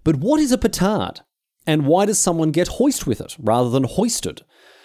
But 0.05 0.17
what 0.17 0.41
is 0.41 0.53
a 0.53 0.59
petard, 0.59 1.23
and 1.67 1.87
why 1.87 2.05
does 2.05 2.19
someone 2.19 2.51
get 2.51 2.69
hoist 2.69 3.07
with 3.07 3.23
it 3.23 3.35
rather 3.39 3.71
than 3.71 3.85
hoisted? 3.85 4.43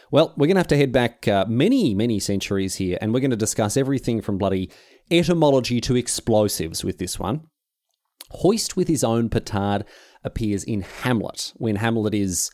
Well, 0.09 0.33
we're 0.37 0.47
going 0.47 0.55
to 0.55 0.61
have 0.61 0.67
to 0.67 0.77
head 0.77 0.91
back 0.91 1.27
uh, 1.27 1.45
many, 1.47 1.93
many 1.93 2.19
centuries 2.19 2.75
here, 2.75 2.97
and 3.01 3.13
we're 3.13 3.19
going 3.19 3.31
to 3.31 3.37
discuss 3.37 3.75
everything 3.75 4.21
from 4.21 4.37
bloody 4.37 4.71
etymology 5.11 5.81
to 5.81 5.95
explosives 5.97 6.83
with 6.83 6.97
this 6.97 7.19
one. 7.19 7.47
Hoist 8.31 8.77
with 8.77 8.87
his 8.87 9.03
own 9.03 9.29
petard 9.29 9.85
appears 10.23 10.63
in 10.63 10.81
Hamlet, 10.81 11.53
when 11.55 11.77
Hamlet 11.77 12.13
is, 12.13 12.51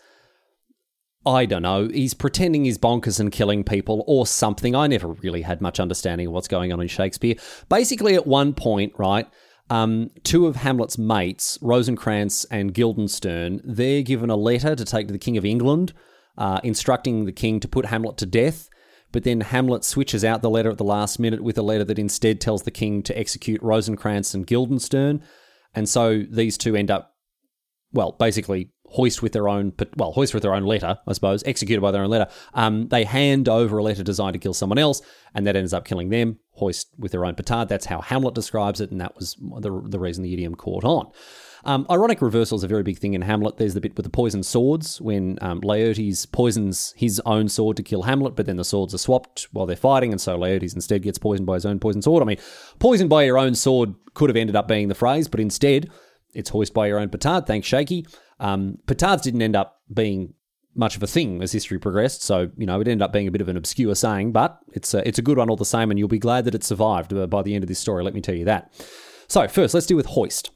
I 1.25 1.45
don't 1.45 1.61
know, 1.61 1.87
he's 1.87 2.13
pretending 2.15 2.65
he's 2.65 2.77
bonkers 2.79 3.19
and 3.19 3.31
killing 3.31 3.63
people 3.63 4.03
or 4.07 4.25
something. 4.25 4.75
I 4.75 4.87
never 4.87 5.09
really 5.09 5.43
had 5.43 5.61
much 5.61 5.79
understanding 5.79 6.27
of 6.27 6.33
what's 6.33 6.47
going 6.47 6.73
on 6.73 6.81
in 6.81 6.87
Shakespeare. 6.87 7.35
Basically, 7.69 8.15
at 8.15 8.27
one 8.27 8.53
point, 8.53 8.93
right, 8.97 9.27
um, 9.69 10.09
two 10.23 10.47
of 10.47 10.57
Hamlet's 10.57 10.97
mates, 10.97 11.59
Rosencrantz 11.61 12.45
and 12.45 12.73
Guildenstern, 12.73 13.61
they're 13.63 14.01
given 14.01 14.29
a 14.29 14.35
letter 14.35 14.75
to 14.75 14.85
take 14.85 15.07
to 15.07 15.13
the 15.13 15.19
King 15.19 15.37
of 15.37 15.45
England, 15.45 15.93
uh, 16.38 16.60
instructing 16.63 17.26
the 17.26 17.32
king 17.32 17.60
to 17.60 17.67
put 17.67 17.86
Hamlet 17.86 18.17
to 18.17 18.26
death. 18.26 18.69
But 19.12 19.24
then 19.24 19.41
Hamlet 19.41 19.84
switches 19.84 20.26
out 20.26 20.41
the 20.41 20.50
letter 20.50 20.72
at 20.72 20.80
the 20.80 20.84
last 20.84 21.19
minute 21.19 21.43
with 21.43 21.58
a 21.58 21.62
letter 21.62 21.84
that 21.84 22.00
instead 22.00 22.41
tells 22.41 22.63
the 22.63 22.72
king 22.72 23.04
to 23.04 23.17
execute 23.17 23.62
Rosencrantz 23.62 24.34
and 24.34 24.48
Guildenstern. 24.48 25.24
And 25.76 25.88
so 25.88 26.24
these 26.30 26.58
two 26.58 26.76
end 26.76 26.89
up, 26.89 27.13
well, 27.91 28.13
basically 28.13 28.72
hoist 28.93 29.23
with 29.23 29.34
their 29.34 29.49
own, 29.49 29.73
well, 29.97 30.12
hoist 30.12 30.34
with 30.34 30.43
their 30.43 30.53
own 30.53 30.63
letter, 30.63 30.99
I 31.08 31.13
suppose, 31.13 31.43
executed 31.45 31.82
by 31.82 31.91
their 31.91 32.03
own 32.03 32.12
letter. 32.12 32.32
Um, 32.53 32.88
they 32.89 33.03
hand 33.03 33.49
over 33.49 33.79
a 33.79 33.84
letter 33.84 34.03
designed 34.03 34.34
to 34.34 34.39
kill 34.39 34.53
someone 34.53 34.77
else, 34.77 35.01
and 35.34 35.47
that 35.47 35.56
ends 35.56 35.73
up 35.73 35.84
killing 35.84 36.10
them, 36.10 36.38
hoist 36.51 36.89
with 36.97 37.12
their 37.12 37.25
own 37.25 37.34
petard. 37.34 37.69
That's 37.69 37.88
how 37.88 38.01
Hamlet 38.01 38.36
describes 38.36 38.79
it, 38.79 38.91
and 38.91 39.01
that 39.01 39.15
was 39.15 39.36
the, 39.60 39.82
the 39.86 39.99
reason 39.99 40.23
the 40.23 40.34
idiom 40.34 40.53
caught 40.53 40.84
on. 40.84 41.12
Um, 41.65 41.88
ironic 41.89 42.21
reversal 42.21 42.58
is 42.58 42.63
a 42.63 42.67
very 42.67 42.84
big 42.84 42.99
thing 42.99 43.13
in 43.13 43.21
Hamlet. 43.21 43.58
There's 43.58 43.73
the 43.73 43.82
bit 43.82 43.95
with 43.95 44.03
the 44.03 44.10
poisoned 44.10 44.45
swords 44.45 45.01
when 45.01 45.39
um, 45.41 45.62
Laertes 45.62 46.29
poisons 46.32 46.93
his 46.95 47.19
own 47.25 47.49
sword 47.49 47.77
to 47.77 47.84
kill 47.84 48.03
Hamlet, 48.03 48.36
but 48.36 48.45
then 48.45 48.58
the 48.58 48.65
swords 48.65 48.93
are 48.93 48.99
swapped 48.99 49.47
while 49.53 49.65
they're 49.65 49.75
fighting, 49.75 50.12
and 50.12 50.21
so 50.21 50.38
Laertes 50.38 50.75
instead 50.75 51.01
gets 51.01 51.17
poisoned 51.17 51.47
by 51.47 51.56
his 51.56 51.65
own 51.65 51.79
poisoned 51.79 52.03
sword. 52.03 52.21
I 52.21 52.27
mean, 52.27 52.39
poisoned 52.77 53.10
by 53.10 53.23
your 53.23 53.39
own 53.39 53.56
sword 53.56 53.95
could 54.13 54.29
have 54.29 54.38
ended 54.38 54.56
up 54.56 54.67
being 54.67 54.89
the 54.89 54.95
phrase, 54.95 55.27
but 55.27 55.39
instead 55.39 55.89
it's 56.34 56.49
hoist 56.49 56.73
by 56.73 56.88
your 56.88 56.99
own 56.99 57.10
petard. 57.10 57.47
Thanks, 57.47 57.67
Shaky. 57.67 58.06
Um, 58.43 58.77
petards 58.86 59.23
didn't 59.23 59.41
end 59.41 59.56
up 59.56 59.79
being 59.91 60.34
much 60.75 60.95
of 60.95 61.03
a 61.03 61.08
thing 61.08 61.41
as 61.41 61.51
history 61.51 61.79
progressed. 61.79 62.23
So 62.23 62.51
you 62.58 62.65
know, 62.65 62.79
it 62.82 62.88
ended 62.88 63.01
up 63.01 63.13
being 63.13 63.27
a 63.27 63.32
bit 63.32 63.41
of 63.41 63.47
an 63.47 63.58
obscure 63.58 63.95
saying, 63.95 64.32
but 64.32 64.60
it's 64.73 64.93
a, 64.93 65.08
it's 65.08 65.19
a 65.19 65.23
good 65.23 65.38
one 65.38 65.49
all 65.49 65.56
the 65.56 65.65
same, 65.65 65.89
and 65.89 65.97
you'll 65.97 66.08
be 66.08 66.19
glad 66.19 66.45
that 66.45 66.56
it 66.56 66.63
survived 66.63 67.13
uh, 67.13 67.25
by 67.27 67.41
the 67.41 67.56
end 67.56 67.63
of 67.63 67.67
this 67.67 67.79
story. 67.79 68.03
Let 68.03 68.13
me 68.13 68.21
tell 68.21 68.36
you 68.36 68.45
that. 68.45 68.71
So 69.27 69.47
first, 69.47 69.73
let's 69.73 69.88
deal 69.88 69.97
with 69.97 70.08
hoist. 70.08 70.51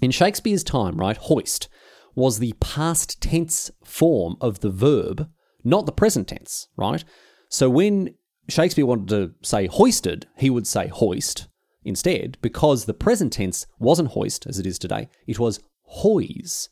In 0.00 0.10
Shakespeare's 0.10 0.64
time, 0.64 0.96
right, 0.96 1.16
hoist 1.16 1.68
was 2.14 2.38
the 2.38 2.54
past 2.60 3.20
tense 3.20 3.70
form 3.84 4.36
of 4.40 4.60
the 4.60 4.70
verb, 4.70 5.28
not 5.64 5.86
the 5.86 5.92
present 5.92 6.28
tense, 6.28 6.68
right? 6.76 7.04
So 7.48 7.70
when 7.70 8.14
Shakespeare 8.48 8.86
wanted 8.86 9.08
to 9.08 9.34
say 9.42 9.66
hoisted, 9.66 10.26
he 10.36 10.50
would 10.50 10.66
say 10.66 10.88
hoist 10.88 11.48
instead, 11.84 12.38
because 12.42 12.84
the 12.84 12.94
present 12.94 13.32
tense 13.34 13.66
wasn't 13.78 14.10
hoist 14.10 14.46
as 14.46 14.58
it 14.58 14.66
is 14.66 14.78
today, 14.78 15.08
it 15.26 15.38
was 15.38 15.60
hoise. 15.84 16.68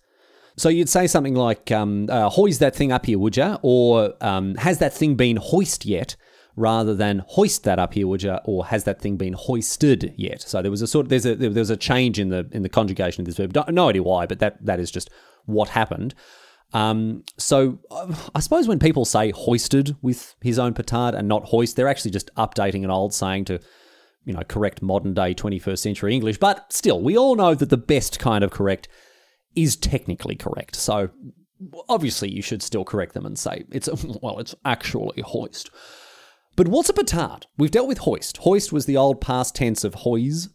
So 0.61 0.68
you'd 0.68 0.90
say 0.90 1.07
something 1.07 1.35
like, 1.35 1.73
um, 1.73 2.11
uh, 2.11 2.29
hoist 2.29 2.61
that 2.61 2.77
thing 2.77 2.92
up 2.92 3.07
here, 3.07 3.18
would 3.18 3.35
you? 3.35 3.57
Or 3.62 4.12
um, 4.20 4.57
has 4.57 4.77
that 4.79 4.92
thing 4.92 5.14
been 5.14 5.37
hoist 5.37 5.87
yet? 5.87 6.16
rather 6.57 6.94
than 6.94 7.23
hoist 7.29 7.64
that 7.64 7.79
up 7.79 7.94
here, 7.94 8.07
would 8.07 8.23
you? 8.23 8.37
Or 8.44 8.66
has 8.66 8.85
that 8.85 9.01
thing 9.01 9.16
been 9.16 9.33
hoisted 9.33 10.12
yet? 10.18 10.42
So 10.42 10.61
there 10.61 10.70
was 10.70 10.83
a 10.83 10.87
sort 10.87 11.07
of 11.07 11.09
there's 11.09 11.25
a 11.25 11.35
there 11.35 11.51
was 11.51 11.70
a 11.70 11.77
change 11.77 12.18
in 12.18 12.29
the 12.29 12.46
in 12.53 12.62
the 12.62 12.68
conjugation 12.68 13.23
of 13.23 13.27
this 13.27 13.37
verb. 13.37 13.57
No 13.70 13.88
idea 13.88 14.03
why, 14.03 14.27
but 14.27 14.40
that 14.40 14.62
that 14.66 14.79
is 14.79 14.90
just 14.90 15.09
what 15.46 15.70
happened. 15.70 16.14
Um, 16.75 17.25
so 17.38 17.79
uh, 17.90 18.14
I 18.35 18.40
suppose 18.40 18.68
when 18.68 18.79
people 18.79 19.07
say 19.07 19.31
hoisted 19.31 19.96
with 20.03 20.35
his 20.42 20.59
own 20.59 20.75
petard 20.75 21.14
and 21.14 21.27
not 21.27 21.44
hoist, 21.46 21.77
they're 21.77 21.88
actually 21.88 22.11
just 22.11 22.35
updating 22.35 22.85
an 22.85 22.90
old 22.90 23.14
saying 23.14 23.46
to, 23.46 23.59
you 24.25 24.35
know, 24.35 24.42
correct 24.42 24.83
modern 24.83 25.14
day 25.14 25.35
21st 25.35 25.79
century 25.79 26.14
English. 26.14 26.38
But 26.38 26.73
still, 26.73 27.01
we 27.01 27.16
all 27.16 27.37
know 27.37 27.55
that 27.55 27.70
the 27.70 27.79
best 27.79 28.18
kind 28.18 28.44
of 28.44 28.51
correct 28.51 28.88
is 29.54 29.76
technically 29.76 30.36
correct. 30.36 30.76
So 30.76 31.10
obviously, 31.88 32.30
you 32.30 32.42
should 32.42 32.62
still 32.62 32.84
correct 32.84 33.14
them 33.14 33.26
and 33.26 33.38
say 33.38 33.64
it's 33.70 33.88
well, 34.22 34.38
it's 34.38 34.54
actually 34.64 35.22
hoist. 35.22 35.70
But 36.56 36.68
what's 36.68 36.88
a 36.88 36.92
petard? 36.92 37.46
We've 37.56 37.70
dealt 37.70 37.88
with 37.88 37.98
hoist. 37.98 38.38
Hoist 38.38 38.72
was 38.72 38.86
the 38.86 38.96
old 38.96 39.20
past 39.20 39.54
tense 39.54 39.84
of 39.84 39.94
hoise. 39.94 40.48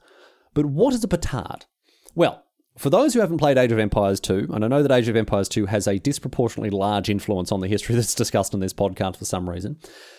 But 0.53 0.65
what 0.65 0.93
is 0.93 1.03
a 1.03 1.07
petard? 1.07 1.65
Well, 2.13 2.43
for 2.77 2.89
those 2.89 3.13
who 3.13 3.21
haven't 3.21 3.37
played 3.37 3.57
Age 3.57 3.71
of 3.71 3.79
Empires 3.79 4.19
2, 4.19 4.49
and 4.53 4.65
I 4.65 4.67
know 4.67 4.83
that 4.83 4.91
Age 4.91 5.07
of 5.07 5.15
Empires 5.15 5.47
2 5.47 5.65
has 5.67 5.87
a 5.87 5.99
disproportionately 5.99 6.69
large 6.69 7.09
influence 7.09 7.51
on 7.51 7.61
the 7.61 7.67
history 7.67 7.95
that's 7.95 8.15
discussed 8.15 8.53
on 8.53 8.59
this 8.59 8.73
podcast 8.73 9.17
for 9.17 9.25
some 9.25 9.49
reason. 9.49 9.77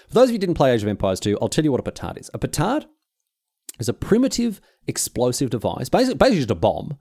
For 0.09 0.15
those 0.15 0.25
of 0.25 0.31
you 0.31 0.35
who 0.35 0.41
didn't 0.41 0.55
play 0.55 0.73
Age 0.73 0.83
of 0.83 0.89
Empires 0.89 1.21
2, 1.21 1.39
I'll 1.41 1.49
tell 1.49 1.65
you 1.65 1.71
what 1.71 1.81
a 1.81 1.85
petard 1.85 2.19
is. 2.19 2.31
A 2.33 2.39
petard 2.39 2.87
is 3.79 3.89
a 3.89 3.95
primitive 3.95 4.61
explosive 4.87 5.51
device, 5.51 5.89
basically, 5.89 6.15
basically 6.15 6.39
just 6.39 6.51
a 6.51 6.55
bomb, 6.55 6.97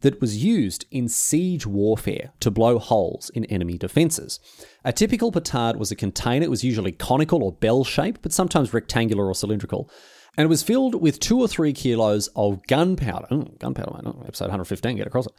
that 0.00 0.20
was 0.20 0.42
used 0.44 0.86
in 0.90 1.08
siege 1.08 1.66
warfare 1.66 2.32
to 2.40 2.50
blow 2.50 2.78
holes 2.78 3.30
in 3.30 3.44
enemy 3.46 3.76
defences. 3.76 4.38
A 4.84 4.92
typical 4.92 5.32
petard 5.32 5.76
was 5.76 5.90
a 5.90 5.96
container, 5.96 6.44
it 6.44 6.50
was 6.50 6.64
usually 6.64 6.92
conical 6.92 7.42
or 7.42 7.52
bell 7.52 7.84
shaped, 7.84 8.22
but 8.22 8.32
sometimes 8.32 8.72
rectangular 8.72 9.26
or 9.26 9.34
cylindrical. 9.34 9.90
And 10.36 10.44
it 10.44 10.48
was 10.48 10.62
filled 10.62 10.94
with 10.94 11.18
two 11.18 11.40
or 11.40 11.48
three 11.48 11.72
kilos 11.72 12.28
of 12.36 12.64
gunpowder. 12.68 13.26
Oh, 13.30 13.48
gunpowder, 13.58 13.90
mate. 13.92 14.04
Oh, 14.06 14.22
episode 14.24 14.44
115, 14.44 14.96
get 14.96 15.06
across 15.06 15.26
it. 15.26 15.32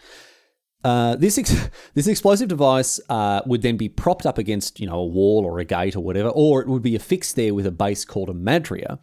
Uh, 0.84 1.16
this 1.16 1.38
ex- 1.38 1.70
this 1.94 2.08
explosive 2.08 2.48
device 2.48 3.00
uh, 3.10 3.42
would 3.46 3.62
then 3.62 3.78
be 3.78 3.90
propped 3.90 4.26
up 4.26 4.38
against 4.38 4.80
you 4.80 4.88
know 4.88 5.00
a 5.00 5.06
wall 5.06 5.46
or 5.46 5.60
a 5.60 5.66
gate 5.66 5.96
or 5.96 6.02
whatever, 6.02 6.30
or 6.30 6.62
it 6.62 6.68
would 6.68 6.82
be 6.82 6.96
affixed 6.96 7.36
there 7.36 7.54
with 7.54 7.66
a 7.66 7.72
base 7.72 8.06
called 8.06 8.30
a 8.30 8.34
madrier. 8.34 9.00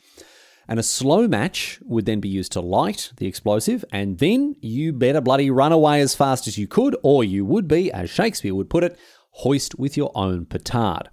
And 0.69 0.81
a 0.81 0.83
slow 0.83 1.29
match 1.29 1.79
would 1.83 2.07
then 2.07 2.21
be 2.21 2.29
used 2.29 2.53
to 2.53 2.61
light 2.61 3.13
the 3.19 3.27
explosive, 3.27 3.85
and 3.93 4.19
then 4.19 4.57
you 4.61 4.93
better 4.93 5.21
bloody 5.21 5.51
run 5.51 5.73
away 5.73 6.01
as 6.01 6.15
fast 6.15 6.47
as 6.47 6.59
you 6.59 6.67
could, 6.67 6.97
or 7.03 7.23
you 7.23 7.45
would 7.45 7.69
be, 7.69 7.93
as 7.93 8.11
Shakespeare 8.11 8.55
would 8.55 8.71
put 8.71 8.85
it, 8.85 8.99
hoist 9.31 9.79
with 9.79 9.97
your 9.97 10.11
own 10.15 10.47
petard. 10.47 11.09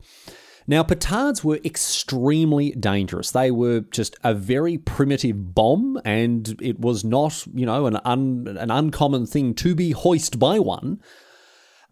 Now, 0.65 0.81
petards 0.83 1.43
were 1.43 1.59
extremely 1.65 2.71
dangerous. 2.71 3.31
They 3.31 3.51
were 3.51 3.81
just 3.81 4.15
a 4.23 4.33
very 4.33 4.77
primitive 4.77 5.53
bomb, 5.53 5.99
and 6.05 6.59
it 6.61 6.79
was 6.79 7.03
not, 7.03 7.45
you 7.53 7.65
know, 7.65 7.85
an, 7.85 7.99
un, 8.05 8.57
an 8.59 8.71
uncommon 8.71 9.25
thing 9.25 9.53
to 9.55 9.75
be 9.75 9.91
hoist 9.91 10.39
by 10.39 10.59
one 10.59 11.01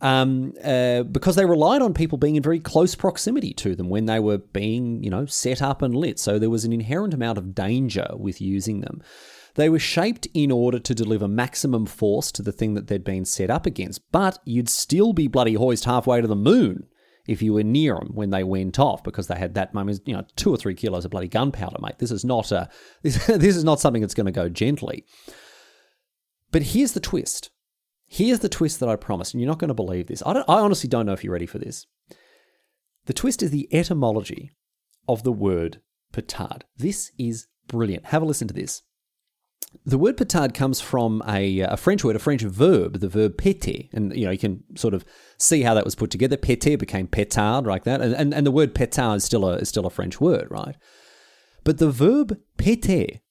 um, 0.02 0.54
uh, 0.64 1.04
because 1.04 1.36
they 1.36 1.46
relied 1.46 1.82
on 1.82 1.94
people 1.94 2.18
being 2.18 2.36
in 2.36 2.44
very 2.44 2.60
close 2.60 2.96
proximity 2.96 3.54
to 3.54 3.76
them 3.76 3.90
when 3.90 4.08
they 4.08 4.20
were 4.20 4.40
being, 4.40 5.04
you 5.04 5.10
know, 5.10 5.26
set 5.26 5.62
up 5.62 5.82
and 5.82 5.96
lit. 5.96 6.20
So 6.20 6.40
there 6.40 6.50
was 6.50 6.66
an 6.66 6.74
inherent 6.74 7.14
amount 7.14 7.38
of 7.38 7.54
danger 7.54 8.08
with 8.18 8.42
using 8.42 8.82
them. 8.82 9.02
They 9.56 9.70
were 9.70 9.80
shaped 9.80 10.28
in 10.34 10.52
order 10.52 10.80
to 10.80 10.96
deliver 10.96 11.28
maximum 11.28 11.86
force 11.86 12.32
to 12.34 12.42
the 12.42 12.52
thing 12.52 12.74
that 12.74 12.88
they'd 12.88 13.04
been 13.04 13.26
set 13.26 13.50
up 13.50 13.66
against, 13.66 14.12
but 14.12 14.40
you'd 14.44 14.70
still 14.70 15.14
be 15.14 15.28
bloody 15.28 15.54
hoist 15.54 15.86
halfway 15.86 16.22
to 16.22 16.28
the 16.28 16.36
moon 16.36 16.88
if 17.28 17.42
you 17.42 17.54
were 17.54 17.64
near 17.64 17.96
them 17.96 18.10
when 18.14 18.32
they 18.32 18.44
went 18.44 18.80
off 18.80 19.04
because 19.04 19.28
they 19.28 19.36
had 19.36 19.54
that 19.54 19.74
moment, 19.74 20.02
you 20.06 20.14
know, 20.14 20.26
two 20.36 20.52
or 20.52 20.58
three 20.58 20.74
kilos 20.74 21.06
of 21.06 21.12
bloody 21.12 21.28
gunpowder, 21.28 21.78
mate. 21.80 22.00
This 22.00 22.12
is 22.12 22.26
not 22.26 22.52
a, 22.52 22.70
this, 23.04 23.26
this 23.28 23.56
is 23.56 23.64
not 23.64 23.80
something 23.80 24.02
that's 24.02 24.16
going 24.16 24.26
to 24.26 24.32
go 24.32 24.50
gently. 24.50 25.06
But 26.52 26.64
here's 26.64 26.94
the 26.94 27.00
twist. 27.00 27.50
Here's 28.13 28.39
the 28.39 28.50
twist 28.50 28.82
that 28.82 28.89
I 28.89 28.97
promised, 28.97 29.34
and 29.34 29.39
you're 29.39 29.47
not 29.47 29.58
going 29.58 29.69
to 29.69 29.74
believe 29.74 30.08
this. 30.08 30.21
I, 30.26 30.34
I 30.34 30.60
honestly 30.60 30.89
don't 30.89 31.06
know 31.06 31.13
if 31.13 31.24
you're 31.24 31.32
ready 31.32 31.45
for 31.45 31.60
this. 31.60 31.86
The 33.06 33.13
twist 33.13 33.41
is 33.41 33.52
the 33.52 33.69
etymology 33.74 34.52
of 35.08 35.24
the 35.24 35.32
word 35.32 35.80
petard. 36.12 36.65
This 36.76 37.13
is 37.17 37.47
brilliant. 37.67 38.08
Have 38.08 38.21
a 38.21 38.26
listen 38.26 38.50
to 38.50 38.54
this. 38.54 38.82
The 39.86 39.97
word 39.97 40.17
petard 40.17 40.54
comes 40.54 40.82
from 40.82 41.24
a, 41.26 41.62
a 41.62 41.78
French 41.78 42.04
word, 42.04 42.17
a 42.17 42.19
French 42.19 42.41
verb, 42.41 43.00
the 43.00 43.08
verb 43.08 43.38
péter. 43.38 43.88
And, 43.93 44.14
you 44.14 44.26
know, 44.26 44.32
you 44.32 44.38
can 44.38 44.66
sort 44.76 44.93
of 44.93 45.05
see 45.38 45.62
how 45.62 45.74
that 45.74 45.86
was 45.86 45.95
put 45.95 46.12
together. 46.12 46.36
Péter 46.36 46.78
became 46.78 47.07
petard, 47.07 47.66
like 47.66 47.86
that. 47.86 48.01
And, 48.01 48.14
and, 48.14 48.34
and 48.34 48.45
the 48.45 48.51
word 48.51 48.76
petard 48.76 49.16
is 49.16 49.24
still, 49.24 49.45
a, 49.45 49.55
is 49.55 49.70
still 49.70 49.86
a 49.86 49.89
French 49.89 50.20
word, 50.20 50.49
right? 50.51 50.76
But 51.64 51.78
the 51.78 51.89
verb 51.89 52.38
péter 52.57 53.22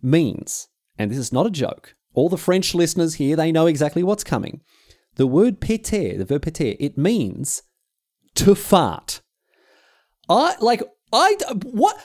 means, 0.00 0.68
and 0.96 1.10
this 1.10 1.18
is 1.18 1.32
not 1.32 1.46
a 1.46 1.50
joke, 1.50 1.96
all 2.14 2.28
the 2.28 2.38
French 2.38 2.74
listeners 2.74 3.14
here, 3.14 3.36
they 3.36 3.52
know 3.52 3.66
exactly 3.66 4.02
what's 4.02 4.24
coming. 4.24 4.60
The 5.16 5.26
word 5.26 5.60
péter, 5.60 6.16
the 6.16 6.24
verb 6.24 6.42
péter, 6.42 6.76
it 6.78 6.96
means 6.96 7.62
to 8.36 8.54
fart. 8.54 9.20
I 10.28 10.56
like 10.60 10.82
I 11.12 11.36
what 11.62 11.96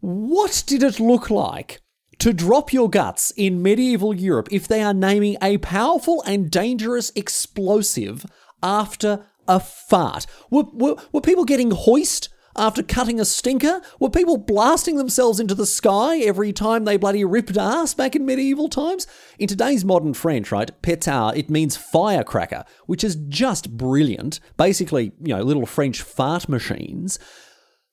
what 0.00 0.64
did 0.66 0.82
it 0.82 1.00
look 1.00 1.30
like 1.30 1.80
to 2.18 2.32
drop 2.32 2.72
your 2.72 2.88
guts 2.88 3.32
in 3.36 3.62
medieval 3.62 4.14
Europe 4.14 4.48
if 4.50 4.66
they 4.66 4.82
are 4.82 4.94
naming 4.94 5.36
a 5.42 5.58
powerful 5.58 6.22
and 6.22 6.50
dangerous 6.50 7.12
explosive 7.14 8.24
after 8.62 9.26
a 9.48 9.60
fart? 9.60 10.26
Were, 10.50 10.64
were, 10.72 10.96
were 11.12 11.20
people 11.20 11.44
getting 11.44 11.72
hoist 11.72 12.28
after 12.56 12.82
cutting 12.82 13.20
a 13.20 13.24
stinker? 13.24 13.80
Were 14.00 14.10
people 14.10 14.36
blasting 14.36 14.96
themselves 14.96 15.40
into 15.40 15.54
the 15.54 15.66
sky 15.66 16.18
every 16.18 16.52
time 16.52 16.84
they 16.84 16.96
bloody 16.96 17.24
ripped 17.24 17.56
ass 17.56 17.94
back 17.94 18.16
in 18.16 18.26
medieval 18.26 18.68
times? 18.68 19.06
In 19.38 19.48
today's 19.48 19.84
modern 19.84 20.14
French, 20.14 20.50
right, 20.50 20.70
pétard, 20.82 21.36
it 21.36 21.50
means 21.50 21.76
firecracker, 21.76 22.64
which 22.86 23.04
is 23.04 23.16
just 23.28 23.76
brilliant. 23.76 24.40
Basically, 24.56 25.12
you 25.20 25.34
know, 25.34 25.42
little 25.42 25.66
French 25.66 26.02
fart 26.02 26.48
machines. 26.48 27.18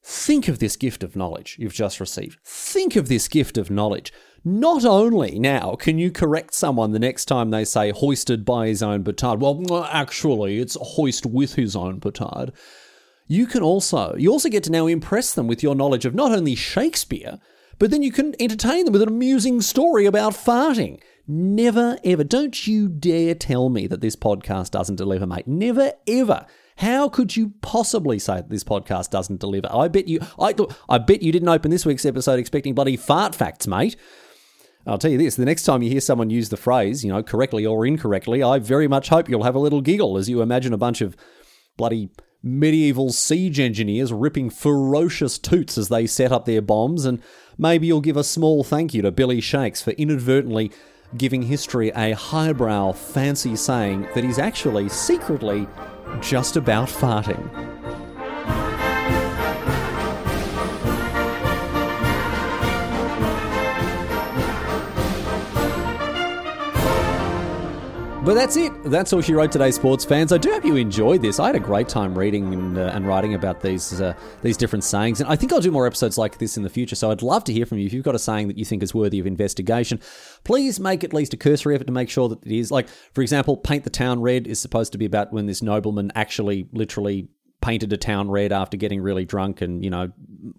Think 0.05 0.49
of 0.49 0.59
this 0.59 0.75
gift 0.75 1.01
of 1.03 1.15
knowledge 1.15 1.55
you've 1.57 1.73
just 1.73 1.99
received. 1.99 2.37
Think 2.43 2.97
of 2.97 3.07
this 3.07 3.29
gift 3.29 3.57
of 3.57 3.71
knowledge. 3.71 4.11
Not 4.43 4.83
only 4.83 5.39
now 5.39 5.75
can 5.75 5.97
you 5.97 6.11
correct 6.11 6.53
someone 6.53 6.91
the 6.91 6.99
next 6.99 7.25
time 7.25 7.49
they 7.49 7.63
say 7.63 7.91
hoisted 7.91 8.43
by 8.43 8.67
his 8.67 8.83
own 8.83 9.05
petard, 9.05 9.39
well, 9.39 9.87
actually, 9.89 10.59
it's 10.59 10.75
hoist 10.81 11.25
with 11.25 11.55
his 11.55 11.77
own 11.77 12.01
petard. 12.01 12.51
You 13.33 13.47
can 13.47 13.63
also, 13.63 14.15
you 14.15 14.31
also 14.31 14.47
get 14.47 14.63
to 14.65 14.71
now 14.71 14.85
impress 14.85 15.33
them 15.33 15.47
with 15.47 15.63
your 15.63 15.73
knowledge 15.73 16.05
of 16.05 16.13
not 16.13 16.31
only 16.31 16.53
Shakespeare, 16.53 17.39
but 17.79 17.89
then 17.89 18.03
you 18.03 18.11
can 18.11 18.35
entertain 18.39 18.85
them 18.85 18.93
with 18.93 19.01
an 19.01 19.07
amusing 19.07 19.59
story 19.59 20.05
about 20.05 20.33
farting. 20.33 21.01
Never 21.25 21.97
ever, 22.03 22.23
don't 22.23 22.67
you 22.67 22.87
dare 22.87 23.33
tell 23.33 23.69
me 23.69 23.87
that 23.87 24.01
this 24.01 24.15
podcast 24.15 24.69
doesn't 24.69 24.97
deliver, 24.97 25.25
mate. 25.25 25.47
Never 25.47 25.93
ever 26.07 26.45
how 26.75 27.09
could 27.09 27.35
you 27.35 27.53
possibly 27.61 28.19
say 28.19 28.35
that 28.35 28.51
this 28.51 28.63
podcast 28.63 29.09
doesn't 29.09 29.39
deliver? 29.39 29.67
I 29.71 29.87
bet 29.87 30.07
you, 30.07 30.19
I, 30.39 30.53
I 30.87 30.99
bet 30.99 31.23
you 31.23 31.31
didn't 31.31 31.49
open 31.49 31.71
this 31.71 31.87
week's 31.87 32.05
episode 32.05 32.37
expecting 32.37 32.75
bloody 32.75 32.97
fart 32.97 33.33
facts, 33.33 33.65
mate. 33.65 33.95
I'll 34.85 34.99
tell 34.99 35.11
you 35.11 35.17
this: 35.17 35.37
the 35.37 35.45
next 35.45 35.63
time 35.63 35.81
you 35.81 35.89
hear 35.89 36.01
someone 36.01 36.29
use 36.29 36.49
the 36.49 36.57
phrase, 36.57 37.03
you 37.03 37.11
know, 37.11 37.23
correctly 37.23 37.65
or 37.65 37.83
incorrectly, 37.83 38.43
I 38.43 38.59
very 38.59 38.87
much 38.87 39.09
hope 39.09 39.27
you'll 39.27 39.43
have 39.43 39.55
a 39.55 39.59
little 39.59 39.81
giggle 39.81 40.17
as 40.17 40.29
you 40.29 40.41
imagine 40.41 40.73
a 40.73 40.77
bunch 40.77 41.01
of 41.01 41.15
bloody 41.77 42.09
medieval 42.43 43.11
siege 43.11 43.59
engineers 43.59 44.11
ripping 44.11 44.49
ferocious 44.49 45.39
toots 45.39 45.77
as 45.77 45.87
they 45.87 46.05
set 46.05 46.31
up 46.31 46.45
their 46.45 46.61
bombs, 46.61 47.05
and 47.05 47.21
maybe 47.57 47.87
you'll 47.87 48.01
give 48.01 48.17
a 48.17 48.23
small 48.23 48.63
thank 48.63 48.93
you 48.93 49.01
to 49.01 49.11
Billy 49.11 49.39
Shakes 49.39 49.81
for 49.81 49.91
inadvertently 49.91 50.71
giving 51.17 51.43
history 51.43 51.89
a 51.95 52.13
highbrow, 52.13 52.91
fancy 52.91 53.55
saying 53.55 54.07
that 54.13 54.23
he's 54.23 54.39
actually 54.39 54.89
secretly 54.89 55.67
just 56.21 56.57
about 56.57 56.89
farting. 56.89 58.02
But 68.23 68.35
that's 68.35 68.55
it. 68.55 68.71
That's 68.85 69.11
all 69.11 69.19
she 69.19 69.33
wrote 69.33 69.51
today, 69.51 69.69
sports 69.71 70.05
fans. 70.05 70.31
I 70.31 70.37
do 70.37 70.49
hope 70.49 70.63
you 70.63 70.77
enjoyed 70.77 71.21
this. 71.21 71.41
I 71.41 71.47
had 71.47 71.57
a 71.57 71.59
great 71.59 71.89
time 71.89 72.17
reading 72.17 72.53
and, 72.53 72.77
uh, 72.77 72.91
and 72.93 73.05
writing 73.05 73.33
about 73.33 73.59
these 73.59 73.99
uh, 73.99 74.13
these 74.41 74.55
different 74.55 74.85
sayings, 74.85 75.19
and 75.19 75.29
I 75.29 75.35
think 75.35 75.51
I'll 75.51 75.59
do 75.59 75.71
more 75.71 75.85
episodes 75.85 76.17
like 76.17 76.37
this 76.37 76.55
in 76.55 76.63
the 76.63 76.69
future. 76.69 76.95
So 76.95 77.11
I'd 77.11 77.21
love 77.21 77.43
to 77.43 77.53
hear 77.53 77.65
from 77.65 77.79
you 77.79 77.85
if 77.85 77.91
you've 77.91 78.05
got 78.05 78.15
a 78.15 78.19
saying 78.19 78.47
that 78.47 78.57
you 78.57 78.63
think 78.63 78.81
is 78.81 78.95
worthy 78.95 79.19
of 79.19 79.27
investigation. 79.27 79.99
Please 80.45 80.79
make 80.79 81.03
at 81.03 81.13
least 81.13 81.33
a 81.33 81.37
cursory 81.37 81.75
effort 81.75 81.87
to 81.87 81.91
make 81.91 82.09
sure 82.09 82.29
that 82.29 82.45
it 82.45 82.51
is. 82.57 82.71
Like, 82.71 82.87
for 82.87 83.21
example, 83.21 83.57
"Paint 83.57 83.83
the 83.83 83.89
Town 83.89 84.21
Red" 84.21 84.47
is 84.47 84.57
supposed 84.57 84.93
to 84.93 84.97
be 84.97 85.03
about 85.03 85.33
when 85.33 85.45
this 85.45 85.61
nobleman 85.61 86.09
actually, 86.15 86.69
literally 86.71 87.27
painted 87.63 87.93
a 87.93 87.97
town 87.97 88.29
red 88.29 88.51
after 88.51 88.75
getting 88.75 89.01
really 89.01 89.23
drunk 89.23 89.61
and, 89.61 89.83
you 89.83 89.89
know, 89.89 90.11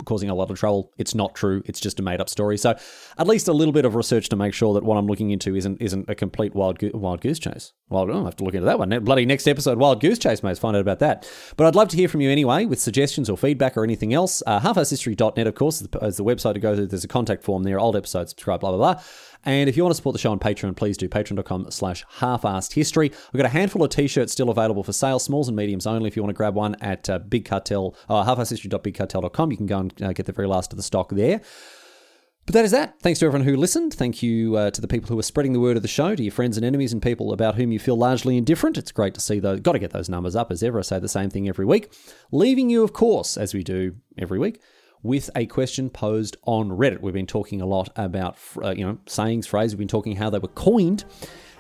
causing 0.07 0.31
a 0.31 0.35
lot 0.35 0.51
of 0.51 0.59
trouble. 0.59 0.91
It's 0.97 1.15
not 1.15 1.35
true. 1.35 1.63
It's 1.67 1.79
just 1.79 2.01
a 2.01 2.03
made 2.03 2.19
up 2.19 2.31
story. 2.31 2.57
So 2.57 2.75
at 3.19 3.27
least 3.27 3.47
a 3.47 3.53
little 3.53 3.73
bit 3.73 3.85
of 3.85 3.95
research 3.95 4.31
to 4.31 4.37
make 4.37 4.55
sure 4.55 4.73
that 4.73 4.85
what 4.85 4.97
I'm 4.97 5.07
looking 5.07 5.31
into 5.31 5.55
isn't 5.55 5.83
isn't 5.83 6.09
a 6.09 6.15
complete 6.15 6.55
wild 6.55 6.79
go- 6.79 6.91
wild 6.95 7.21
goose 7.21 7.39
chase. 7.39 7.75
Well, 7.91 8.11
I'll 8.11 8.25
have 8.25 8.37
to 8.37 8.45
look 8.45 8.55
into 8.55 8.65
that 8.65 8.79
one. 8.79 9.05
Bloody 9.05 9.27
next 9.27 9.47
episode, 9.47 9.79
wild 9.79 10.01
goose 10.01 10.19
chase, 10.19 10.43
mate. 10.43 10.57
Find 10.57 10.75
out 10.75 10.81
about 10.81 11.01
that. 11.01 11.31
But 11.59 11.67
I'd 11.67 11.77
love 11.77 11.89
to 11.89 11.97
hear 11.97 12.09
from 12.09 12.23
you 12.23 12.31
anyway 12.31 12.65
with 12.65 12.81
suggestions 12.81 13.29
or 13.29 13.37
feedback 13.37 13.77
or 13.77 13.85
anything 13.85 14.15
else. 14.15 14.43
Uh, 14.47 14.59
halfarsedhistory.net, 14.61 15.47
of 15.47 15.55
course, 15.55 15.83
is 15.83 15.89
the, 15.89 15.99
is 15.99 16.17
the 16.17 16.25
website 16.25 16.55
to 16.55 16.61
go 16.61 16.75
to. 16.75 16.87
There's 16.87 17.05
a 17.05 17.09
contact 17.09 17.45
form 17.45 17.65
there. 17.65 17.79
Old 17.79 17.97
episodes, 17.97 18.31
subscribe, 18.31 18.61
blah 18.61 18.71
blah 18.71 18.95
blah. 18.95 19.03
And 19.45 19.68
if 19.68 19.76
you 19.76 19.82
want 19.82 19.92
to 19.92 19.97
support 19.97 20.14
the 20.14 20.18
show 20.18 20.32
on 20.32 20.38
Patreon, 20.38 20.76
please 20.76 20.97
do 20.97 21.09
patreon.com 21.09 21.70
slash 21.70 22.05
half-arsed-history. 22.18 23.11
We've 23.32 23.38
got 23.38 23.47
a 23.47 23.51
handful 23.51 23.82
of 23.82 23.90
t-shirts 23.90 24.32
still 24.32 24.51
available 24.51 24.82
for 24.82 24.92
sale, 24.92 25.18
smalls 25.18 25.49
and 25.49 25.57
mediums 25.57 25.86
only. 25.86 26.09
If 26.09 26.16
you 26.16 26.22
want 26.22 26.30
to 26.30 26.36
grab 26.36 26.55
one 26.55 26.76
at 26.76 27.09
uh, 27.11 27.18
Big 27.18 27.45
Cartel, 27.45 27.97
uh, 28.09 28.24
half-arsed-history.bigcartel.com, 28.24 29.51
you 29.51 29.57
can 29.57 29.66
go 29.66 29.78
and 29.78 30.03
uh, 30.03 30.12
get 30.12 30.26
the 30.26 30.32
very 30.32 30.49
last 30.49 30.72
of 30.72 30.76
the 30.76 30.82
stock 30.82 31.11
there. 31.11 31.40
But 32.47 32.53
that 32.53 32.64
is 32.66 32.72
that. 32.72 33.01
Thanks 33.01 33.20
to 33.20 33.26
everyone 33.26 33.47
who 33.47 33.57
listened. 33.57 33.95
Thank 33.95 34.22
you 34.22 34.57
uh, 34.57 34.70
to 34.70 34.80
the 34.80 34.88
people 34.88 35.09
who 35.09 35.18
are 35.18 35.22
spreading 35.22 35.55
the 35.55 35.61
word 35.61 35.76
of 35.76 35.82
the 35.82 35.88
show, 35.88 36.14
to 36.14 36.22
your 36.22 36.32
friends 36.32 36.59
and 36.59 36.64
enemies 36.64 36.92
and 36.92 37.01
people 37.01 37.32
about 37.32 37.55
whom 37.55 37.72
you 37.72 37.78
feel 37.78 37.97
largely 37.97 38.36
indifferent. 38.36 38.76
It's 38.76 38.92
great 38.92 39.14
to 39.14 39.20
see 39.20 39.38
those. 39.38 39.61
Got 39.61 39.72
to 39.72 39.78
get 39.78 39.92
those 39.92 40.11
numbers 40.11 40.36
up 40.36 40.51
as 40.51 40.62
ever. 40.62 40.78
I 40.78 40.82
say 40.82 40.99
the 40.99 41.09
same 41.09 41.30
thing 41.30 41.49
every 41.49 41.64
week. 41.64 41.95
Leaving 42.32 42.68
you, 42.68 42.84
of 42.84 42.92
course, 42.92 43.38
as 43.38 43.55
we 43.55 43.62
do 43.62 43.97
every 44.18 44.38
week, 44.38 44.61
with 45.05 45.31
a 45.37 45.47
question 45.47 45.91
posed 45.91 46.37
on 46.45 46.71
Reddit. 46.71 47.01
We've 47.01 47.15
been 47.15 47.27
talking 47.27 47.61
a 47.61 47.67
lot 47.67 47.91
about, 47.95 48.37
uh, 48.61 48.71
you 48.71 48.85
know, 48.85 48.99
sayings, 49.07 49.47
phrases. 49.47 49.75
We've 49.75 49.81
been 49.81 49.89
talking 49.89 50.17
how 50.17 50.31
they 50.31 50.41
were 50.41 50.49
coined. 50.49 51.05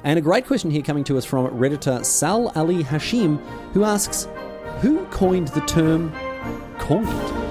And 0.02 0.18
a 0.18 0.22
great 0.22 0.46
question 0.46 0.70
here 0.70 0.82
coming 0.82 1.04
to 1.04 1.16
us 1.16 1.24
from 1.24 1.46
Redditor 1.50 2.04
Sal 2.04 2.48
Ali 2.56 2.82
Hashim, 2.82 3.38
who 3.72 3.84
asks, 3.84 4.26
Who 4.80 5.04
coined 5.06 5.48
the 5.48 5.60
term 5.60 6.12
coined? 6.78 7.43